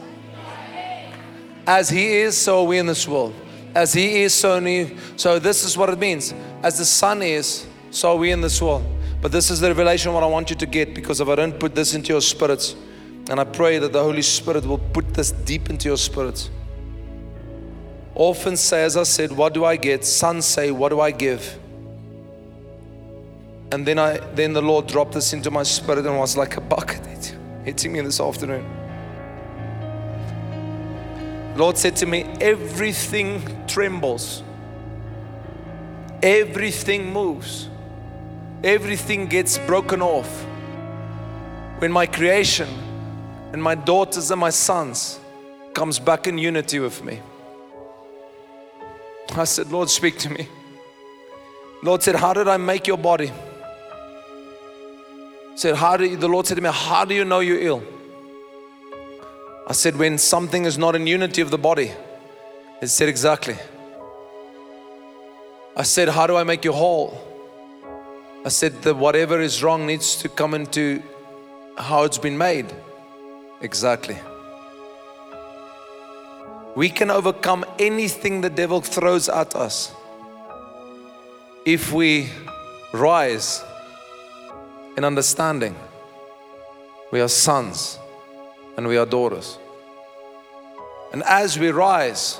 As 1.67 1.89
he 1.89 2.17
is, 2.17 2.37
so 2.37 2.61
are 2.61 2.67
we 2.67 2.79
in 2.79 2.87
this 2.87 3.07
world. 3.07 3.35
As 3.75 3.93
He 3.93 4.23
is, 4.23 4.33
so 4.33 4.61
new. 4.61 4.97
So 5.17 5.39
this 5.39 5.65
is 5.65 5.77
what 5.77 5.91
it 5.91 5.99
means. 5.99 6.33
As 6.63 6.79
the 6.79 6.85
Son 6.85 7.23
is, 7.23 7.67
so 7.91 8.13
are 8.13 8.17
we 8.17 8.31
in 8.31 8.41
this 8.41 8.63
world. 8.63 8.85
But 9.21 9.33
this 9.33 9.51
is 9.51 9.61
the 9.61 9.69
revelation 9.69 10.13
what 10.13 10.23
I 10.23 10.27
want 10.27 10.51
you 10.51 10.57
to 10.57 10.67
get 10.67 10.95
because 10.95 11.21
if 11.21 11.29
I 11.29 11.35
don't 11.35 11.59
put 11.59 11.75
this 11.75 11.95
into 11.95 12.13
your 12.13 12.21
spirits, 12.21 12.77
and 13.29 13.41
I 13.41 13.45
pray 13.45 13.79
that 13.79 13.93
the 13.93 14.03
Holy 14.03 14.23
Spirit 14.23 14.65
will 14.67 14.79
put 14.79 15.15
this 15.15 15.33
deep 15.33 15.71
into 15.71 15.89
your 15.89 15.97
spirits. 15.97 16.51
Orphans 18.15 18.61
say, 18.61 18.85
as 18.85 18.97
I 18.97 19.03
said, 19.03 19.33
what 19.33 19.55
do 19.55 19.65
I 19.65 19.77
get? 19.77 20.05
Sons 20.05 20.45
say, 20.45 20.71
what 20.71 20.91
do 20.91 21.01
I 21.01 21.11
give? 21.11 21.59
And 23.75 23.85
then 23.85 23.99
I 23.99 24.19
then 24.37 24.53
the 24.53 24.63
Lord 24.63 24.87
dropped 24.87 25.15
this 25.15 25.33
into 25.33 25.51
my 25.51 25.65
spirit 25.65 26.07
and 26.07 26.17
was 26.17 26.37
like 26.37 26.57
a 26.57 26.61
bucket 26.61 27.37
hitting 27.65 27.93
me 27.93 28.01
this 28.03 28.21
afternoon. 28.21 28.65
The 31.55 31.59
Lord 31.59 31.77
said 31.77 31.97
to 31.97 32.07
me, 32.07 32.23
everything 32.41 33.67
trembles, 33.67 34.45
everything 36.23 37.13
moves, 37.13 37.69
everything 38.63 39.27
gets 39.27 39.59
broken 39.59 40.01
off. 40.01 40.47
When 41.81 41.91
my 41.91 42.07
creation 42.07 42.69
and 43.53 43.61
my 43.61 43.75
daughters 43.75 44.31
and 44.31 44.41
my 44.41 44.51
sons 44.51 45.19
comes 45.75 45.99
back 45.99 46.29
in 46.29 46.39
unity 46.39 46.79
with 46.79 47.03
me. 47.03 47.21
I 49.33 49.43
said, 49.43 49.73
Lord, 49.73 49.91
speak 49.91 50.17
to 50.19 50.31
me. 50.31 50.47
Lord 51.83 52.05
said, 52.05 52.15
How 52.15 52.33
did 52.33 52.47
I 52.47 52.57
make 52.57 52.87
your 52.87 52.99
body? 52.99 53.33
Said, 55.55 55.77
How 55.77 55.97
do 55.97 56.05
you, 56.05 56.17
the 56.17 56.29
Lord 56.29 56.47
said 56.47 56.57
to 56.57 56.63
me, 56.63 56.71
How 56.73 57.05
do 57.05 57.15
you 57.15 57.25
know 57.25 57.41
you're 57.41 57.61
ill? 57.61 57.83
I 59.67 59.73
said, 59.73 59.97
when 59.97 60.19
something 60.19 60.67
is 60.67 60.77
not 60.77 60.95
in 60.95 61.07
unity 61.07 61.41
of 61.41 61.51
the 61.51 61.57
body, 61.57 61.91
it 62.83 62.89
said 62.89 63.09
exactly. 63.09 63.57
I 65.75 65.83
said, 65.85 66.09
how 66.09 66.27
do 66.27 66.37
I 66.37 66.45
make 66.45 66.67
you 66.67 66.73
whole? 66.73 67.19
I 68.45 68.51
said 68.51 68.83
that 68.83 68.95
whatever 68.97 69.41
is 69.41 69.63
wrong 69.63 69.87
needs 69.87 70.17
to 70.17 70.29
come 70.29 70.53
into 70.53 71.03
how 71.79 72.05
it's 72.05 72.19
been 72.19 72.37
made. 72.37 72.67
Exactly. 73.63 74.19
We 76.77 76.91
can 76.91 77.11
overcome 77.11 77.65
anything 77.79 78.43
the 78.43 78.51
devil 78.51 78.83
throws 78.83 79.31
at 79.31 79.57
us 79.57 79.95
if 81.65 81.91
we 81.91 82.29
rise 82.93 83.65
in 84.97 85.05
understanding. 85.05 85.77
We 87.11 87.21
are 87.21 87.29
sons 87.29 87.99
and 88.77 88.87
we 88.89 88.97
are 88.97 89.07
daughters. 89.07 89.59
And 91.13 91.23
as 91.25 91.59
we 91.59 91.71
rise, 91.71 92.37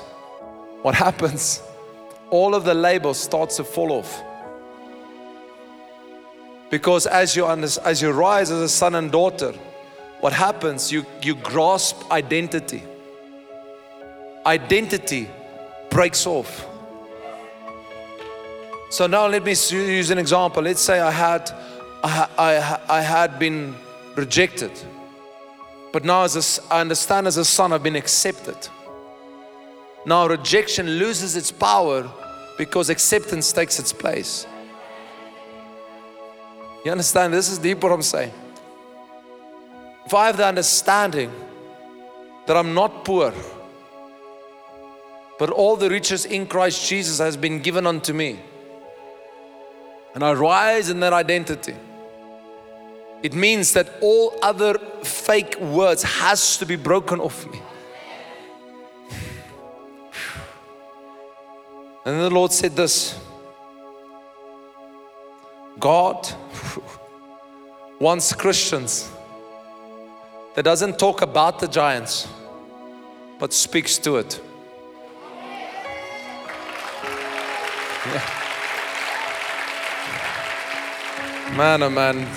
what 0.81 0.95
happens? 1.07 1.61
All 2.29 2.55
of 2.55 2.65
the 2.65 2.73
label 2.73 3.13
starts 3.13 3.57
to 3.57 3.63
fall 3.63 3.91
off. 3.91 4.21
Because 6.69 7.07
as 7.07 7.35
you, 7.35 7.47
as 7.47 8.01
you 8.01 8.11
rise 8.11 8.51
as 8.51 8.61
a 8.61 8.69
son 8.69 8.95
and 8.95 9.11
daughter, 9.11 9.53
what 10.19 10.33
happens? 10.33 10.91
You, 10.91 11.05
you 11.21 11.35
grasp 11.35 12.11
identity. 12.11 12.83
Identity 14.45 15.29
breaks 15.89 16.25
off. 16.25 16.67
So 18.89 19.07
now 19.07 19.27
let 19.27 19.43
me 19.43 19.51
use 19.51 20.09
an 20.09 20.17
example. 20.17 20.63
Let's 20.63 20.81
say 20.81 20.99
I 20.99 21.11
had, 21.11 21.51
I, 22.05 22.29
I, 22.37 22.79
I 22.99 23.01
had 23.01 23.39
been 23.39 23.75
rejected 24.15 24.71
but 25.95 26.03
now, 26.03 26.23
as 26.23 26.35
a, 26.35 26.73
I 26.73 26.81
understand 26.81 27.25
as 27.25 27.37
a 27.37 27.45
son, 27.45 27.71
I've 27.71 27.81
been 27.81 27.95
accepted. 27.95 28.57
Now, 30.05 30.27
rejection 30.27 30.85
loses 30.99 31.37
its 31.37 31.51
power 31.53 32.11
because 32.57 32.89
acceptance 32.89 33.53
takes 33.53 33.79
its 33.79 33.93
place. 33.93 34.45
You 36.83 36.91
understand? 36.91 37.33
This 37.33 37.49
is 37.49 37.59
deep 37.59 37.81
what 37.81 37.93
I'm 37.93 38.01
saying. 38.01 38.33
If 40.05 40.13
I 40.13 40.25
have 40.25 40.35
the 40.35 40.45
understanding 40.45 41.31
that 42.45 42.57
I'm 42.57 42.73
not 42.73 43.05
poor, 43.05 43.33
but 45.39 45.49
all 45.49 45.77
the 45.77 45.89
riches 45.89 46.25
in 46.25 46.45
Christ 46.45 46.89
Jesus 46.89 47.19
has 47.19 47.37
been 47.37 47.61
given 47.61 47.87
unto 47.87 48.11
me, 48.11 48.41
and 50.13 50.25
I 50.25 50.33
rise 50.33 50.89
in 50.89 50.99
that 50.99 51.13
identity 51.13 51.75
it 53.23 53.33
means 53.33 53.73
that 53.73 53.89
all 54.01 54.37
other 54.41 54.77
fake 55.03 55.59
words 55.59 56.03
has 56.03 56.57
to 56.57 56.65
be 56.65 56.75
broken 56.75 57.19
off 57.19 57.45
me. 57.51 57.61
And 62.05 62.19
the 62.19 62.29
Lord 62.29 62.51
said 62.51 62.75
this 62.75 63.19
God 65.79 66.27
wants 67.99 68.31
Christians 68.33 69.09
that 70.53 70.63
doesn't 70.63 70.99
talk 70.99 71.21
about 71.21 71.59
the 71.59 71.67
giants, 71.67 72.27
but 73.39 73.51
speaks 73.51 73.97
to 73.99 74.17
it. 74.17 74.39
Yeah. 78.05 78.41
Man, 81.57 81.83
oh 81.83 81.89
man, 81.89 82.27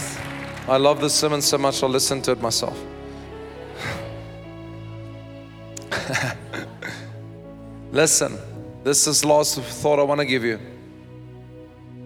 I 0.68 0.76
love 0.76 1.00
this 1.00 1.14
sermon 1.14 1.40
so 1.40 1.56
much, 1.56 1.82
I'll 1.82 1.88
listen 1.88 2.20
to 2.22 2.32
it 2.32 2.42
myself. 2.42 2.78
listen, 7.90 8.38
this 8.84 9.06
is 9.06 9.24
last 9.24 9.58
thought 9.58 9.98
I 9.98 10.02
want 10.02 10.20
to 10.20 10.26
give 10.26 10.44
you. 10.44 10.60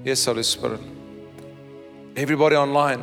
Yes, 0.04 0.24
Holy 0.24 0.44
Spirit. 0.44 0.80
Everybody 2.14 2.54
online, 2.54 3.02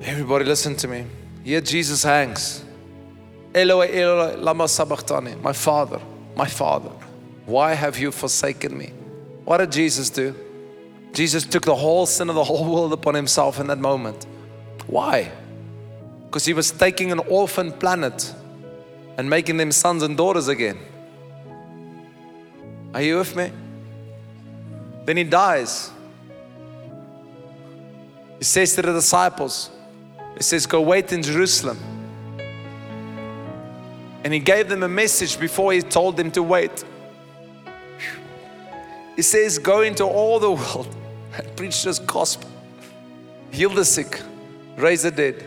everybody 0.00 0.44
listen 0.44 0.74
to 0.76 0.88
me. 0.88 1.06
Here 1.44 1.60
Jesus 1.60 2.02
hangs. 2.02 2.64
Lama. 3.54 4.66
My 5.42 5.52
Father, 5.52 6.00
my 6.34 6.46
Father, 6.46 6.90
why 7.46 7.74
have 7.74 8.00
you 8.00 8.10
forsaken 8.10 8.76
me? 8.76 8.92
What 9.44 9.58
did 9.58 9.70
Jesus 9.70 10.10
do? 10.10 10.34
Jesus 11.12 11.44
took 11.44 11.64
the 11.64 11.74
whole 11.74 12.06
sin 12.06 12.30
of 12.30 12.34
the 12.34 12.44
whole 12.44 12.64
world 12.64 12.92
upon 12.92 13.14
himself 13.14 13.60
in 13.60 13.66
that 13.66 13.78
moment. 13.78 14.26
Why? 14.86 15.30
Because 16.24 16.46
he 16.46 16.54
was 16.54 16.70
taking 16.70 17.12
an 17.12 17.18
orphan 17.20 17.72
planet 17.72 18.34
and 19.18 19.28
making 19.28 19.58
them 19.58 19.72
sons 19.72 20.02
and 20.02 20.16
daughters 20.16 20.48
again. 20.48 20.78
Are 22.94 23.02
you 23.02 23.18
with 23.18 23.36
me? 23.36 23.52
Then 25.04 25.18
he 25.18 25.24
dies. 25.24 25.90
He 28.38 28.44
says 28.44 28.74
to 28.76 28.82
the 28.82 28.92
disciples, 28.94 29.70
He 30.36 30.42
says, 30.42 30.64
Go 30.64 30.80
wait 30.80 31.12
in 31.12 31.22
Jerusalem. 31.22 31.78
And 34.24 34.32
he 34.32 34.38
gave 34.38 34.68
them 34.68 34.82
a 34.82 34.88
message 34.88 35.38
before 35.38 35.72
he 35.72 35.82
told 35.82 36.16
them 36.16 36.30
to 36.30 36.42
wait. 36.42 36.84
He 39.16 39.22
says, 39.22 39.58
Go 39.58 39.82
into 39.82 40.04
all 40.04 40.38
the 40.38 40.52
world 40.52 40.96
and 41.34 41.56
preach 41.56 41.82
this 41.82 41.98
gospel. 41.98 42.50
Heal 43.50 43.70
the 43.70 43.84
sick, 43.84 44.20
raise 44.76 45.02
the 45.02 45.10
dead, 45.10 45.46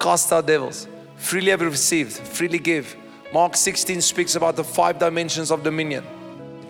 cast 0.00 0.32
out 0.32 0.46
devils. 0.46 0.88
Freely 1.16 1.50
have 1.50 1.60
received, 1.60 2.12
freely 2.12 2.58
give. 2.58 2.96
Mark 3.32 3.56
16 3.56 4.00
speaks 4.00 4.36
about 4.36 4.56
the 4.56 4.64
five 4.64 4.98
dimensions 4.98 5.50
of 5.50 5.62
dominion. 5.62 6.04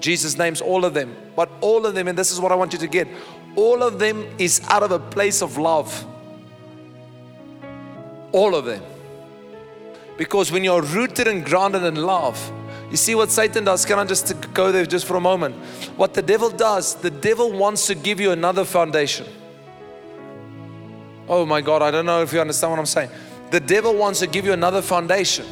Jesus 0.01 0.37
names 0.37 0.61
all 0.61 0.85
of 0.85 0.95
them, 0.95 1.17
but 1.35 1.51
all 1.61 1.87
of 1.87 1.95
them, 1.95 2.09
and 2.09 2.19
this 2.19 2.31
is 2.31 2.41
what 2.41 2.53
I 2.53 2.55
want 2.55 2.73
you 2.73 2.79
to 2.79 2.87
get 2.87 3.09
all 3.57 3.83
of 3.83 3.99
them 3.99 4.27
is 4.39 4.61
out 4.69 4.83
of 4.83 4.91
a 4.91 4.99
place 4.99 5.43
of 5.43 5.59
love. 5.59 6.05
All 8.33 8.55
of 8.55 8.65
them. 8.65 8.83
Because 10.17 10.51
when 10.51 10.65
you're 10.65 10.83
rooted 10.83 11.29
and 11.29 11.45
grounded 11.45 11.83
in 11.85 11.97
love, 11.97 12.39
you 12.95 12.99
see 12.99 13.17
what 13.17 13.33
Satan 13.33 13.65
does? 13.65 13.85
Can 13.85 13.99
I 13.99 14.05
just 14.05 14.33
go 14.55 14.71
there 14.71 14.87
just 14.87 15.05
for 15.05 15.17
a 15.17 15.21
moment? 15.21 15.57
What 15.97 16.15
the 16.15 16.23
devil 16.23 16.49
does, 16.49 16.95
the 16.95 17.11
devil 17.11 17.51
wants 17.51 17.89
to 17.89 17.97
give 17.97 18.21
you 18.21 18.31
another 18.31 18.65
foundation. 18.65 19.27
Oh 21.29 21.45
my 21.45 21.61
God, 21.61 21.83
I 21.83 21.91
don't 21.91 22.07
know 22.07 22.23
if 22.23 22.33
you 22.33 22.41
understand 22.41 22.71
what 22.71 22.79
I'm 22.79 22.87
saying. 22.87 23.11
The 23.51 23.59
devil 23.59 23.97
wants 23.97 24.21
to 24.21 24.29
give 24.29 24.45
you 24.45 24.53
another 24.53 24.81
foundation. 24.81 25.45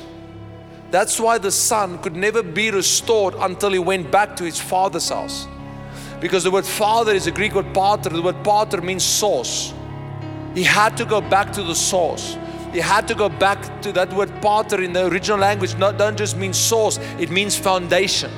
That's 0.93 1.19
why 1.19 1.39
the 1.39 1.51
son 1.51 1.99
could 1.99 2.15
never 2.15 2.45
be 2.45 2.71
restored 2.71 3.35
until 3.35 3.73
he 3.73 3.81
went 3.81 4.13
back 4.13 4.37
to 4.37 4.45
his 4.45 4.61
father's 4.61 5.09
house. 5.09 5.49
Because 6.21 6.45
the 6.45 6.51
word 6.53 6.65
father 6.65 7.13
is 7.13 7.27
a 7.27 7.33
Greek 7.33 7.57
word 7.57 7.75
pater. 7.75 8.11
The 8.11 8.23
word 8.23 8.45
pater 8.45 8.81
means 8.81 9.03
source. 9.03 9.75
He 10.55 10.63
had 10.63 10.97
to 10.97 11.05
go 11.05 11.21
back 11.21 11.53
to 11.55 11.65
the 11.65 11.75
source. 11.75 12.37
He 12.73 12.79
had 12.79 13.07
to 13.09 13.15
go 13.15 13.29
back 13.29 13.83
to 13.83 13.93
that 13.93 14.13
word 14.13 14.31
pater 14.41 14.81
in 14.83 14.93
the 14.93 15.07
original 15.07 15.39
language. 15.39 15.77
Not 15.77 15.99
don't 15.99 16.17
just 16.17 16.37
mean 16.37 16.53
source, 16.53 16.99
it 17.19 17.31
means 17.31 17.57
foundation. 17.57 18.31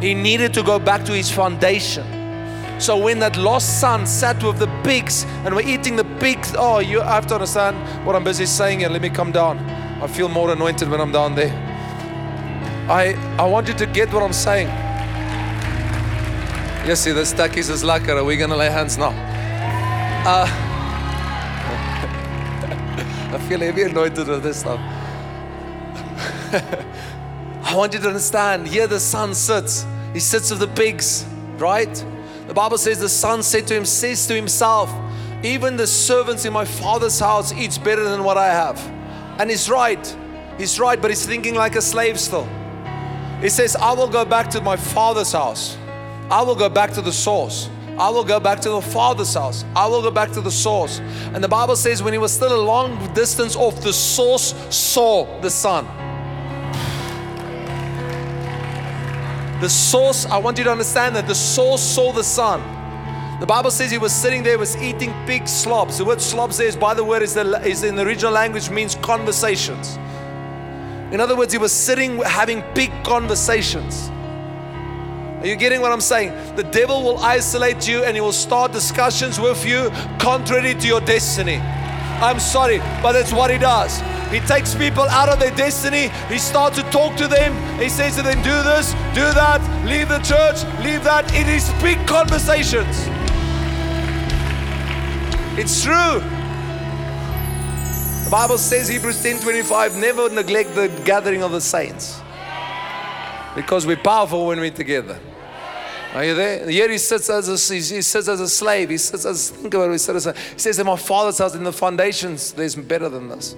He 0.00 0.14
needed 0.14 0.52
to 0.54 0.62
go 0.62 0.78
back 0.78 1.04
to 1.04 1.12
his 1.12 1.30
foundation. 1.30 2.04
So 2.80 2.96
when 2.96 3.18
that 3.20 3.36
lost 3.36 3.80
son 3.80 4.06
sat 4.06 4.42
with 4.42 4.58
the 4.58 4.68
pigs 4.84 5.24
and 5.44 5.54
were 5.54 5.62
eating 5.62 5.96
the 5.96 6.04
pigs, 6.20 6.54
oh, 6.56 6.78
you 6.78 7.00
have 7.00 7.26
to 7.28 7.34
understand 7.34 7.76
what 8.06 8.14
I'm 8.14 8.24
busy 8.24 8.46
saying 8.46 8.80
here. 8.80 8.88
Let 8.88 9.02
me 9.02 9.10
come 9.10 9.32
down. 9.32 9.58
I 10.00 10.06
feel 10.06 10.28
more 10.28 10.50
anointed 10.50 10.88
when 10.88 11.00
I'm 11.00 11.10
down 11.10 11.34
there. 11.34 11.52
I 12.88 13.14
I 13.38 13.46
want 13.46 13.68
you 13.68 13.74
to 13.74 13.86
get 13.86 14.12
what 14.12 14.22
I'm 14.22 14.32
saying. 14.32 14.68
Yes, 16.86 17.00
see, 17.00 17.12
the 17.12 17.22
takkies 17.22 17.68
is 17.68 17.82
lekker. 17.82 18.16
Are 18.16 18.24
we 18.24 18.36
to 18.36 18.46
lay 18.46 18.70
hands 18.70 18.96
now? 18.96 19.12
Uh, 20.24 20.67
I 23.38 23.48
feel 23.48 23.60
heavy 23.60 23.82
anointed 23.82 24.26
with 24.26 24.42
this 24.42 24.60
stuff. 24.60 24.80
I 27.62 27.74
want 27.74 27.94
you 27.94 28.00
to 28.00 28.08
understand. 28.08 28.66
Here 28.66 28.86
the 28.86 28.98
son 28.98 29.34
sits. 29.34 29.86
He 30.12 30.20
sits 30.20 30.50
with 30.50 30.58
the 30.58 30.68
pigs, 30.68 31.24
right? 31.56 32.04
The 32.48 32.54
Bible 32.54 32.78
says 32.78 32.98
the 32.98 33.08
son 33.08 33.42
said 33.42 33.66
to 33.68 33.74
him, 33.74 33.84
says 33.84 34.26
to 34.26 34.34
himself, 34.34 34.92
even 35.44 35.76
the 35.76 35.86
servants 35.86 36.44
in 36.44 36.52
my 36.52 36.64
father's 36.64 37.20
house 37.20 37.52
eats 37.52 37.78
better 37.78 38.02
than 38.02 38.24
what 38.24 38.36
I 38.36 38.48
have. 38.48 38.78
And 39.38 39.48
he's 39.48 39.70
right. 39.70 40.16
He's 40.58 40.80
right, 40.80 41.00
but 41.00 41.10
he's 41.10 41.24
thinking 41.24 41.54
like 41.54 41.76
a 41.76 41.82
slave 41.82 42.18
still. 42.18 42.48
He 43.40 43.48
says, 43.48 43.76
I 43.76 43.92
will 43.92 44.08
go 44.08 44.24
back 44.24 44.50
to 44.50 44.60
my 44.60 44.76
father's 44.76 45.30
house. 45.30 45.78
I 46.28 46.42
will 46.42 46.56
go 46.56 46.68
back 46.68 46.92
to 46.94 47.00
the 47.00 47.12
source. 47.12 47.70
I 47.98 48.10
will 48.10 48.22
go 48.22 48.38
back 48.38 48.60
to 48.60 48.70
the 48.70 48.80
Father's 48.80 49.34
house. 49.34 49.64
I 49.74 49.86
will 49.88 50.02
go 50.02 50.12
back 50.12 50.30
to 50.32 50.40
the 50.40 50.52
source. 50.52 51.00
And 51.34 51.42
the 51.42 51.48
Bible 51.48 51.74
says, 51.74 52.00
when 52.00 52.12
he 52.12 52.18
was 52.18 52.32
still 52.32 52.54
a 52.54 52.62
long 52.62 53.12
distance 53.12 53.56
off, 53.56 53.80
the 53.82 53.92
source 53.92 54.54
saw 54.74 55.40
the 55.40 55.50
Son. 55.50 55.84
The 59.60 59.68
source, 59.68 60.26
I 60.26 60.38
want 60.38 60.58
you 60.58 60.64
to 60.64 60.70
understand 60.70 61.16
that 61.16 61.26
the 61.26 61.34
source 61.34 61.82
saw 61.82 62.12
the 62.12 62.22
Son. 62.22 62.60
The 63.40 63.46
Bible 63.46 63.72
says 63.72 63.90
he 63.90 63.98
was 63.98 64.12
sitting 64.12 64.44
there, 64.44 64.58
was 64.58 64.76
eating 64.76 65.12
pig 65.26 65.48
slops. 65.48 65.98
The 65.98 66.04
word 66.04 66.20
slops 66.20 66.58
there 66.58 66.68
is, 66.68 66.76
by 66.76 66.94
the 66.94 67.02
word, 67.02 67.22
is, 67.22 67.34
the, 67.34 67.60
is 67.66 67.82
in 67.82 67.96
the 67.96 68.02
original 68.02 68.32
language 68.32 68.70
means 68.70 68.94
conversations. 68.96 69.96
In 71.12 71.20
other 71.20 71.34
words, 71.34 71.52
he 71.52 71.58
was 71.58 71.72
sitting 71.72 72.18
having 72.18 72.62
pig 72.74 72.92
conversations. 73.02 74.10
Are 75.40 75.46
you 75.46 75.54
getting 75.54 75.80
what 75.80 75.92
I'm 75.92 76.00
saying? 76.00 76.56
The 76.56 76.64
devil 76.64 77.02
will 77.02 77.18
isolate 77.18 77.86
you 77.86 78.02
and 78.02 78.16
he 78.16 78.20
will 78.20 78.32
start 78.32 78.72
discussions 78.72 79.38
with 79.38 79.64
you 79.64 79.90
contrary 80.18 80.74
to 80.74 80.86
your 80.86 81.00
destiny. 81.00 81.56
I'm 81.56 82.40
sorry, 82.40 82.78
but 83.02 83.12
that's 83.12 83.32
what 83.32 83.50
he 83.50 83.58
does. 83.58 84.00
He 84.32 84.40
takes 84.40 84.74
people 84.74 85.04
out 85.04 85.28
of 85.28 85.38
their 85.38 85.54
destiny. 85.54 86.08
He 86.28 86.38
starts 86.38 86.76
to 86.76 86.82
talk 86.90 87.16
to 87.16 87.28
them. 87.28 87.54
He 87.80 87.88
says 87.88 88.16
to 88.16 88.22
them, 88.22 88.42
Do 88.42 88.62
this, 88.62 88.92
do 89.14 89.22
that, 89.32 89.62
leave 89.86 90.08
the 90.08 90.18
church, 90.18 90.64
leave 90.84 91.04
that. 91.04 91.32
It 91.32 91.46
is 91.46 91.70
big 91.80 92.04
conversations. 92.08 93.06
It's 95.56 95.82
true. 95.82 96.20
The 98.24 98.30
Bible 98.30 98.58
says, 98.58 98.88
Hebrews 98.88 99.22
10 99.22 99.40
25, 99.40 99.96
never 99.96 100.28
neglect 100.28 100.74
the 100.74 100.88
gathering 101.04 101.42
of 101.42 101.52
the 101.52 101.60
saints. 101.60 102.20
Because 103.54 103.86
we're 103.86 103.96
powerful 103.96 104.48
when 104.48 104.60
we're 104.60 104.70
together. 104.70 105.18
Are 106.14 106.24
you 106.24 106.34
there? 106.34 106.68
Here 106.68 106.90
he 106.90 106.98
sits 106.98 107.28
as 107.28 107.48
a, 107.48 107.74
he 107.74 107.80
sits 108.02 108.28
as 108.28 108.40
a 108.40 108.48
slave. 108.48 108.90
He 108.90 108.98
sits 108.98 109.26
as, 109.26 109.50
think 109.50 109.74
about 109.74 109.90
it, 109.90 109.92
he, 109.92 109.98
sits 109.98 110.26
as, 110.26 110.36
he 110.52 110.58
says, 110.58 110.78
in 110.78 110.86
my 110.86 110.96
father's 110.96 111.38
house, 111.38 111.54
in 111.54 111.64
the 111.64 111.72
foundations, 111.72 112.52
there's 112.52 112.74
better 112.74 113.08
than 113.08 113.28
this. 113.28 113.54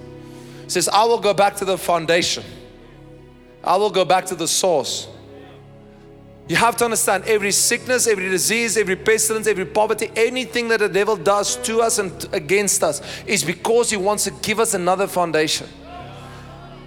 He 0.63 0.69
says, 0.69 0.89
I 0.89 1.05
will 1.05 1.19
go 1.19 1.33
back 1.33 1.55
to 1.57 1.65
the 1.65 1.77
foundation. 1.77 2.43
I 3.63 3.77
will 3.77 3.89
go 3.89 4.03
back 4.03 4.25
to 4.27 4.35
the 4.35 4.47
source. 4.47 5.07
You 6.47 6.57
have 6.57 6.75
to 6.77 6.85
understand 6.85 7.23
every 7.25 7.51
sickness, 7.51 8.07
every 8.07 8.27
disease, 8.27 8.75
every 8.75 8.97
pestilence, 8.97 9.47
every 9.47 9.65
poverty, 9.65 10.11
anything 10.15 10.67
that 10.69 10.79
the 10.79 10.89
devil 10.89 11.15
does 11.15 11.55
to 11.57 11.79
us 11.79 11.99
and 11.99 12.27
against 12.33 12.83
us 12.83 13.01
is 13.25 13.43
because 13.43 13.89
he 13.89 13.95
wants 13.95 14.25
to 14.25 14.31
give 14.31 14.59
us 14.59 14.73
another 14.73 15.07
foundation. 15.07 15.67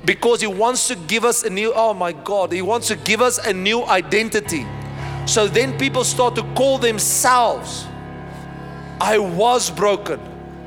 Because 0.04 0.42
he 0.42 0.46
wants 0.46 0.88
to 0.88 0.96
give 0.96 1.24
us 1.24 1.44
a 1.44 1.50
new, 1.50 1.72
oh 1.74 1.94
my 1.94 2.12
God, 2.12 2.52
he 2.52 2.60
wants 2.60 2.88
to 2.88 2.96
give 2.96 3.22
us 3.22 3.38
a 3.38 3.54
new 3.54 3.82
identity. 3.84 4.66
So 5.26 5.46
then 5.46 5.76
people 5.78 6.04
start 6.04 6.34
to 6.36 6.42
call 6.54 6.78
themselves, 6.78 7.86
I 9.00 9.18
was 9.18 9.70
broken. 9.70 10.20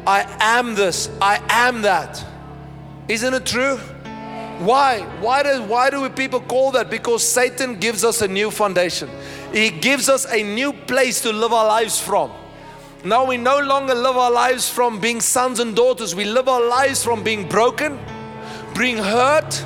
I 0.06 0.26
am 0.40 0.76
this. 0.76 1.10
I 1.22 1.42
am 1.50 1.82
that. 1.84 2.24
Isn't 3.08 3.34
it 3.34 3.46
true? 3.46 3.78
Why? 4.60 5.02
Why 5.20 5.44
do, 5.44 5.62
why 5.64 5.90
do 5.90 6.02
we 6.02 6.10
people 6.10 6.40
call 6.40 6.72
that? 6.72 6.90
Because 6.90 7.28
Satan 7.28 7.76
gives 7.76 8.04
us 8.04 8.22
a 8.22 8.28
new 8.28 8.50
foundation. 8.50 9.10
He 9.54 9.70
gives 9.70 10.10
us 10.10 10.26
a 10.32 10.44
new 10.44 10.74
place 10.74 11.22
to 11.22 11.32
live 11.32 11.54
our 11.54 11.68
lives 11.68 12.00
from. 12.00 12.32
Now 13.04 13.26
we 13.26 13.38
no 13.38 13.60
longer 13.60 13.94
live 13.94 14.18
our 14.18 14.32
lives 14.32 14.70
from 14.70 15.00
being 15.00 15.22
sons 15.22 15.60
and 15.60 15.76
daughters. 15.76 16.16
We 16.16 16.26
live 16.26 16.50
our 16.50 16.66
lives 16.66 17.04
from 17.04 17.24
being 17.24 17.48
broken, 17.48 18.00
being 18.78 18.98
hurt, 18.98 19.64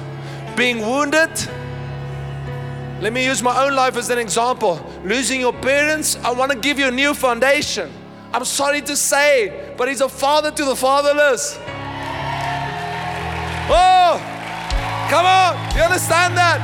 being 0.58 0.82
wounded, 0.82 1.32
let 3.02 3.14
me 3.14 3.26
use 3.26 3.42
my 3.42 3.66
own 3.66 3.76
life 3.76 3.98
as 3.98 4.12
an 4.12 4.20
example. 4.20 4.80
Losing 5.04 5.42
your 5.42 5.54
parents, 5.54 6.18
I 6.18 6.32
want 6.32 6.52
to 6.52 6.58
give 6.58 6.78
you 6.78 6.88
a 6.88 6.92
new 6.92 7.16
foundation. 7.16 7.92
I'm 8.32 8.46
sorry 8.46 8.80
to 8.82 8.96
say, 8.96 9.74
but 9.76 9.88
he's 9.88 10.02
a 10.02 10.08
father 10.08 10.52
to 10.52 10.66
the 10.66 10.76
fatherless. 10.76 11.58
Oh, 13.74 14.22
come 15.10 15.26
on. 15.26 15.76
You 15.76 15.82
understand 15.82 16.38
that? 16.38 16.62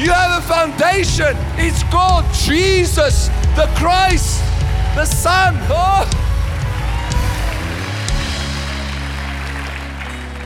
You 0.00 0.10
have 0.10 0.42
a 0.42 0.46
foundation. 0.46 1.36
It's 1.58 1.82
called 1.92 2.24
Jesus 2.32 3.28
the 3.56 3.66
Christ. 3.76 4.42
The 4.94 5.04
Son. 5.04 5.54
Oh. 5.68 6.22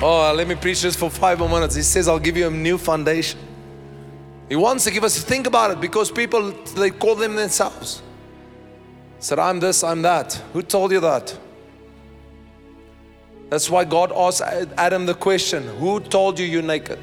Oh, 0.03 0.35
let 0.35 0.49
me 0.49 0.57
preach 0.57 0.83
this 0.83 0.97
for 0.97 1.11
five 1.11 1.39
more 1.39 1.49
minutes. 1.49 1.77
He 1.77 1.83
says, 1.83 2.09
I'll 2.09 2.19
give 2.19 2.37
you 2.37 2.49
a 2.49 2.51
new 2.51 2.77
foundation. 2.77 3.39
He 4.51 4.57
wants 4.57 4.83
to 4.83 4.91
give 4.91 5.05
us 5.05 5.15
to 5.15 5.21
think 5.23 5.47
about 5.47 5.71
it 5.71 5.81
because 5.81 6.11
people 6.11 6.51
they 6.75 6.91
call 6.91 7.15
them 7.15 7.37
themselves. 7.37 8.03
Said, 9.21 9.39
I'm 9.39 9.61
this, 9.61 9.85
I'm 9.85 10.03
that. 10.03 10.35
Who 10.53 10.63
told 10.63 10.91
you 10.91 10.99
that? 11.01 11.39
That's 13.49 13.71
why 13.71 13.85
God 13.85 14.13
asked 14.13 14.43
Adam 14.77 15.07
the 15.07 15.15
question 15.15 15.63
Who 15.79 16.01
told 16.01 16.41
you 16.41 16.47
you're 16.47 16.63
naked? 16.63 16.99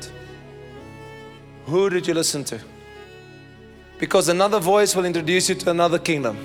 Who 1.67 1.89
did 1.89 2.05
you 2.05 2.13
listen 2.13 2.43
to? 2.45 2.59
Because 3.97 4.27
another 4.27 4.59
voice 4.59 4.93
will 4.93 5.05
introduce 5.05 5.47
you 5.47 5.55
to 5.55 5.71
another 5.71 5.99
kingdom. 5.99 6.37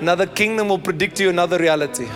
Another 0.00 0.26
kingdom 0.26 0.68
will 0.68 0.78
predict 0.78 1.18
you 1.18 1.30
another 1.30 1.58
reality. 1.58 2.08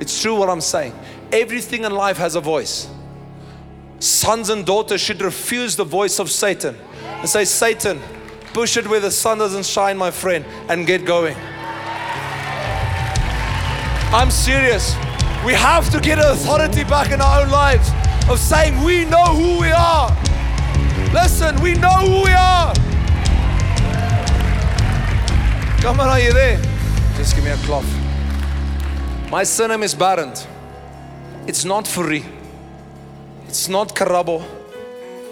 It's 0.00 0.20
true 0.20 0.34
what 0.34 0.50
I'm 0.50 0.60
saying. 0.60 0.94
Everything 1.32 1.84
in 1.84 1.92
life 1.92 2.18
has 2.18 2.34
a 2.34 2.40
voice. 2.40 2.88
Sons 4.00 4.48
and 4.48 4.64
daughters 4.64 5.00
should 5.00 5.20
refuse 5.20 5.74
the 5.74 5.84
voice 5.84 6.20
of 6.20 6.30
Satan 6.30 6.76
and 7.02 7.28
say, 7.28 7.44
Satan, 7.44 8.00
push 8.52 8.76
it 8.76 8.86
where 8.86 9.00
the 9.00 9.10
sun 9.10 9.38
doesn't 9.38 9.66
shine, 9.66 9.96
my 9.96 10.10
friend, 10.10 10.44
and 10.68 10.86
get 10.86 11.04
going. 11.04 11.36
I'm 14.10 14.30
serious. 14.30 14.94
We 15.44 15.52
have 15.54 15.90
to 15.90 16.00
get 16.00 16.18
authority 16.18 16.84
back 16.84 17.10
in 17.10 17.20
our 17.20 17.42
own 17.42 17.50
lives 17.50 17.90
of 18.30 18.38
saying, 18.38 18.82
We 18.84 19.04
know 19.04 19.24
who 19.34 19.60
we 19.60 19.70
are. 19.70 20.16
Listen, 21.12 21.60
we 21.60 21.74
know 21.74 21.88
who 21.90 22.22
we 22.24 22.30
are. 22.30 22.72
Come 25.80 26.00
on, 26.00 26.08
are 26.08 26.20
you 26.20 26.32
there? 26.32 26.60
Just 27.16 27.34
give 27.34 27.44
me 27.44 27.50
a 27.50 27.56
cloth. 27.58 27.88
My 29.30 29.42
surname 29.42 29.82
is 29.82 29.94
Berndt. 29.94 30.46
It's 31.46 31.64
not 31.64 31.86
Fourie. 31.86 32.37
It's 33.48 33.66
not 33.66 33.96
Karabo. 33.96 34.44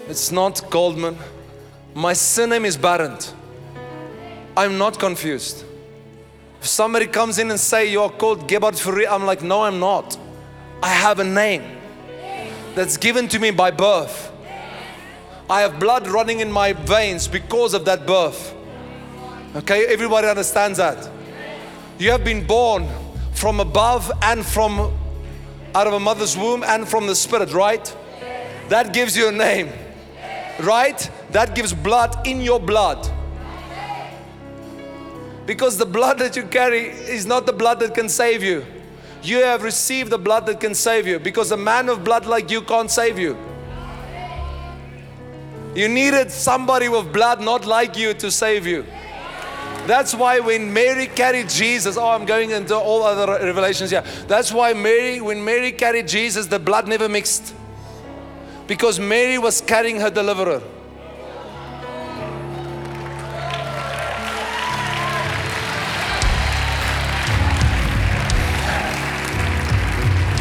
It's 0.09 0.31
not 0.31 0.67
Goldman. 0.71 1.17
My 1.93 2.13
surname 2.13 2.65
is 2.65 2.75
Berndt. 2.75 3.31
I'm 4.57 4.79
not 4.79 4.97
confused. 4.97 5.63
If 6.59 6.65
somebody 6.65 7.05
comes 7.05 7.37
in 7.37 7.51
and 7.51 7.59
say 7.59 7.91
you're 7.91 8.09
called 8.09 8.47
Gebhardt 8.47 8.73
Fourie, 8.73 9.05
I'm 9.07 9.27
like, 9.27 9.43
no, 9.43 9.61
I'm 9.61 9.79
not. 9.79 10.17
I 10.81 10.89
have 10.89 11.19
a 11.19 11.23
name 11.23 11.63
that's 12.73 12.97
given 12.97 13.27
to 13.27 13.37
me 13.37 13.51
by 13.51 13.69
birth. 13.69 14.31
I 15.47 15.61
have 15.61 15.79
blood 15.79 16.07
running 16.07 16.39
in 16.39 16.51
my 16.51 16.73
veins 16.73 17.27
because 17.27 17.75
of 17.75 17.85
that 17.85 18.07
birth. 18.07 18.55
Okay, 19.57 19.85
everybody 19.85 20.27
understands 20.27 20.79
that. 20.79 21.07
You 21.99 22.09
have 22.09 22.23
been 22.23 22.47
born 22.47 22.87
from 23.33 23.59
above 23.59 24.11
and 24.23 24.43
from 24.43 24.91
out 25.75 25.85
of 25.85 25.93
a 25.93 25.99
mother's 25.99 26.35
womb 26.35 26.63
and 26.63 26.87
from 26.87 27.05
the 27.05 27.13
spirit, 27.13 27.53
right? 27.53 27.95
That 28.69 28.93
gives 28.93 29.15
you 29.15 29.29
a 29.29 29.31
name, 29.31 29.69
right? 30.59 31.09
That 31.31 31.55
gives 31.55 31.73
blood 31.73 32.27
in 32.27 32.41
your 32.41 32.59
blood. 32.59 33.09
Because 35.45 35.77
the 35.77 35.85
blood 35.85 36.19
that 36.19 36.35
you 36.35 36.43
carry 36.43 36.89
is 36.89 37.25
not 37.25 37.45
the 37.45 37.53
blood 37.53 37.79
that 37.79 37.93
can 37.95 38.09
save 38.09 38.43
you. 38.43 38.65
You 39.23 39.37
have 39.43 39.63
received 39.63 40.11
the 40.11 40.17
blood 40.17 40.45
that 40.47 40.59
can 40.59 40.75
save 40.75 41.07
you 41.07 41.19
because 41.19 41.51
a 41.51 41.57
man 41.57 41.89
of 41.89 42.03
blood 42.03 42.25
like 42.25 42.51
you 42.51 42.61
can't 42.61 42.91
save 42.91 43.17
you. 43.17 43.37
You 45.73 45.87
needed 45.87 46.31
somebody 46.31 46.89
with 46.89 47.13
blood 47.13 47.39
not 47.39 47.65
like 47.65 47.95
you 47.95 48.13
to 48.15 48.31
save 48.31 48.65
you. 48.65 48.85
That's 49.85 50.13
why 50.13 50.39
when 50.39 50.73
Mary 50.73 51.07
carried 51.07 51.47
Jesus, 51.47 51.97
oh, 51.97 52.09
I'm 52.09 52.25
going 52.25 52.51
into 52.51 52.75
all 52.75 53.03
other 53.03 53.31
revelations 53.45 53.91
here. 53.91 54.03
That's 54.27 54.51
why 54.51 54.73
Mary, 54.73 55.21
when 55.21 55.43
Mary 55.43 55.71
carried 55.71 56.07
Jesus, 56.07 56.47
the 56.47 56.59
blood 56.59 56.87
never 56.87 57.07
mixed. 57.07 57.53
Because 58.67 58.99
Mary 58.99 59.37
was 59.37 59.61
carrying 59.61 59.99
her 59.99 60.09
deliverer. 60.09 60.61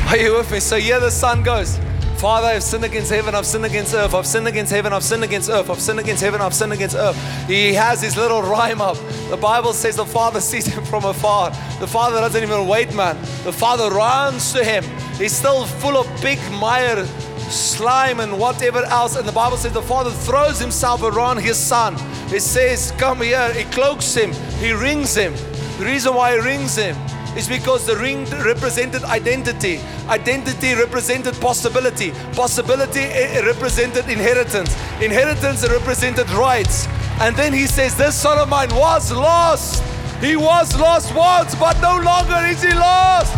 Are 0.08 0.16
you 0.16 0.34
with 0.34 0.50
me? 0.50 0.60
So 0.60 0.78
here 0.78 1.00
the 1.00 1.10
son 1.10 1.42
goes. 1.42 1.78
Father, 2.16 2.46
I've 2.46 2.62
sinned 2.62 2.84
against 2.84 3.10
heaven, 3.10 3.34
I've 3.34 3.44
sinned 3.44 3.66
against 3.66 3.92
earth, 3.92 4.14
I've 4.14 4.26
sinned 4.26 4.48
against 4.48 4.72
heaven, 4.72 4.92
I've 4.94 5.04
sinned 5.04 5.22
against 5.22 5.50
earth, 5.50 5.68
I've 5.68 5.80
sinned 5.80 6.00
against 6.00 6.22
heaven, 6.22 6.40
I've 6.40 6.54
sinned 6.54 6.72
against 6.72 6.96
earth. 6.96 7.46
He 7.46 7.74
has 7.74 8.00
his 8.00 8.16
little 8.16 8.40
rhyme 8.40 8.80
up. 8.80 8.96
The 9.28 9.36
Bible 9.36 9.74
says 9.74 9.96
the 9.96 10.06
Father 10.06 10.40
sees 10.50 10.66
him 10.66 10.82
from 10.84 11.04
afar. 11.04 11.50
The 11.78 11.86
Father 11.86 12.16
doesn't 12.20 12.42
even 12.42 12.66
wait, 12.66 12.94
man. 12.94 13.16
The 13.44 13.52
Father 13.52 13.94
runs 13.94 14.52
to 14.54 14.64
him. 14.64 14.82
He's 15.18 15.36
still 15.36 15.66
full 15.66 15.98
of 15.98 16.06
big 16.22 16.38
mire, 16.52 17.06
slime, 17.50 18.20
and 18.20 18.38
whatever 18.38 18.84
else. 18.84 19.16
And 19.16 19.26
the 19.26 19.32
Bible 19.32 19.56
says 19.56 19.72
the 19.72 19.82
Father 19.82 20.10
throws 20.10 20.58
himself 20.58 21.02
around 21.02 21.38
his 21.38 21.56
Son. 21.56 21.96
He 22.28 22.38
says, 22.38 22.92
Come 22.98 23.22
here. 23.22 23.52
He 23.52 23.64
cloaks 23.64 24.14
him, 24.14 24.32
he 24.58 24.72
rings 24.72 25.14
him. 25.14 25.34
The 25.78 25.84
reason 25.84 26.14
why 26.14 26.32
he 26.32 26.38
rings 26.40 26.76
him 26.76 26.96
is 27.36 27.48
because 27.48 27.86
the 27.86 27.96
ring 27.96 28.24
represented 28.44 29.04
identity. 29.04 29.78
Identity 30.08 30.74
represented 30.74 31.34
possibility. 31.40 32.12
Possibility 32.32 33.06
represented 33.44 34.08
inheritance. 34.08 34.74
Inheritance 35.00 35.68
represented 35.68 36.28
rights. 36.30 36.86
And 37.20 37.36
then 37.36 37.52
he 37.52 37.66
says, 37.66 37.96
This 37.96 38.14
son 38.14 38.38
of 38.38 38.48
mine 38.48 38.74
was 38.74 39.12
lost. 39.12 39.82
He 40.20 40.34
was 40.34 40.78
lost 40.80 41.14
once, 41.14 41.54
but 41.54 41.78
no 41.82 42.00
longer 42.00 42.46
is 42.46 42.62
he 42.62 42.72
lost. 42.72 43.34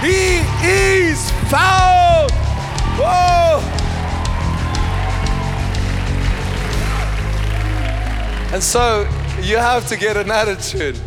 He 0.00 0.40
is 0.62 1.30
found. 1.50 2.43
Whoa. 2.96 3.60
And 8.52 8.62
so 8.62 9.08
you 9.42 9.56
have 9.56 9.88
to 9.88 9.96
get 9.96 10.16
an 10.16 10.30
attitude. 10.30 10.98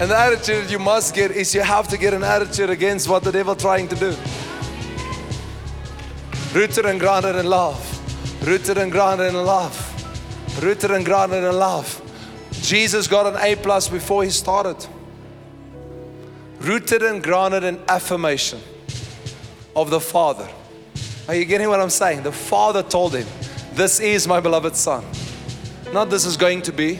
And 0.00 0.10
the 0.10 0.16
attitude 0.16 0.70
you 0.70 0.78
must 0.78 1.14
get 1.14 1.30
is 1.30 1.54
you 1.54 1.62
have 1.62 1.88
to 1.88 1.96
get 1.96 2.14
an 2.14 2.22
attitude 2.22 2.70
against 2.70 3.08
what 3.08 3.24
the 3.24 3.32
devil 3.32 3.54
trying 3.56 3.88
to 3.88 3.96
do. 3.96 4.16
Rooted 6.52 6.86
and 6.86 7.00
grounded 7.00 7.36
in 7.36 7.46
love. 7.46 8.46
Rooted 8.46 8.78
and 8.78 8.92
grounded 8.92 9.34
in 9.34 9.44
love. 9.44 9.76
Rooted 10.62 10.92
and 10.92 11.04
grounded 11.04 11.42
in 11.42 11.56
love. 11.56 12.00
Jesus 12.52 13.08
got 13.08 13.26
an 13.26 13.36
A 13.40 13.56
plus 13.56 13.88
before 13.88 14.22
he 14.22 14.30
started. 14.30 14.86
Rooted 16.60 17.02
and 17.02 17.22
grounded 17.22 17.64
in 17.64 17.80
affirmation 17.88 18.60
of 19.74 19.90
the 19.90 20.00
Father. 20.00 20.48
Are 21.26 21.34
you 21.34 21.46
getting 21.46 21.68
what 21.68 21.80
I'm 21.80 21.90
saying? 21.90 22.22
The 22.22 22.32
Father 22.32 22.82
told 22.82 23.14
him, 23.14 23.26
This 23.72 23.98
is 23.98 24.28
my 24.28 24.40
beloved 24.40 24.76
Son. 24.76 25.02
Not 25.90 26.10
this 26.10 26.26
is 26.26 26.36
going 26.36 26.60
to 26.62 26.72
be. 26.72 26.98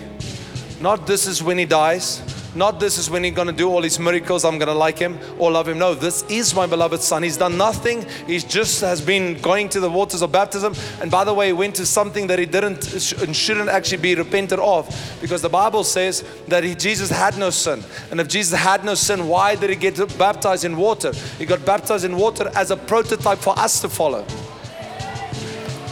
Not 0.81 1.07
this 1.07 1.27
is 1.27 1.43
when 1.43 1.59
he 1.59 1.66
dies. 1.66 2.22
Not 2.55 2.78
this 2.78 2.98
is 2.98 3.11
when 3.11 3.24
he's 3.24 3.34
going 3.34 3.48
to 3.48 3.52
do 3.52 3.68
all 3.68 3.82
his 3.82 3.98
miracles, 3.98 4.44
I'm 4.44 4.59
going 4.59 4.68
to 4.68 4.74
like 4.74 4.98
him 4.98 5.18
or 5.38 5.50
love 5.50 5.68
him. 5.68 5.78
No, 5.78 5.94
this 5.94 6.22
is 6.24 6.55
my 6.55 6.66
beloved 6.66 7.00
son. 7.00 7.22
He's 7.22 7.36
done 7.36 7.57
nothing. 7.57 8.07
He 8.26 8.38
just 8.38 8.80
has 8.80 9.00
been 9.00 9.40
going 9.40 9.68
to 9.70 9.80
the 9.80 9.90
waters 9.90 10.22
of 10.22 10.30
baptism. 10.30 10.74
And 11.00 11.11
by 11.11 11.24
the 11.24 11.34
way, 11.34 11.48
he 11.48 11.52
went 11.52 11.74
to 11.76 11.86
something 11.86 12.28
that 12.28 12.38
he 12.38 12.46
didn't 12.46 12.92
and 13.22 13.34
shouldn't 13.34 13.68
actually 13.68 14.02
be 14.02 14.14
repented 14.14 14.61
of 14.61 14.88
because 15.20 15.42
the 15.42 15.48
Bible 15.48 15.82
says 15.82 16.24
that 16.48 16.62
he, 16.62 16.74
Jesus 16.74 17.11
had 17.11 17.36
no 17.38 17.50
sin. 17.50 17.82
And 18.11 18.20
if 18.20 18.28
Jesus 18.28 18.59
had 18.59 18.84
no 18.84 18.94
sin, 18.94 19.26
why 19.26 19.57
did 19.57 19.70
he 19.70 19.76
get 19.76 19.96
baptized 20.16 20.64
in 20.64 20.76
water? 20.76 21.12
He 21.38 21.46
got 21.46 21.64
baptized 21.64 22.05
in 22.05 22.16
water 22.16 22.50
as 22.55 22.70
a 22.70 22.76
prototype 22.76 23.38
for 23.38 23.59
us 23.59 23.80
to 23.80 23.88
follow. 23.88 24.24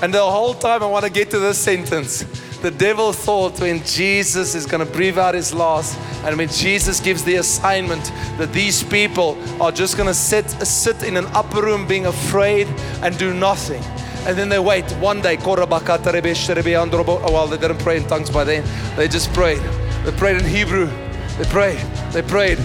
And 0.02 0.12
the 0.12 0.22
whole 0.22 0.54
time 0.54 0.82
I 0.82 0.86
want 0.86 1.04
to 1.04 1.10
get 1.10 1.30
to 1.30 1.38
this 1.38 1.58
sentence 1.58 2.24
the 2.62 2.70
devil 2.70 3.12
thought 3.12 3.60
when 3.60 3.82
Jesus 3.84 4.54
is 4.54 4.66
going 4.66 4.86
to 4.86 4.92
breathe 4.92 5.18
out 5.18 5.34
his 5.34 5.52
last, 5.52 5.98
and 6.24 6.38
when 6.38 6.48
Jesus 6.48 7.00
gives 7.00 7.24
the 7.24 7.34
assignment 7.36 8.04
that 8.38 8.52
these 8.52 8.82
people 8.84 9.36
are 9.60 9.72
just 9.72 9.96
going 9.96 10.06
to 10.06 10.14
sit, 10.14 10.48
sit 10.48 11.02
in 11.02 11.16
an 11.16 11.26
upper 11.34 11.60
room 11.60 11.86
being 11.86 12.06
afraid 12.06 12.68
and 13.02 13.18
do 13.18 13.34
nothing. 13.34 13.82
And 14.24 14.38
then 14.38 14.48
they 14.48 14.60
wait 14.60 14.84
one 14.92 15.20
day. 15.20 15.36
Oh, 15.44 17.32
well, 17.32 17.48
they 17.48 17.58
didn't 17.58 17.78
pray 17.78 17.96
in 17.96 18.06
tongues 18.06 18.30
by 18.30 18.44
then. 18.44 18.64
They 18.96 19.08
just 19.08 19.32
prayed. 19.32 19.60
They 20.04 20.12
prayed 20.12 20.36
in 20.36 20.44
Hebrew. 20.44 20.86
They 21.38 21.44
prayed. 21.44 21.78
They 22.12 22.22
prayed. 22.22 22.58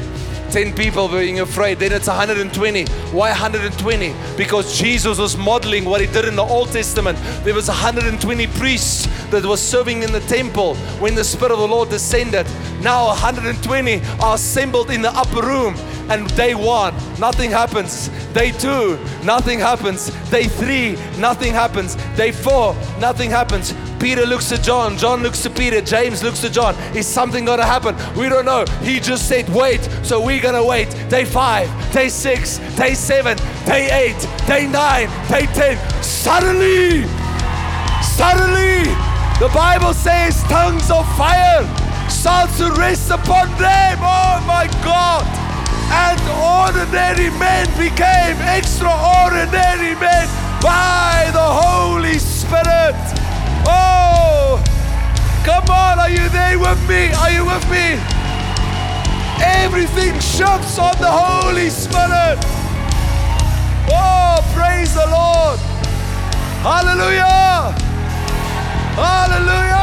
10 0.52 0.74
people 0.74 1.08
being 1.08 1.40
afraid, 1.40 1.80
then 1.80 1.92
it's 1.92 2.08
120. 2.08 2.86
Why 3.12 3.30
120? 3.30 4.14
Because 4.36 4.78
Jesus 4.78 5.18
was 5.20 5.38
modeling 5.38 5.86
what 5.86 6.02
he 6.02 6.08
did 6.08 6.26
in 6.26 6.36
the 6.36 6.44
Old 6.44 6.70
Testament. 6.70 7.18
There 7.44 7.54
was 7.54 7.68
120 7.68 8.48
priests 8.48 9.08
that 9.32 9.46
were 9.46 9.58
serving 9.58 10.04
in 10.04 10.12
the 10.12 10.22
temple 10.22 10.76
when 11.00 11.16
the 11.16 11.24
Spirit 11.24 11.52
of 11.52 11.60
the 11.60 11.68
Lord 11.68 11.90
descended. 11.90 12.48
Now 12.82 13.08
120 13.08 14.02
are 14.22 14.36
assembled 14.36 14.92
in 14.92 15.02
the 15.02 15.12
upper 15.12 15.46
room 15.46 15.76
And 16.10 16.34
day 16.38 16.56
one, 16.56 16.94
nothing 17.20 17.52
happens. 17.52 18.08
Day 18.34 18.52
two, 18.52 18.98
nothing 19.26 19.60
happens. 19.60 20.10
Day 20.30 20.46
three, 20.46 20.96
nothing 21.20 21.54
happens. 21.54 21.96
Day 22.16 22.32
four, 22.32 22.76
nothing 23.00 23.30
happens. 23.30 23.74
Peter 24.00 24.26
looks 24.26 24.48
to 24.50 24.62
John, 24.62 24.98
John 24.98 25.24
looks 25.24 25.42
to 25.44 25.50
Peter, 25.50 25.82
James 25.82 26.24
looks 26.24 26.40
to 26.42 26.50
John. 26.50 26.76
Is 26.96 27.08
something 27.08 27.46
gonna 27.46 27.66
happen? 27.66 27.96
We 28.16 28.30
don't 28.30 28.46
know. 28.46 28.64
He 28.82 29.00
just 29.00 29.28
said 29.28 29.50
wait, 29.50 29.82
so 30.04 30.24
we're 30.38 30.52
gonna 30.52 30.64
wait. 30.64 30.90
Day 31.10 31.26
five, 31.26 31.68
day 31.92 32.10
six, 32.10 32.60
day 32.78 32.94
seven, 32.94 33.38
day 33.66 33.90
eight, 33.90 34.20
day 34.46 34.68
nine, 34.68 35.10
day 35.30 35.48
ten. 35.48 35.78
Suddenly, 36.04 37.08
suddenly, 38.04 38.86
the 39.42 39.50
Bible 39.54 39.94
says 39.94 40.44
tongues 40.44 40.92
of 40.92 41.08
fire 41.18 41.66
starts 42.08 42.58
to 42.60 42.70
rest 42.74 43.10
upon 43.10 43.50
them. 43.58 43.98
Oh 44.00 44.44
my 44.46 44.68
God. 44.86 45.26
And 45.90 46.22
ordinary 46.38 47.32
men 47.40 47.66
became 47.74 48.38
extraordinary 48.46 49.96
men 49.98 50.28
by 50.62 51.32
the 51.34 51.42
Holy 51.42 52.20
Spirit. 52.20 52.94
Oh, 53.66 54.62
come 55.44 55.66
on, 55.66 55.98
are 55.98 56.12
you 56.12 56.30
there 56.30 56.60
with 56.60 56.82
me? 56.88 57.12
Are 57.14 57.32
you 57.32 57.44
with 57.46 57.66
me? 57.72 58.17
Everything 59.42 60.14
shifts 60.20 60.80
on 60.80 60.96
the 61.00 61.12
Holy 61.12 61.70
Spirit. 61.70 62.38
Oh, 63.90 64.40
praise 64.54 64.94
the 64.94 65.08
Lord. 65.08 65.60
Hallelujah. 66.62 67.74
Hallelujah. 68.96 69.78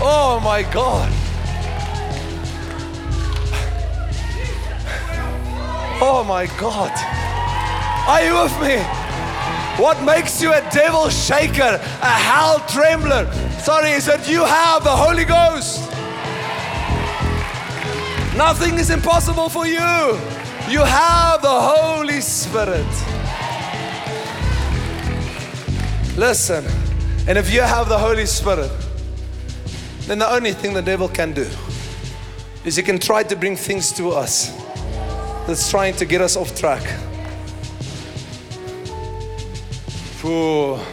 Oh 0.00 0.40
my 0.42 0.62
God. 0.62 1.12
Oh 6.00 6.24
my 6.26 6.46
God. 6.58 6.92
Are 8.08 8.22
you 8.22 8.42
with 8.42 8.60
me? 8.60 8.82
What 9.82 10.02
makes 10.04 10.40
you 10.40 10.52
a 10.52 10.60
devil 10.70 11.08
shaker, 11.08 11.80
a 12.02 12.06
hell 12.06 12.60
trembler? 12.68 13.26
Sorry, 13.66 13.90
is 13.90 14.06
that 14.06 14.28
you 14.30 14.44
have 14.44 14.84
the 14.84 14.94
Holy 14.94 15.24
Ghost. 15.24 15.90
Nothing 18.36 18.78
is 18.78 18.90
impossible 18.90 19.48
for 19.48 19.66
you. 19.66 20.20
You 20.70 20.84
have 20.84 21.42
the 21.42 21.48
Holy 21.50 22.20
Spirit. 22.20 22.86
Listen, 26.16 26.64
and 27.26 27.36
if 27.36 27.52
you 27.52 27.60
have 27.60 27.88
the 27.88 27.98
Holy 27.98 28.24
Spirit, 28.26 28.70
then 30.02 30.20
the 30.20 30.30
only 30.30 30.52
thing 30.52 30.72
the 30.72 30.80
devil 30.80 31.08
can 31.08 31.32
do 31.32 31.48
is 32.64 32.76
he 32.76 32.84
can 32.84 33.00
try 33.00 33.24
to 33.24 33.34
bring 33.34 33.56
things 33.56 33.90
to 33.94 34.10
us 34.10 34.52
that's 35.48 35.68
trying 35.68 35.96
to 35.96 36.04
get 36.04 36.20
us 36.20 36.36
off 36.36 36.56
track. 36.56 36.84
Oh, 40.22 40.86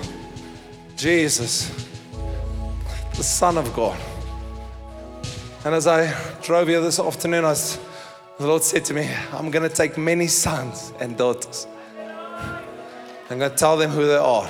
Jesus, 0.95 1.82
the 3.15 3.23
Son 3.23 3.57
of 3.57 3.73
God. 3.73 3.97
And 5.65 5.75
as 5.75 5.87
I 5.87 6.13
drove 6.41 6.67
here 6.67 6.81
this 6.81 6.99
afternoon, 6.99 7.43
was, 7.43 7.79
the 8.39 8.47
Lord 8.47 8.63
said 8.63 8.83
to 8.85 8.93
me, 8.93 9.09
I'm 9.31 9.51
going 9.51 9.67
to 9.67 9.73
take 9.73 9.97
many 9.97 10.27
sons 10.27 10.91
and 10.99 11.17
daughters. 11.17 11.67
I'm 13.29 13.39
going 13.39 13.51
to 13.51 13.57
tell 13.57 13.77
them 13.77 13.91
who 13.91 14.05
they 14.05 14.17
are. 14.17 14.47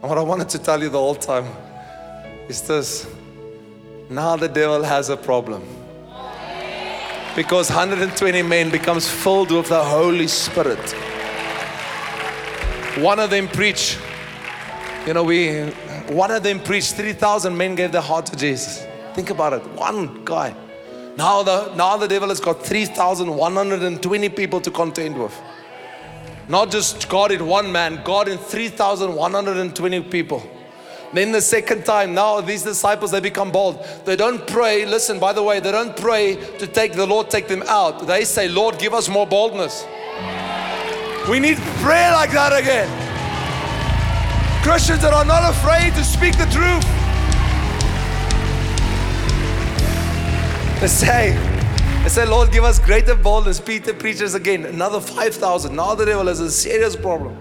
And 0.00 0.08
what 0.08 0.16
I 0.16 0.22
wanted 0.22 0.48
to 0.50 0.58
tell 0.58 0.80
you 0.82 0.88
the 0.88 0.98
whole 0.98 1.14
time 1.14 1.46
is 2.48 2.62
this 2.62 3.06
now 4.08 4.36
the 4.36 4.48
devil 4.48 4.82
has 4.82 5.08
a 5.08 5.16
problem. 5.16 5.62
Because 7.36 7.70
120 7.70 8.42
men 8.42 8.70
becomes 8.70 9.08
filled 9.08 9.50
with 9.50 9.68
the 9.68 9.82
Holy 9.82 10.26
Spirit. 10.26 10.92
One 12.98 13.18
of 13.18 13.30
them 13.30 13.46
preach. 13.48 13.98
You 15.06 15.14
know, 15.14 15.22
we 15.22 15.72
one 16.10 16.30
of 16.30 16.42
them 16.42 16.60
preached, 16.60 16.94
3,000 16.94 17.56
men 17.56 17.74
gave 17.74 17.92
their 17.92 18.00
heart 18.00 18.26
to 18.26 18.36
Jesus. 18.36 18.84
Think 19.14 19.30
about 19.30 19.52
it. 19.52 19.66
One 19.70 20.24
guy. 20.24 20.54
Now 21.16 21.42
the 21.42 21.74
now 21.74 21.96
the 21.96 22.08
devil 22.08 22.28
has 22.28 22.40
got 22.40 22.64
3,120 22.64 24.28
people 24.30 24.60
to 24.60 24.70
contend 24.70 25.20
with. 25.20 25.38
Not 26.48 26.70
just 26.70 27.08
God 27.08 27.30
in 27.30 27.46
one 27.46 27.70
man, 27.70 28.02
God 28.04 28.28
in 28.28 28.38
3,120 28.38 30.00
people. 30.04 30.42
Then 31.12 31.32
the 31.32 31.40
second 31.40 31.84
time, 31.84 32.14
now 32.14 32.40
these 32.40 32.62
disciples 32.62 33.10
they 33.10 33.20
become 33.20 33.50
bold. 33.50 33.84
They 34.04 34.16
don't 34.16 34.46
pray. 34.46 34.86
Listen, 34.86 35.18
by 35.18 35.32
the 35.32 35.42
way, 35.42 35.60
they 35.60 35.72
don't 35.72 35.96
pray 35.96 36.36
to 36.58 36.66
take 36.66 36.92
the 36.92 37.06
Lord 37.06 37.30
take 37.30 37.48
them 37.48 37.62
out. 37.66 38.06
They 38.06 38.24
say, 38.24 38.48
Lord, 38.48 38.78
give 38.78 38.94
us 38.94 39.08
more 39.08 39.26
boldness. 39.26 39.84
We 41.28 41.40
need 41.40 41.58
prayer 41.82 42.12
like 42.12 42.30
that 42.32 42.52
again. 42.58 42.99
Christians 44.62 45.00
that 45.02 45.14
are 45.14 45.24
not 45.24 45.50
afraid 45.50 45.94
to 45.94 46.04
speak 46.04 46.36
the 46.36 46.46
truth. 46.46 46.84
They 50.80 50.86
say, 50.86 51.32
they 52.02 52.08
say, 52.08 52.26
Lord, 52.26 52.52
give 52.52 52.64
us 52.64 52.78
greater 52.78 53.14
boldness. 53.14 53.60
Peter 53.60 53.92
preaches 53.92 54.34
again, 54.34 54.64
another 54.64 55.00
5,000. 55.00 55.74
Now 55.74 55.94
the 55.94 56.06
devil 56.06 56.26
has 56.26 56.40
a 56.40 56.50
serious 56.50 56.96
problem. 56.96 57.36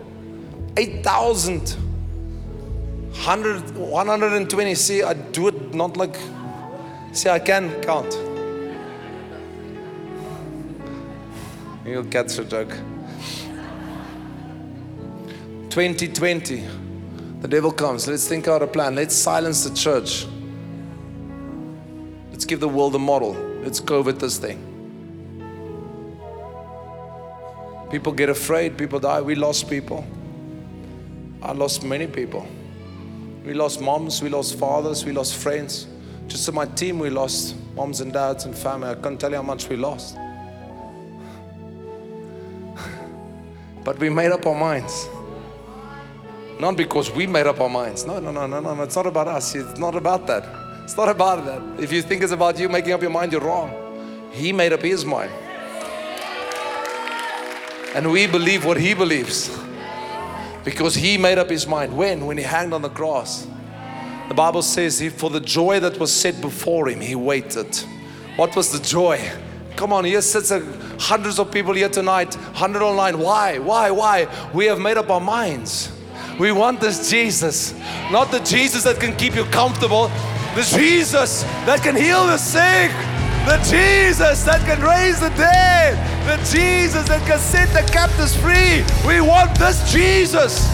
8,000. 0.75 1.77
100, 3.11 3.75
120. 3.75 4.75
See, 4.75 5.03
I 5.03 5.13
do 5.13 5.47
it 5.49 5.73
not 5.73 5.97
like, 5.97 6.17
see, 7.11 7.29
I 7.29 7.39
can 7.39 7.81
count. 7.81 8.13
You'll 11.85 12.05
catch 12.05 12.35
the 12.35 12.45
joke. 12.45 12.75
2020, 15.69 16.63
the 17.41 17.47
devil 17.47 17.71
comes. 17.71 18.07
Let's 18.07 18.27
think 18.27 18.47
out 18.47 18.61
a 18.61 18.67
plan. 18.67 18.95
Let's 18.95 19.15
silence 19.15 19.63
the 19.63 19.75
church. 19.75 20.27
Let's 22.31 22.45
give 22.45 22.59
the 22.59 22.69
world 22.69 22.95
a 22.95 22.99
model. 22.99 23.33
Let's 23.63 23.79
with 23.81 24.19
this 24.19 24.37
thing. 24.37 24.65
People 27.89 28.13
get 28.13 28.29
afraid, 28.29 28.77
people 28.77 28.99
die. 28.99 29.21
We 29.21 29.35
lost 29.35 29.69
people. 29.69 30.05
I 31.41 31.53
lost 31.53 31.83
many 31.83 32.07
people. 32.07 32.47
We 33.45 33.53
lost 33.53 33.81
moms, 33.81 34.21
we 34.21 34.29
lost 34.29 34.59
fathers, 34.59 35.05
we 35.05 35.11
lost 35.11 35.35
friends. 35.35 35.87
Just 36.27 36.47
in 36.47 36.53
my 36.53 36.65
team, 36.65 36.99
we 36.99 37.09
lost 37.09 37.55
moms 37.73 38.01
and 38.01 38.13
dads 38.13 38.45
and 38.45 38.55
family. 38.55 38.89
I 38.89 38.95
can't 38.95 39.19
tell 39.19 39.31
you 39.31 39.37
how 39.37 39.41
much 39.43 39.67
we 39.69 39.75
lost. 39.75 40.17
But 43.83 43.97
we 43.97 44.09
made 44.09 44.31
up 44.31 44.45
our 44.45 44.53
minds. 44.53 45.07
Not 46.59 46.75
because 46.75 47.09
we 47.09 47.25
made 47.25 47.47
up 47.47 47.61
our 47.61 47.69
minds. 47.69 48.05
No, 48.05 48.19
no, 48.19 48.31
no, 48.31 48.45
no, 48.45 48.59
no. 48.59 48.83
It's 48.83 48.95
not 48.95 49.05
about 49.05 49.29
us. 49.29 49.55
It's 49.55 49.79
not 49.79 49.95
about 49.95 50.27
that. 50.27 50.43
It's 50.83 50.97
not 50.97 51.07
about 51.07 51.45
that. 51.45 51.81
If 51.81 51.93
you 51.93 52.01
think 52.01 52.21
it's 52.21 52.33
about 52.33 52.59
you 52.59 52.67
making 52.67 52.91
up 52.91 53.01
your 53.01 53.11
mind, 53.11 53.31
you're 53.31 53.39
wrong. 53.39 53.71
He 54.33 54.51
made 54.51 54.73
up 54.73 54.81
his 54.81 55.05
mind. 55.05 55.31
And 57.95 58.11
we 58.11 58.27
believe 58.27 58.65
what 58.65 58.75
he 58.75 58.93
believes. 58.93 59.57
Because 60.65 60.95
he 60.95 61.17
made 61.17 61.37
up 61.37 61.49
his 61.49 61.65
mind. 61.65 61.95
When? 61.95 62.25
When 62.25 62.37
he 62.37 62.43
hanged 62.43 62.73
on 62.73 62.81
the 62.81 62.89
cross. 62.89 63.47
The 64.27 64.35
Bible 64.35 64.61
says, 64.61 64.99
he, 64.99 65.07
for 65.07 65.29
the 65.29 65.39
joy 65.39 65.79
that 65.79 65.97
was 65.97 66.13
set 66.13 66.41
before 66.41 66.89
him, 66.89 66.99
he 66.99 67.15
waited. 67.15 67.73
What 68.35 68.55
was 68.55 68.71
the 68.71 68.79
joy? 68.85 69.19
Come 69.77 69.93
on, 69.93 70.03
here 70.03 70.21
sits 70.21 70.51
a, 70.51 70.59
hundreds 70.99 71.39
of 71.39 71.51
people 71.51 71.73
here 71.73 71.89
tonight, 71.89 72.35
100 72.35 72.81
online. 72.81 73.17
Why? 73.17 73.59
Why? 73.59 73.91
Why? 73.91 74.49
We 74.53 74.65
have 74.65 74.79
made 74.79 74.97
up 74.97 75.09
our 75.09 75.21
minds. 75.21 75.91
We 76.39 76.53
want 76.53 76.79
this 76.79 77.09
Jesus, 77.09 77.73
not 78.11 78.31
the 78.31 78.39
Jesus 78.39 78.83
that 78.85 78.97
can 78.97 79.13
keep 79.17 79.35
you 79.35 79.43
comfortable, 79.43 80.07
the 80.55 80.63
Jesus 80.63 81.43
that 81.67 81.81
can 81.83 81.97
heal 81.97 82.25
the 82.27 82.37
sick, 82.37 82.91
the 83.45 83.57
Jesus 83.69 84.43
that 84.45 84.61
can 84.65 84.81
raise 84.81 85.19
the 85.19 85.29
dead, 85.31 85.97
the 86.25 86.37
Jesus 86.49 87.05
that 87.09 87.27
can 87.27 87.39
set 87.39 87.67
the 87.73 87.91
captives 87.91 88.37
free. 88.37 88.85
We 89.05 89.19
want 89.19 89.53
this 89.59 89.91
Jesus. 89.91 90.65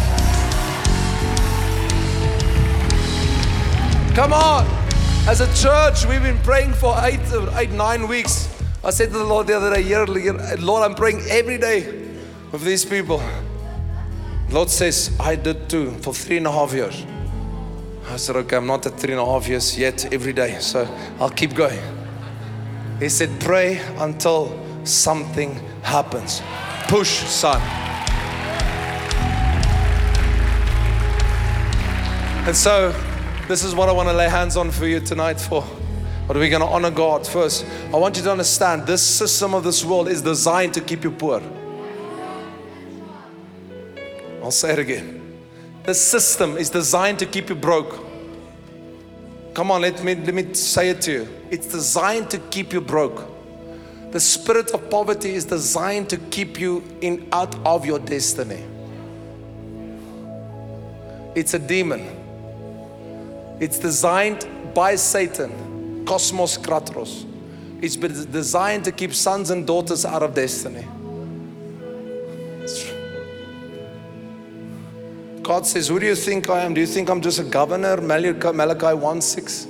Come 4.16 4.34
on. 4.34 4.66
As 5.28 5.41
a 5.41 5.47
church, 5.55 6.05
we've 6.05 6.22
been 6.22 6.38
praying 6.43 6.74
for 6.74 6.95
eight, 7.01 7.20
uh, 7.32 7.51
eight, 7.57 7.72
nine 7.72 8.07
weeks. 8.07 8.47
I 8.84 8.91
said 8.91 9.07
to 9.11 9.18
the 9.18 9.24
Lord 9.24 9.47
the 9.47 9.57
other 9.57 9.74
day, 9.74 10.57
Lord, 10.57 10.84
I'm 10.84 10.93
praying 10.95 11.22
every 11.28 11.57
day 11.57 12.05
with 12.51 12.63
these 12.63 12.86
people. 12.86 13.20
Lord 14.49 14.69
says, 14.69 15.15
I 15.19 15.35
did 15.35 15.69
too 15.69 15.91
for 16.01 16.13
three 16.13 16.37
and 16.37 16.47
a 16.47 16.51
half 16.51 16.73
years. 16.73 17.05
I 18.07 18.17
said, 18.17 18.35
okay, 18.35 18.57
I'm 18.57 18.67
not 18.67 18.85
at 18.85 18.99
three 18.99 19.13
and 19.13 19.19
a 19.19 19.25
half 19.25 19.47
years 19.47 19.77
yet 19.77 20.13
every 20.13 20.33
day, 20.33 20.59
so 20.59 20.87
I'll 21.19 21.29
keep 21.29 21.55
going. 21.55 21.81
He 22.99 23.09
said, 23.09 23.39
pray 23.39 23.81
until 23.97 24.57
something 24.83 25.55
happens. 25.81 26.41
Push, 26.87 27.09
son. 27.09 27.59
And 32.47 32.55
so, 32.55 32.93
this 33.47 33.63
is 33.63 33.73
what 33.73 33.89
I 33.89 33.91
want 33.91 34.07
to 34.07 34.13
lay 34.13 34.29
hands 34.29 34.55
on 34.55 34.69
for 34.69 34.85
you 34.85 34.99
tonight 34.99 35.41
for. 35.41 35.65
But 36.27 36.37
we're 36.37 36.49
going 36.49 36.61
to 36.61 36.67
honor 36.67 36.91
God 36.91 37.25
first. 37.25 37.65
I 37.91 37.97
want 37.97 38.17
you 38.17 38.23
to 38.23 38.31
understand 38.31 38.85
this 38.85 39.01
system 39.01 39.55
of 39.55 39.63
this 39.63 39.83
world 39.83 40.07
is 40.07 40.21
designed 40.21 40.75
to 40.75 40.81
keep 40.81 41.03
you 41.03 41.11
poor. 41.11 41.41
I'll 44.45 44.51
say 44.51 44.73
it 44.73 44.77
again. 44.77 45.39
The 45.85 45.95
system 45.95 46.55
is 46.55 46.69
designed 46.69 47.17
to 47.17 47.25
keep 47.25 47.49
you 47.49 47.55
broke. 47.55 47.99
Come 49.55 49.71
on, 49.71 49.81
let 49.81 50.03
me, 50.03 50.13
let 50.13 50.35
me 50.35 50.53
say 50.53 50.89
it 50.89 51.01
to 51.01 51.11
you. 51.11 51.27
It's 51.49 51.65
designed 51.65 52.29
to 52.29 52.37
keep 52.37 52.71
you 52.71 52.79
broke. 52.79 53.27
The 54.11 54.19
spirit 54.19 54.69
of 54.69 54.87
poverty 54.91 55.33
is 55.33 55.45
designed 55.45 56.11
to 56.11 56.17
keep 56.17 56.59
you 56.59 56.83
in 57.01 57.27
out 57.31 57.55
of 57.65 57.87
your 57.87 57.97
destiny. 57.97 58.63
It's 61.33 61.55
a 61.55 61.59
demon. 61.59 62.05
It's 63.59 63.79
designed 63.79 64.47
by 64.75 64.93
Satan, 64.93 66.05
Cosmos 66.05 66.59
Kratros. 66.59 67.25
It's 67.81 67.95
designed 67.95 68.85
to 68.85 68.91
keep 68.91 69.15
sons 69.15 69.49
and 69.49 69.65
daughters 69.65 70.05
out 70.05 70.21
of 70.21 70.35
destiny. 70.35 70.85
God 75.45 75.67
says, 75.67 75.89
Who 75.89 75.99
do 75.99 76.07
you 76.07 76.15
think 76.15 76.49
I 76.49 76.61
am? 76.61 76.73
Do 76.73 76.81
you 76.81 76.87
think 76.87 77.07
I'm 77.07 77.21
just 77.21 77.37
a 77.37 77.43
governor? 77.43 78.01
Malachi 78.01 78.97
1 78.97 79.21
6. 79.21 79.67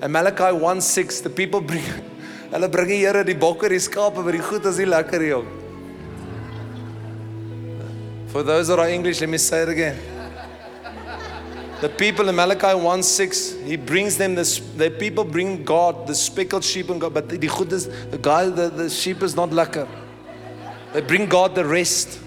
And 0.00 0.10
Malachi 0.10 0.56
1 0.56 0.80
6, 0.80 1.20
the 1.20 1.28
people 1.28 1.60
bring, 1.60 1.82
hulle 2.50 2.72
bring 2.72 2.88
die 2.88 3.00
Here 3.02 3.22
die 3.24 3.34
bokke, 3.34 3.68
die 3.68 3.78
skape, 3.78 4.22
maar 4.24 4.32
die 4.32 4.40
goed 4.40 4.64
is 4.64 4.78
nie 4.78 4.86
lekker 4.86 5.20
hier. 5.20 5.44
For 8.28 8.42
those 8.42 8.68
that 8.68 8.78
are 8.78 8.88
English, 8.88 9.20
let 9.20 9.28
me 9.28 9.36
say 9.36 9.64
it 9.64 9.68
again. 9.68 9.98
The 11.82 11.90
people 11.90 12.30
in 12.30 12.34
Malachi 12.34 12.74
1 12.74 13.02
6, 13.02 13.52
he 13.66 13.76
brings 13.76 14.16
them 14.16 14.34
this, 14.34 14.58
the 14.78 14.90
people 14.90 15.24
bring 15.24 15.62
God, 15.62 16.06
the 16.06 16.14
speckled 16.14 16.64
sheep 16.64 16.88
and 16.88 17.02
God, 17.02 17.12
but 17.12 17.28
the 17.28 17.36
is, 17.70 17.88
the 18.10 18.18
guy, 18.18 18.48
the, 18.48 18.70
the 18.70 18.88
sheep 18.88 19.22
is 19.22 19.36
not 19.36 19.50
lekker. 19.50 19.86
They 20.94 21.02
bring 21.02 21.26
God 21.26 21.54
the 21.54 21.66
rest. 21.66 22.18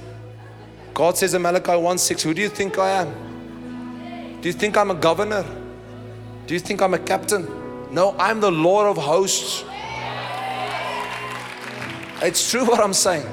God 0.93 1.17
says 1.17 1.33
in 1.33 1.41
Malachi 1.41 1.75
1 1.75 1.97
6, 1.97 2.23
Who 2.23 2.33
do 2.33 2.41
you 2.41 2.49
think 2.49 2.77
I 2.77 2.89
am? 3.01 4.39
Do 4.41 4.49
you 4.49 4.53
think 4.53 4.77
I'm 4.77 4.91
a 4.91 4.95
governor? 4.95 5.45
Do 6.47 6.53
you 6.53 6.59
think 6.59 6.81
I'm 6.81 6.93
a 6.93 6.99
captain? 6.99 7.47
No, 7.93 8.15
I'm 8.17 8.39
the 8.39 8.51
Lord 8.51 8.87
of 8.87 8.97
hosts. 8.97 9.63
It's 12.21 12.51
true 12.51 12.65
what 12.65 12.79
I'm 12.79 12.93
saying. 12.93 13.25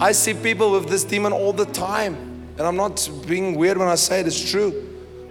I 0.00 0.12
see 0.12 0.34
people 0.34 0.72
with 0.72 0.88
this 0.88 1.04
demon 1.04 1.32
all 1.32 1.52
the 1.52 1.66
time. 1.66 2.14
And 2.58 2.66
I'm 2.66 2.76
not 2.76 3.08
being 3.26 3.54
weird 3.54 3.76
when 3.76 3.88
I 3.88 3.96
say 3.96 4.20
it, 4.20 4.26
it's 4.26 4.50
true. 4.50 4.70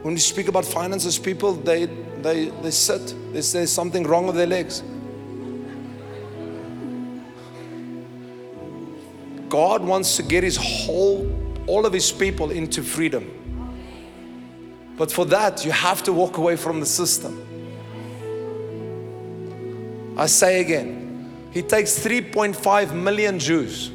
When 0.03 0.13
you 0.13 0.19
speak 0.19 0.47
about 0.47 0.65
finances, 0.65 1.17
people 1.17 1.53
they 1.53 1.85
they 2.21 2.49
they 2.49 2.71
sit. 2.71 3.15
They 3.33 3.41
say 3.41 3.65
something 3.65 4.03
wrong 4.03 4.27
with 4.27 4.35
their 4.35 4.45
legs. 4.47 4.83
God 9.49 9.83
wants 9.83 10.15
to 10.17 10.23
get 10.23 10.43
his 10.43 10.57
whole 10.57 11.25
all 11.67 11.85
of 11.85 11.93
his 11.93 12.11
people 12.11 12.51
into 12.51 12.83
freedom. 12.83 13.31
But 14.97 15.11
for 15.11 15.25
that, 15.25 15.65
you 15.65 15.71
have 15.71 16.03
to 16.03 16.13
walk 16.13 16.37
away 16.37 16.55
from 16.55 16.79
the 16.79 16.85
system. 16.85 17.41
I 20.17 20.27
say 20.27 20.61
again, 20.61 21.31
he 21.51 21.61
takes 21.61 21.99
3.5 21.99 22.93
million 22.93 23.39
Jews. 23.39 23.91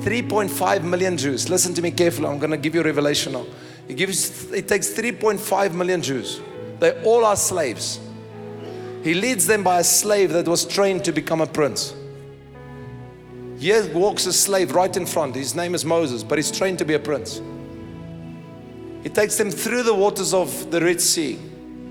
3.5 0.00 0.82
million 0.84 1.16
Jews. 1.18 1.50
Listen 1.50 1.74
to 1.74 1.82
me 1.82 1.90
carefully. 1.90 2.28
I'm 2.28 2.38
going 2.38 2.50
to 2.50 2.56
give 2.56 2.74
you 2.74 2.80
a 2.80 2.84
revelation 2.84 3.32
now. 3.32 3.44
He 3.86 3.94
gives, 3.94 4.50
it 4.52 4.68
takes 4.68 4.90
3.5 4.90 5.74
million 5.74 6.00
Jews. 6.00 6.40
They 6.78 7.02
all 7.02 7.24
are 7.24 7.36
slaves. 7.36 8.00
He 9.02 9.14
leads 9.14 9.46
them 9.46 9.62
by 9.62 9.80
a 9.80 9.84
slave 9.84 10.32
that 10.32 10.46
was 10.46 10.64
trained 10.64 11.04
to 11.04 11.12
become 11.12 11.40
a 11.40 11.46
prince. 11.46 11.94
Here 13.58 13.92
walks 13.92 14.26
a 14.26 14.32
slave 14.32 14.72
right 14.72 14.96
in 14.96 15.04
front. 15.04 15.34
His 15.34 15.54
name 15.54 15.74
is 15.74 15.84
Moses, 15.84 16.22
but 16.22 16.38
he's 16.38 16.50
trained 16.50 16.78
to 16.78 16.84
be 16.84 16.94
a 16.94 16.98
prince. 16.98 17.40
He 19.02 19.08
takes 19.08 19.36
them 19.36 19.50
through 19.50 19.82
the 19.82 19.94
waters 19.94 20.32
of 20.32 20.70
the 20.70 20.80
Red 20.80 21.00
Sea. 21.00 21.34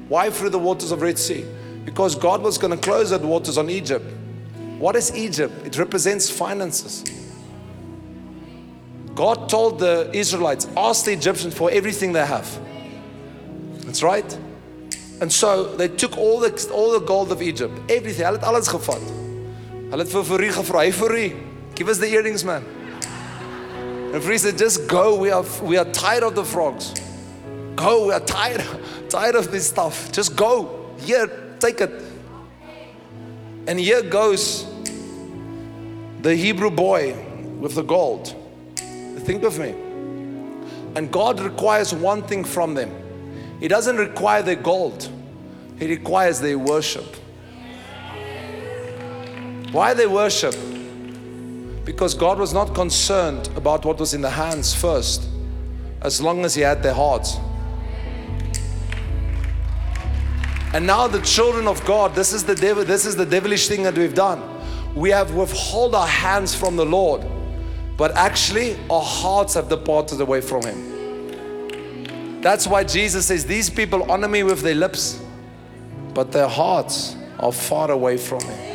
Why 0.07 0.29
through 0.29 0.51
the 0.51 0.59
waters 0.59 0.91
of 0.91 1.01
Red 1.01 1.19
Sea? 1.19 1.45
Because 1.83 2.15
God 2.15 2.41
was 2.41 2.57
going 2.57 2.71
to 2.71 2.77
close 2.77 3.09
that 3.09 3.21
waters 3.21 3.57
on 3.57 3.69
Egypt. 3.69 4.05
What 4.77 4.95
is 4.95 5.15
Egypt? 5.15 5.65
It 5.65 5.77
represents 5.77 6.29
finances. 6.29 7.03
God 9.15 9.49
told 9.49 9.79
the 9.79 10.09
Israelites, 10.13 10.67
ask 10.77 11.05
the 11.05 11.13
Egyptians 11.13 11.53
for 11.55 11.71
everything 11.71 12.13
they 12.13 12.25
have. 12.25 12.47
That's 13.79 14.03
right. 14.03 14.37
And 15.19 15.33
so 15.33 15.75
they 15.75 15.87
took 15.87 16.17
all 16.17 16.39
the 16.39 16.69
all 16.71 16.91
the 16.91 17.03
gold 17.03 17.31
of 17.31 17.41
Egypt, 17.41 17.73
everything. 17.89 18.25
Alles 18.25 18.67
gevat. 18.67 19.01
Hulle 19.89 20.03
het 20.03 20.11
vir 20.11 20.23
Fourie 20.23 20.51
gevra, 20.51 20.81
"Hey 20.81 20.91
Fourie, 20.91 21.33
Give 21.77 21.89
us 21.89 21.99
the 21.99 22.07
earrings, 22.07 22.43
man. 22.43 22.65
And 24.11 24.23
Fourie 24.23 24.39
said, 24.39 24.57
just 24.57 24.87
go. 24.87 25.15
We 25.15 25.29
are, 25.29 25.45
we 25.61 25.77
are 25.77 25.85
tired 25.85 26.23
of 26.23 26.33
the 26.33 26.43
frogs. 26.43 26.91
Go. 27.75 28.07
We 28.07 28.13
are 28.13 28.19
tired, 28.19 28.65
tired 29.09 29.35
of 29.35 29.51
this 29.51 29.67
stuff. 29.69 30.11
Just 30.11 30.35
go. 30.35 30.89
Here, 30.97 31.27
take 31.59 31.79
it. 31.79 31.91
And 33.67 33.79
here 33.79 34.01
goes 34.01 34.65
the 36.23 36.35
Hebrew 36.35 36.71
boy 36.71 37.13
with 37.59 37.75
the 37.75 37.83
gold. 37.83 38.33
Think 39.19 39.43
of 39.43 39.59
me. 39.59 39.69
And 40.95 41.11
God 41.11 41.39
requires 41.39 41.93
one 41.93 42.23
thing 42.23 42.43
from 42.43 42.73
them. 42.73 42.89
He 43.59 43.67
doesn't 43.67 43.97
require 43.97 44.41
their 44.41 44.55
gold. 44.55 45.07
He 45.77 45.85
requires 45.85 46.39
their 46.39 46.57
worship. 46.57 47.17
Why 49.71 49.93
they 49.93 50.07
worship? 50.07 50.55
Because 51.87 52.13
God 52.13 52.37
was 52.37 52.53
not 52.53 52.75
concerned 52.75 53.47
about 53.55 53.85
what 53.85 53.97
was 53.97 54.13
in 54.13 54.19
the 54.19 54.29
hands 54.29 54.75
first, 54.75 55.23
as 56.01 56.21
long 56.21 56.43
as 56.43 56.53
He 56.53 56.61
had 56.61 56.83
their 56.83 56.93
hearts. 56.93 57.37
And 60.73 60.85
now 60.85 61.07
the 61.07 61.21
children 61.21 61.65
of 61.65 61.83
God, 61.85 62.13
this 62.13 62.33
is 62.33 62.43
the 62.43 62.55
devil, 62.55 62.83
this 62.83 63.05
is 63.05 63.15
the 63.15 63.25
devilish 63.25 63.69
thing 63.69 63.83
that 63.83 63.97
we've 63.97 64.13
done. 64.13 64.43
We 64.95 65.11
have 65.11 65.33
withhold 65.33 65.95
our 65.95 66.05
hands 66.05 66.53
from 66.53 66.75
the 66.75 66.85
Lord, 66.85 67.25
but 67.95 68.11
actually 68.17 68.77
our 68.89 69.01
hearts 69.01 69.53
have 69.53 69.69
departed 69.69 70.19
away 70.19 70.41
from 70.41 70.63
Him. 70.63 72.41
That's 72.41 72.67
why 72.67 72.83
Jesus 72.83 73.27
says, 73.27 73.45
These 73.45 73.69
people 73.69 74.11
honor 74.11 74.27
me 74.27 74.43
with 74.43 74.59
their 74.59 74.75
lips, 74.75 75.23
but 76.13 76.33
their 76.33 76.49
hearts 76.49 77.15
are 77.39 77.53
far 77.53 77.91
away 77.91 78.17
from 78.17 78.45
me. 78.45 78.66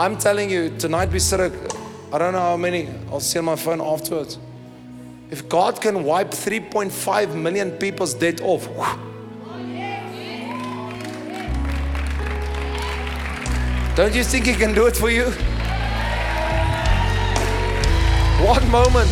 I'm 0.00 0.16
telling 0.16 0.48
you, 0.48 0.70
tonight 0.78 1.10
we 1.10 1.18
sit, 1.18 1.38
I 2.10 2.16
don't 2.16 2.32
know 2.32 2.38
how 2.40 2.56
many, 2.56 2.88
I'll 3.10 3.20
see 3.20 3.38
on 3.38 3.44
my 3.44 3.54
phone 3.54 3.82
afterwards. 3.82 4.38
If 5.30 5.46
God 5.46 5.78
can 5.78 6.04
wipe 6.04 6.30
3.5 6.30 7.34
million 7.34 7.72
people's 7.72 8.14
debt 8.14 8.40
off, 8.40 8.66
don't 13.94 14.14
you 14.14 14.24
think 14.24 14.46
He 14.46 14.54
can 14.54 14.74
do 14.74 14.86
it 14.86 14.96
for 14.96 15.10
you? 15.10 15.24
One 18.48 18.70
moment. 18.70 19.10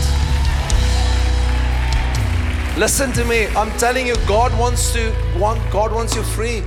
Listen 2.79 3.13
to 3.13 3.27
me. 3.27 3.47
I'm 3.49 3.71
telling 3.79 4.07
you, 4.07 4.17
God 4.27 4.59
wants 4.59 4.95
to 4.95 5.13
want 5.39 5.61
God 5.71 5.93
wants 5.93 6.17
you 6.17 6.23
free, 6.23 6.63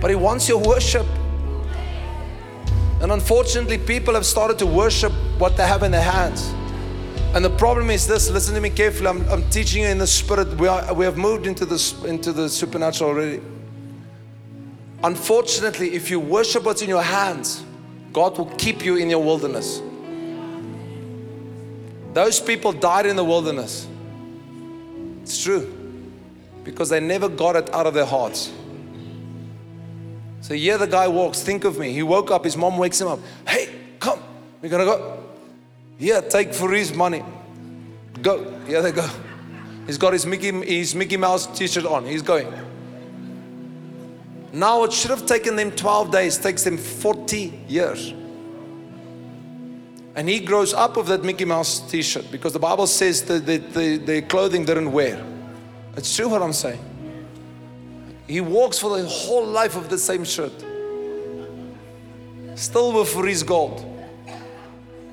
but 0.00 0.08
He 0.08 0.16
wants 0.16 0.48
your 0.48 0.62
worship. 0.62 1.06
And 3.04 3.12
unfortunately, 3.12 3.76
people 3.76 4.14
have 4.14 4.24
started 4.24 4.58
to 4.60 4.66
worship 4.66 5.12
what 5.36 5.58
they 5.58 5.66
have 5.66 5.82
in 5.82 5.90
their 5.90 6.00
hands. 6.00 6.54
And 7.34 7.44
the 7.44 7.50
problem 7.50 7.90
is 7.90 8.06
this 8.06 8.30
listen 8.30 8.54
to 8.54 8.62
me 8.62 8.70
carefully. 8.70 9.08
I'm, 9.08 9.28
I'm 9.28 9.46
teaching 9.50 9.82
you 9.82 9.88
in 9.88 9.98
the 9.98 10.06
spirit. 10.06 10.48
We, 10.56 10.68
are, 10.68 10.94
we 10.94 11.04
have 11.04 11.18
moved 11.18 11.46
into, 11.46 11.66
this, 11.66 12.02
into 12.04 12.32
the 12.32 12.48
supernatural 12.48 13.10
already. 13.10 13.42
Unfortunately, 15.02 15.94
if 15.94 16.10
you 16.10 16.18
worship 16.18 16.64
what's 16.64 16.80
in 16.80 16.88
your 16.88 17.02
hands, 17.02 17.62
God 18.10 18.38
will 18.38 18.50
keep 18.56 18.82
you 18.82 18.96
in 18.96 19.10
your 19.10 19.22
wilderness. 19.22 19.82
Those 22.14 22.40
people 22.40 22.72
died 22.72 23.04
in 23.04 23.16
the 23.16 23.24
wilderness. 23.24 23.86
It's 25.20 25.44
true. 25.44 25.70
Because 26.64 26.88
they 26.88 27.00
never 27.00 27.28
got 27.28 27.54
it 27.54 27.68
out 27.74 27.86
of 27.86 27.92
their 27.92 28.06
hearts. 28.06 28.50
So 30.44 30.52
here 30.52 30.76
the 30.76 30.86
guy 30.86 31.08
walks. 31.08 31.40
Think 31.40 31.64
of 31.64 31.78
me. 31.78 31.94
He 31.94 32.02
woke 32.02 32.30
up. 32.30 32.44
His 32.44 32.54
mom 32.54 32.76
wakes 32.76 33.00
him 33.00 33.08
up. 33.08 33.18
Hey, 33.48 33.66
come. 33.98 34.22
We're 34.60 34.68
gonna 34.68 34.84
go. 34.84 35.24
Yeah, 35.98 36.20
take 36.20 36.52
for 36.52 36.70
his 36.70 36.92
money. 36.92 37.24
Go. 38.20 38.52
Yeah, 38.68 38.82
they 38.82 38.92
go. 38.92 39.08
He's 39.86 39.96
got 39.96 40.12
his 40.12 40.26
Mickey, 40.26 40.50
his 40.50 40.94
Mickey 40.94 41.16
Mouse 41.16 41.46
t-shirt 41.46 41.86
on. 41.86 42.04
He's 42.04 42.20
going. 42.20 42.52
Now 44.52 44.84
it 44.84 44.92
should 44.92 45.12
have 45.12 45.24
taken 45.24 45.56
them 45.56 45.70
12 45.70 46.10
days, 46.10 46.36
takes 46.36 46.62
them 46.62 46.76
40 46.76 47.64
years. 47.66 48.12
And 50.14 50.28
he 50.28 50.40
grows 50.40 50.74
up 50.74 50.98
with 50.98 51.06
that 51.06 51.24
Mickey 51.24 51.46
Mouse 51.46 51.80
t-shirt 51.90 52.30
because 52.30 52.52
the 52.52 52.58
Bible 52.58 52.86
says 52.86 53.22
that 53.22 53.46
the, 53.46 53.56
the, 53.56 53.96
the 53.96 54.20
clothing 54.20 54.66
didn't 54.66 54.92
wear. 54.92 55.24
It's 55.96 56.14
true 56.14 56.28
what 56.28 56.42
I'm 56.42 56.52
saying. 56.52 56.93
He 58.26 58.40
walks 58.40 58.78
for 58.78 58.98
the 58.98 59.06
whole 59.06 59.44
life 59.44 59.76
of 59.76 59.88
the 59.88 59.98
same 59.98 60.24
shirt. 60.24 60.52
Still 62.54 62.92
with 62.92 63.12
his 63.24 63.42
gold. 63.42 63.90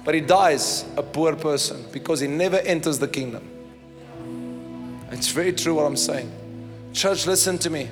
But 0.03 0.16
he 0.16 0.22
dies 0.22 0.86
a 0.97 1.03
poor 1.03 1.36
person 1.36 1.86
because 1.91 2.20
he 2.20 2.28
never 2.28 2.57
enters 2.57 2.99
the 2.99 3.07
kingdom. 3.07 3.47
It's 5.12 5.28
very 5.28 5.53
true 5.53 5.76
what 5.76 5.86
I'm 5.86 5.97
saying. 5.97 6.32
Church, 6.93 7.28
listen 7.28 7.57
to 7.59 7.70
me. 7.70 7.86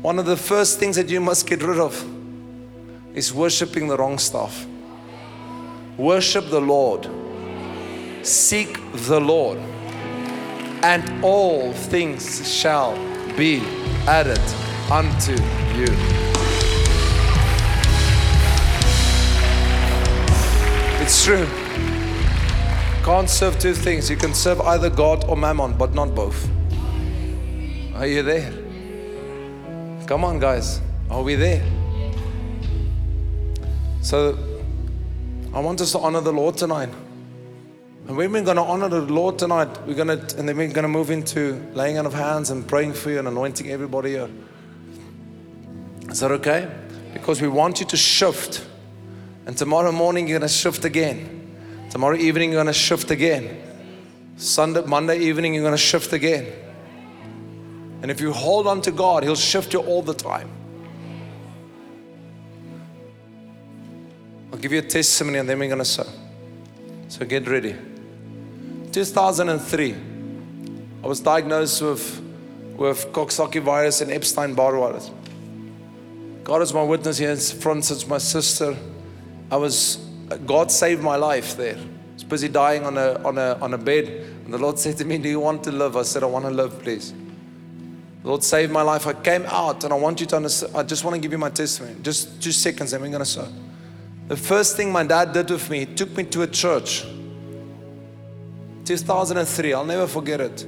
One 0.00 0.18
of 0.18 0.26
the 0.26 0.36
first 0.36 0.78
things 0.78 0.96
that 0.96 1.08
you 1.08 1.20
must 1.20 1.46
get 1.46 1.62
rid 1.62 1.78
of 1.78 2.04
is 3.14 3.32
worshiping 3.32 3.88
the 3.88 3.96
wrong 3.96 4.18
stuff. 4.18 4.66
Worship 5.96 6.48
the 6.48 6.60
Lord. 6.60 7.08
Seek 8.22 8.78
the 8.92 9.20
Lord. 9.20 9.58
And 10.82 11.24
all 11.24 11.72
things 11.72 12.50
shall 12.50 12.96
be 13.36 13.81
added 14.06 14.40
unto 14.90 15.32
you. 15.76 15.86
It's 21.02 21.24
true. 21.24 21.46
Can't 23.04 23.28
serve 23.28 23.58
two 23.58 23.74
things. 23.74 24.08
You 24.08 24.16
can 24.16 24.34
serve 24.34 24.60
either 24.60 24.88
God 24.88 25.24
or 25.28 25.36
mammon, 25.36 25.76
but 25.76 25.94
not 25.94 26.14
both. 26.14 26.48
Are 27.96 28.06
you 28.06 28.22
there? 28.22 28.52
Come 30.06 30.24
on, 30.24 30.38
guys. 30.38 30.80
Are 31.10 31.22
we 31.22 31.34
there? 31.34 31.64
So, 34.00 34.38
I 35.54 35.60
want 35.60 35.80
us 35.80 35.92
to 35.92 35.98
honor 35.98 36.20
the 36.20 36.32
Lord 36.32 36.56
tonight. 36.56 36.88
And 38.08 38.16
when 38.16 38.32
we're 38.32 38.42
going 38.42 38.56
to 38.56 38.62
honor 38.62 38.88
the 38.88 39.00
Lord 39.00 39.38
tonight, 39.38 39.68
we're 39.86 39.94
going 39.94 40.08
to, 40.08 40.38
and 40.38 40.48
then 40.48 40.56
we're 40.56 40.68
going 40.68 40.82
to 40.82 40.88
move 40.88 41.10
into 41.10 41.54
laying 41.72 41.98
on 41.98 42.06
of 42.06 42.14
hands 42.14 42.50
and 42.50 42.66
praying 42.66 42.94
for 42.94 43.10
you 43.10 43.20
and 43.20 43.28
anointing 43.28 43.70
everybody 43.70 44.10
here. 44.10 44.28
Is 46.08 46.20
that 46.20 46.32
okay? 46.32 46.68
Because 47.12 47.40
we 47.40 47.48
want 47.48 47.78
you 47.78 47.86
to 47.86 47.96
shift. 47.96 48.66
And 49.46 49.56
tomorrow 49.56 49.92
morning, 49.92 50.26
you're 50.26 50.40
going 50.40 50.48
to 50.48 50.54
shift 50.54 50.84
again. 50.84 51.56
Tomorrow 51.90 52.16
evening, 52.16 52.50
you're 52.50 52.62
going 52.62 52.72
to 52.72 52.78
shift 52.78 53.10
again. 53.10 53.62
Sunday, 54.36 54.82
Monday 54.84 55.18
evening, 55.20 55.54
you're 55.54 55.62
going 55.62 55.72
to 55.72 55.78
shift 55.78 56.12
again. 56.12 56.52
And 58.02 58.10
if 58.10 58.20
you 58.20 58.32
hold 58.32 58.66
on 58.66 58.82
to 58.82 58.90
God, 58.90 59.22
He'll 59.22 59.36
shift 59.36 59.72
you 59.72 59.78
all 59.80 60.02
the 60.02 60.14
time. 60.14 60.50
I'll 64.52 64.58
give 64.58 64.72
you 64.72 64.80
a 64.80 64.82
testimony 64.82 65.38
and 65.38 65.48
then 65.48 65.58
we're 65.58 65.68
going 65.68 65.78
to 65.78 65.84
sow. 65.84 66.06
So 67.08 67.24
get 67.24 67.46
ready. 67.48 67.76
2003, 68.92 69.96
I 71.02 71.06
was 71.06 71.20
diagnosed 71.20 71.82
with, 71.82 72.20
with 72.76 73.06
Coxsackie 73.12 73.62
virus 73.62 74.00
and 74.00 74.10
Epstein 74.10 74.54
Barr 74.54 74.76
virus. 74.78 75.10
God 76.44 76.62
is 76.62 76.74
my 76.74 76.82
witness 76.82 77.18
here 77.18 77.30
in 77.30 77.38
front, 77.38 77.84
since 77.84 78.06
my 78.06 78.18
sister. 78.18 78.76
I 79.50 79.56
was 79.56 79.96
God 80.46 80.70
saved 80.70 81.02
my 81.02 81.16
life 81.16 81.56
there. 81.56 81.76
I 81.76 82.14
was 82.14 82.24
busy 82.24 82.48
dying 82.48 82.84
on 82.84 82.96
a, 82.96 83.14
on, 83.24 83.38
a, 83.38 83.58
on 83.60 83.74
a 83.74 83.78
bed. 83.78 84.06
And 84.44 84.52
the 84.52 84.58
Lord 84.58 84.78
said 84.78 84.96
to 84.98 85.04
me, 85.04 85.18
Do 85.18 85.28
you 85.28 85.40
want 85.40 85.64
to 85.64 85.72
live? 85.72 85.96
I 85.96 86.02
said, 86.02 86.22
I 86.22 86.26
want 86.26 86.44
to 86.44 86.50
live, 86.50 86.82
please. 86.82 87.12
The 88.22 88.28
Lord 88.28 88.44
saved 88.44 88.72
my 88.72 88.82
life. 88.82 89.06
I 89.06 89.14
came 89.14 89.44
out 89.46 89.84
and 89.84 89.92
I 89.92 89.96
want 89.96 90.20
you 90.20 90.26
to 90.26 90.36
understand. 90.36 90.76
I 90.76 90.82
just 90.82 91.04
want 91.04 91.14
to 91.16 91.20
give 91.20 91.32
you 91.32 91.38
my 91.38 91.50
testimony. 91.50 91.96
Just 92.02 92.42
two 92.42 92.52
seconds, 92.52 92.92
and 92.92 93.02
we're 93.02 93.08
going 93.08 93.20
to 93.20 93.26
sow. 93.26 93.48
The 94.28 94.36
first 94.36 94.76
thing 94.76 94.92
my 94.92 95.04
dad 95.04 95.32
did 95.32 95.50
with 95.50 95.68
me, 95.68 95.80
he 95.80 95.86
took 95.86 96.16
me 96.16 96.24
to 96.24 96.42
a 96.42 96.46
church. 96.46 97.04
2003, 98.84 99.72
I'll 99.72 99.84
never 99.84 100.06
forget 100.06 100.40
it. 100.40 100.66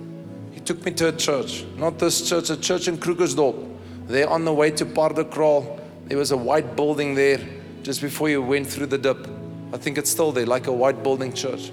He 0.53 0.61
took 0.61 0.85
me 0.85 0.93
to 0.93 1.09
a 1.09 1.13
church, 1.13 1.65
not 1.77 1.99
this 1.99 2.29
church, 2.29 2.51
a 2.51 2.57
church 2.57 2.89
in 2.89 2.99
Krugersdorp. 2.99 3.71
There 4.07 4.29
on 4.29 4.45
the 4.45 4.53
way 4.53 4.71
to 4.73 4.87
Paardekraal, 4.87 5.81
there 6.07 6.19
was 6.19 6.31
a 6.31 6.37
white 6.37 6.77
building 6.77 7.15
there 7.15 7.41
just 7.83 8.01
before 8.01 8.29
you 8.29 8.43
went 8.43 8.67
through 8.67 8.87
the 8.87 8.99
dip. 8.99 9.27
I 9.73 9.79
think 9.79 9.99
it's 9.99 10.11
still 10.11 10.31
there, 10.31 10.47
like 10.47 10.67
a 10.67 10.73
white 10.73 11.03
building 11.03 11.33
church. 11.33 11.71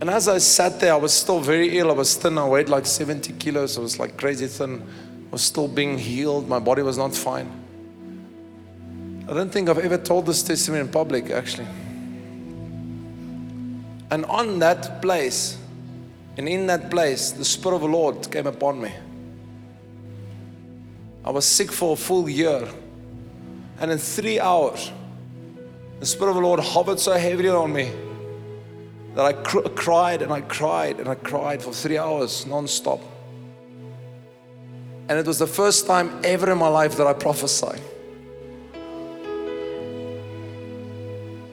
And 0.00 0.08
as 0.10 0.28
I 0.28 0.38
sat 0.38 0.80
there, 0.80 0.92
I 0.92 0.96
was 0.96 1.12
still 1.12 1.40
very 1.40 1.76
ill. 1.78 1.90
I 1.90 1.94
was 1.94 2.14
thin. 2.14 2.38
I 2.38 2.46
weighed 2.46 2.68
like 2.68 2.86
70 2.86 3.32
kilos. 3.34 3.76
I 3.76 3.80
was 3.80 3.98
like 3.98 4.16
crazy 4.16 4.46
thin. 4.46 4.82
I 5.28 5.32
was 5.32 5.42
still 5.42 5.68
being 5.68 5.98
healed. 5.98 6.48
My 6.48 6.60
body 6.60 6.82
was 6.82 6.96
not 6.96 7.14
fine. 7.14 7.50
I 9.28 9.34
don't 9.34 9.50
think 9.50 9.68
I've 9.68 9.78
ever 9.78 9.98
told 9.98 10.26
this 10.26 10.42
testimony 10.42 10.82
in 10.82 10.88
public, 10.88 11.30
actually. 11.30 11.66
And 14.10 14.24
on 14.26 14.58
that 14.60 15.02
place, 15.02 15.58
and 16.36 16.48
in 16.48 16.66
that 16.68 16.90
place, 16.90 17.32
the 17.32 17.44
Spirit 17.44 17.76
of 17.76 17.80
the 17.82 17.88
Lord 17.88 18.30
came 18.30 18.46
upon 18.46 18.80
me. 18.80 18.92
I 21.24 21.30
was 21.30 21.44
sick 21.44 21.70
for 21.70 21.92
a 21.92 21.96
full 21.96 22.28
year. 22.28 22.66
And 23.80 23.90
in 23.90 23.98
three 23.98 24.40
hours, 24.40 24.90
the 26.00 26.06
Spirit 26.06 26.30
of 26.30 26.36
the 26.36 26.42
Lord 26.42 26.60
hovered 26.60 27.00
so 27.00 27.12
heavily 27.12 27.48
on 27.48 27.72
me 27.72 27.92
that 29.14 29.24
I 29.24 29.32
cr- 29.32 29.68
cried 29.74 30.22
and 30.22 30.32
I 30.32 30.40
cried 30.42 31.00
and 31.00 31.08
I 31.08 31.16
cried 31.16 31.62
for 31.62 31.72
three 31.72 31.98
hours 31.98 32.46
non-stop. 32.46 33.00
And 35.08 35.18
it 35.18 35.26
was 35.26 35.38
the 35.38 35.46
first 35.46 35.86
time 35.86 36.20
ever 36.22 36.52
in 36.52 36.58
my 36.58 36.68
life 36.68 36.96
that 36.96 37.06
I 37.06 37.14
prophesied. 37.14 37.80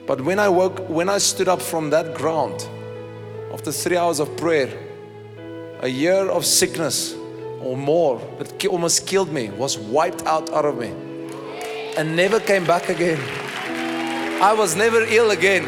But 0.07 0.21
when 0.21 0.39
I 0.39 0.49
woke, 0.49 0.87
when 0.87 1.09
I 1.09 1.17
stood 1.17 1.47
up 1.47 1.61
from 1.61 1.89
that 1.89 2.13
ground, 2.13 2.67
after 3.51 3.71
three 3.71 3.97
hours 3.97 4.19
of 4.19 4.35
prayer, 4.37 4.69
a 5.81 5.87
year 5.87 6.29
of 6.29 6.45
sickness 6.45 7.15
or 7.61 7.75
more 7.75 8.19
that 8.37 8.65
almost 8.67 9.07
killed 9.07 9.31
me 9.31 9.49
was 9.49 9.77
wiped 9.77 10.23
out 10.25 10.51
out 10.51 10.65
of 10.65 10.77
me 10.77 10.93
and 11.97 12.15
never 12.15 12.39
came 12.39 12.65
back 12.65 12.89
again. 12.89 13.19
I 14.41 14.53
was 14.53 14.75
never 14.75 15.01
ill 15.01 15.31
again. 15.31 15.63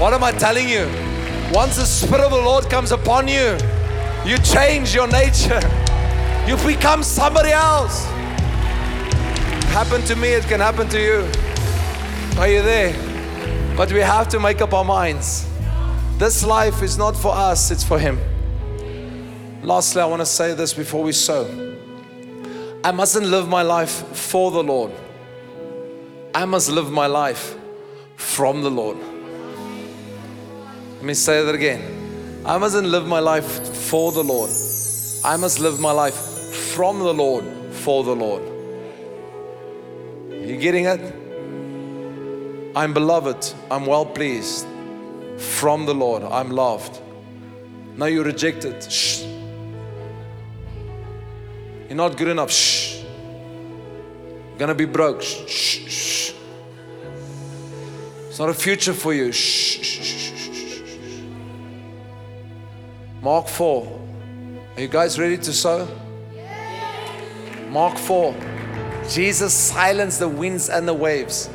What 0.00 0.12
am 0.12 0.24
I 0.24 0.32
telling 0.32 0.68
you? 0.68 0.86
Once 1.52 1.76
the 1.76 1.84
Spirit 1.84 2.24
of 2.24 2.30
the 2.30 2.38
Lord 2.40 2.68
comes 2.70 2.90
upon 2.90 3.28
you, 3.28 3.56
you 4.24 4.38
change 4.38 4.94
your 4.94 5.06
nature. 5.06 5.60
You 6.46 6.56
become 6.66 7.02
somebody 7.02 7.50
else. 7.50 8.04
Happened 9.70 10.06
to 10.06 10.16
me, 10.16 10.28
it 10.28 10.44
can 10.44 10.58
happen 10.58 10.88
to 10.88 11.00
you. 11.00 11.39
Are 12.38 12.48
you 12.48 12.62
there? 12.62 12.94
But 13.76 13.92
we 13.92 14.00
have 14.00 14.28
to 14.28 14.40
make 14.40 14.60
up 14.60 14.72
our 14.72 14.84
minds. 14.84 15.48
This 16.18 16.44
life 16.44 16.82
is 16.82 16.98
not 16.98 17.16
for 17.16 17.34
us, 17.34 17.70
it's 17.70 17.84
for 17.84 17.98
Him. 17.98 18.18
Lastly, 19.62 20.02
I 20.02 20.06
want 20.06 20.20
to 20.20 20.26
say 20.26 20.54
this 20.54 20.72
before 20.72 21.02
we 21.02 21.12
sow. 21.12 21.44
I 22.82 22.92
mustn't 22.92 23.26
live 23.26 23.48
my 23.48 23.62
life 23.62 23.90
for 24.16 24.50
the 24.50 24.62
Lord. 24.62 24.92
I 26.34 26.44
must 26.44 26.70
live 26.70 26.90
my 26.90 27.06
life 27.06 27.56
from 28.16 28.62
the 28.62 28.70
Lord. 28.70 28.96
Let 30.96 31.04
me 31.04 31.14
say 31.14 31.44
that 31.44 31.54
again. 31.54 32.42
I 32.46 32.56
mustn't 32.56 32.86
live 32.88 33.06
my 33.06 33.20
life 33.20 33.76
for 33.76 34.12
the 34.12 34.24
Lord. 34.24 34.50
I 35.24 35.36
must 35.36 35.60
live 35.60 35.78
my 35.78 35.92
life 35.92 36.14
from 36.74 37.00
the 37.00 37.12
Lord 37.12 37.44
for 37.72 38.02
the 38.02 38.16
Lord. 38.16 38.42
Are 40.32 40.46
You 40.46 40.56
getting 40.56 40.86
it? 40.86 41.19
I'm 42.74 42.94
beloved. 42.94 43.52
I'm 43.70 43.84
well 43.84 44.06
pleased. 44.06 44.66
From 45.38 45.86
the 45.86 45.94
Lord, 45.94 46.22
I'm 46.22 46.50
loved. 46.50 47.00
Now 47.96 48.06
you're 48.06 48.24
rejected. 48.24 48.90
Shh. 48.90 49.22
You're 51.88 51.96
not 51.96 52.16
good 52.16 52.28
enough. 52.28 52.50
Shh. 52.50 53.02
Gonna 54.58 54.74
be 54.74 54.84
broke. 54.84 55.22
Shh. 55.22 55.48
Shh. 55.48 55.88
shh. 55.88 56.32
It's 58.28 58.38
not 58.38 58.48
a 58.48 58.54
future 58.54 58.92
for 58.92 59.12
you. 59.12 59.32
Shh, 59.32 59.80
shh, 59.82 60.02
shh, 60.02 60.52
shh. 60.52 61.22
Mark 63.20 63.48
4. 63.48 64.00
Are 64.76 64.80
you 64.80 64.88
guys 64.88 65.18
ready 65.18 65.36
to 65.38 65.52
sow? 65.52 65.88
Mark 67.68 67.98
4. 67.98 68.34
Jesus 69.08 69.52
silenced 69.52 70.20
the 70.20 70.28
winds 70.28 70.68
and 70.68 70.86
the 70.86 70.94
waves. 70.94 71.50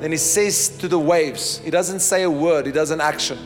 Then 0.00 0.12
he 0.12 0.16
says 0.16 0.70
to 0.78 0.88
the 0.88 0.98
waves, 0.98 1.58
he 1.58 1.70
doesn't 1.70 2.00
say 2.00 2.22
a 2.22 2.30
word, 2.30 2.64
he 2.64 2.72
does 2.72 2.90
an 2.90 3.02
action. 3.02 3.38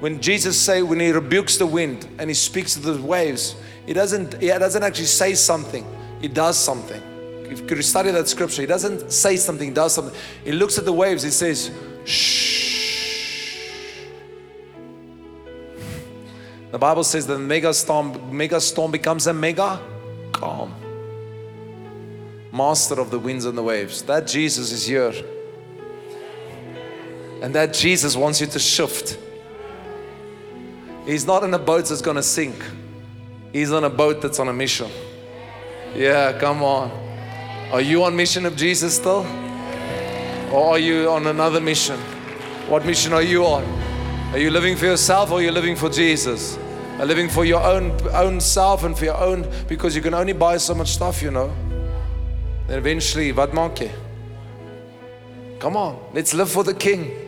When 0.00 0.20
Jesus 0.20 0.60
say, 0.60 0.82
when 0.82 1.00
he 1.00 1.10
rebukes 1.10 1.56
the 1.56 1.66
wind 1.66 2.06
and 2.18 2.28
he 2.28 2.34
speaks 2.34 2.74
to 2.74 2.80
the 2.80 3.00
waves, 3.00 3.56
he 3.86 3.94
doesn't, 3.94 4.40
he 4.40 4.48
doesn't 4.48 4.82
actually 4.82 5.06
say 5.06 5.34
something, 5.34 5.86
he 6.20 6.28
does 6.28 6.58
something. 6.58 7.02
If 7.50 7.70
you 7.70 7.80
study 7.80 8.10
that 8.10 8.28
scripture, 8.28 8.60
he 8.60 8.66
doesn't 8.66 9.10
say 9.10 9.36
something, 9.36 9.68
he 9.68 9.74
does 9.74 9.94
something. 9.94 10.14
He 10.44 10.52
looks 10.52 10.76
at 10.76 10.84
the 10.84 10.92
waves, 10.92 11.22
he 11.22 11.30
says, 11.30 11.70
shh. 12.04 12.66
The 16.72 16.78
Bible 16.78 17.04
says 17.04 17.26
that 17.28 17.38
mega 17.38 17.72
storm, 17.72 18.36
mega 18.36 18.60
storm 18.60 18.90
becomes 18.90 19.26
a 19.28 19.32
mega 19.32 19.80
calm. 20.32 20.74
Master 22.52 23.00
of 23.00 23.10
the 23.10 23.18
winds 23.18 23.46
and 23.46 23.56
the 23.56 23.62
waves. 23.62 24.02
That 24.02 24.26
Jesus 24.26 24.72
is 24.72 24.86
here. 24.86 25.14
And 27.46 27.54
that 27.54 27.72
Jesus 27.72 28.16
wants 28.16 28.40
you 28.40 28.48
to 28.48 28.58
shift. 28.58 29.16
He's 31.04 31.24
not 31.24 31.44
in 31.44 31.54
a 31.54 31.60
boat 31.60 31.86
that's 31.86 32.02
going 32.02 32.16
to 32.16 32.22
sink. 32.24 32.56
He's 33.52 33.70
on 33.70 33.84
a 33.84 33.88
boat 33.88 34.20
that's 34.20 34.40
on 34.40 34.48
a 34.48 34.52
mission. 34.52 34.90
Yeah, 35.94 36.36
come 36.40 36.64
on. 36.64 36.90
Are 37.70 37.80
you 37.80 38.02
on 38.02 38.16
mission 38.16 38.46
of 38.46 38.56
Jesus 38.56 38.96
still? 38.96 39.24
Or 40.52 40.70
are 40.70 40.78
you 40.80 41.08
on 41.08 41.28
another 41.28 41.60
mission? 41.60 42.00
What 42.66 42.84
mission 42.84 43.12
are 43.12 43.22
you 43.22 43.44
on? 43.44 43.62
Are 44.32 44.38
you 44.38 44.50
living 44.50 44.74
for 44.74 44.86
yourself 44.86 45.30
or 45.30 45.38
are 45.38 45.42
you 45.42 45.52
living 45.52 45.76
for 45.76 45.88
Jesus? 45.88 46.56
Are 46.56 47.02
you 47.02 47.04
living 47.04 47.28
for 47.28 47.44
your 47.44 47.62
own 47.62 47.92
own 48.08 48.40
self 48.40 48.82
and 48.82 48.98
for 48.98 49.04
your 49.04 49.18
own 49.18 49.48
because 49.68 49.94
you 49.94 50.02
can 50.02 50.14
only 50.14 50.32
buy 50.32 50.56
so 50.56 50.74
much 50.74 50.88
stuff, 50.88 51.22
you 51.22 51.30
know. 51.30 51.54
Then 52.66 52.78
eventually, 52.78 53.30
what? 53.30 53.52
Come 55.60 55.76
on, 55.76 56.10
let's 56.12 56.34
live 56.34 56.50
for 56.50 56.64
the 56.64 56.74
King. 56.74 57.25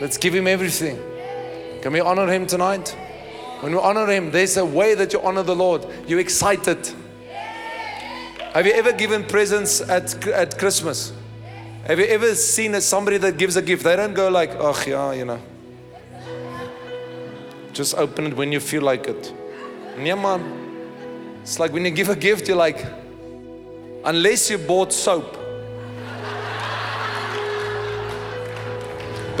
Let's 0.00 0.16
give 0.16 0.34
him 0.34 0.46
everything. 0.46 0.98
Can 1.82 1.92
we 1.92 2.00
honor 2.00 2.26
him 2.26 2.46
tonight? 2.46 2.96
When 3.60 3.72
we 3.72 3.78
honor 3.78 4.06
him, 4.06 4.30
there's 4.30 4.56
a 4.56 4.64
way 4.64 4.94
that 4.94 5.12
you 5.12 5.20
honor 5.20 5.42
the 5.42 5.54
Lord. 5.54 5.86
You're 6.06 6.20
excited. 6.20 6.78
Have 8.54 8.66
you 8.66 8.72
ever 8.72 8.92
given 8.92 9.24
presents 9.24 9.80
at, 9.82 10.26
at 10.28 10.58
Christmas? 10.58 11.12
Have 11.84 11.98
you 11.98 12.06
ever 12.06 12.34
seen 12.34 12.80
somebody 12.80 13.18
that 13.18 13.36
gives 13.36 13.56
a 13.56 13.62
gift? 13.62 13.84
They 13.84 13.96
don't 13.96 14.14
go 14.14 14.30
like, 14.30 14.50
oh, 14.54 14.82
yeah, 14.86 15.12
you 15.12 15.24
know. 15.24 15.40
Just 17.72 17.94
open 17.96 18.26
it 18.28 18.36
when 18.36 18.52
you 18.52 18.60
feel 18.60 18.82
like 18.82 19.06
it. 19.06 19.32
Yeah, 19.98 20.14
man. 20.14 21.40
It's 21.42 21.58
like 21.58 21.72
when 21.72 21.84
you 21.84 21.90
give 21.90 22.08
a 22.08 22.16
gift, 22.16 22.48
you're 22.48 22.56
like, 22.56 22.84
unless 24.04 24.50
you 24.50 24.58
bought 24.58 24.92
soap. 24.92 25.36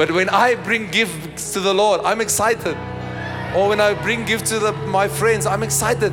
But 0.00 0.12
when 0.12 0.30
I 0.30 0.54
bring 0.54 0.90
gifts 0.90 1.52
to 1.52 1.60
the 1.60 1.74
Lord, 1.74 2.00
I'm 2.06 2.22
excited. 2.22 2.74
Or 3.54 3.68
when 3.68 3.82
I 3.82 3.92
bring 3.92 4.24
gifts 4.24 4.48
to 4.48 4.58
the, 4.58 4.72
my 4.72 5.06
friends, 5.06 5.44
I'm 5.44 5.62
excited. 5.62 6.10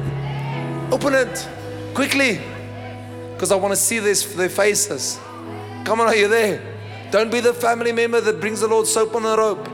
Open 0.92 1.14
it 1.14 1.48
quickly 1.94 2.42
because 3.32 3.50
I 3.50 3.56
want 3.56 3.72
to 3.72 3.78
see 3.78 4.00
this, 4.00 4.26
their 4.36 4.50
faces. 4.50 5.18
Come 5.86 6.02
on, 6.02 6.08
are 6.08 6.16
you 6.18 6.28
there? 6.28 6.62
Don't 7.12 7.32
be 7.32 7.40
the 7.40 7.54
family 7.54 7.94
member 7.94 8.20
that 8.20 8.42
brings 8.42 8.60
the 8.60 8.68
Lord 8.68 8.88
soap 8.88 9.16
on 9.16 9.26
a 9.26 9.38
rope. 9.38 9.70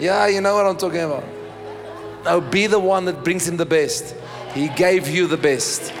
Yeah, 0.00 0.26
you 0.26 0.40
know 0.40 0.56
what 0.56 0.66
I'm 0.66 0.76
talking 0.76 1.02
about. 1.02 1.22
No, 2.24 2.40
be 2.40 2.66
the 2.66 2.80
one 2.80 3.04
that 3.04 3.22
brings 3.22 3.46
him 3.46 3.58
the 3.58 3.64
best. 3.64 4.12
He 4.54 4.70
gave 4.70 5.06
you 5.06 5.28
the 5.28 5.36
best. 5.36 5.92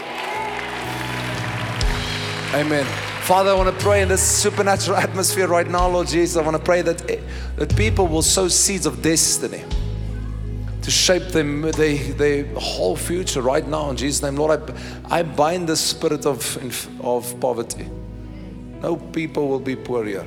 Amen. 2.56 3.07
Father, 3.28 3.50
I 3.50 3.52
want 3.52 3.68
to 3.68 3.84
pray 3.84 4.00
in 4.00 4.08
this 4.08 4.22
supernatural 4.22 4.96
atmosphere 4.96 5.48
right 5.48 5.68
now, 5.68 5.86
Lord 5.86 6.06
Jesus. 6.06 6.38
I 6.38 6.42
want 6.42 6.56
to 6.56 6.62
pray 6.62 6.80
that, 6.80 7.10
eh, 7.10 7.20
that 7.56 7.76
people 7.76 8.06
will 8.06 8.22
sow 8.22 8.48
seeds 8.48 8.86
of 8.86 9.02
destiny 9.02 9.62
to 10.80 10.90
shape 10.90 11.24
them, 11.24 11.60
their, 11.60 11.98
their 12.14 12.46
whole 12.54 12.96
future 12.96 13.42
right 13.42 13.68
now 13.68 13.90
in 13.90 13.98
Jesus' 13.98 14.22
name. 14.22 14.36
Lord, 14.36 14.72
I, 15.10 15.18
I 15.18 15.22
bind 15.24 15.68
the 15.68 15.76
spirit 15.76 16.24
of, 16.24 16.40
of 17.04 17.38
poverty. 17.38 17.86
No 18.80 18.96
people 18.96 19.46
will 19.46 19.60
be 19.60 19.76
poor 19.76 20.06
here. 20.06 20.24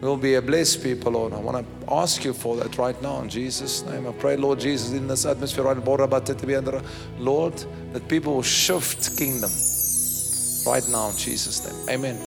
We'll 0.00 0.16
be 0.16 0.36
a 0.36 0.40
blessed 0.40 0.82
people, 0.82 1.12
Lord. 1.12 1.34
I 1.34 1.40
want 1.40 1.58
to 1.58 1.92
ask 1.92 2.24
you 2.24 2.32
for 2.32 2.56
that 2.56 2.78
right 2.78 3.02
now 3.02 3.20
in 3.20 3.28
Jesus' 3.28 3.82
name. 3.82 4.06
I 4.06 4.12
pray, 4.12 4.38
Lord 4.38 4.60
Jesus, 4.60 4.92
in 4.92 5.08
this 5.08 5.26
atmosphere, 5.26 5.64
right, 5.64 5.76
now, 5.76 6.82
Lord, 7.18 7.64
that 7.92 8.08
people 8.08 8.36
will 8.36 8.42
shift 8.42 9.14
kingdom 9.18 9.50
right 10.66 10.86
now 10.88 11.10
Jesus' 11.16 11.64
name. 11.64 11.88
Amen. 11.88 12.27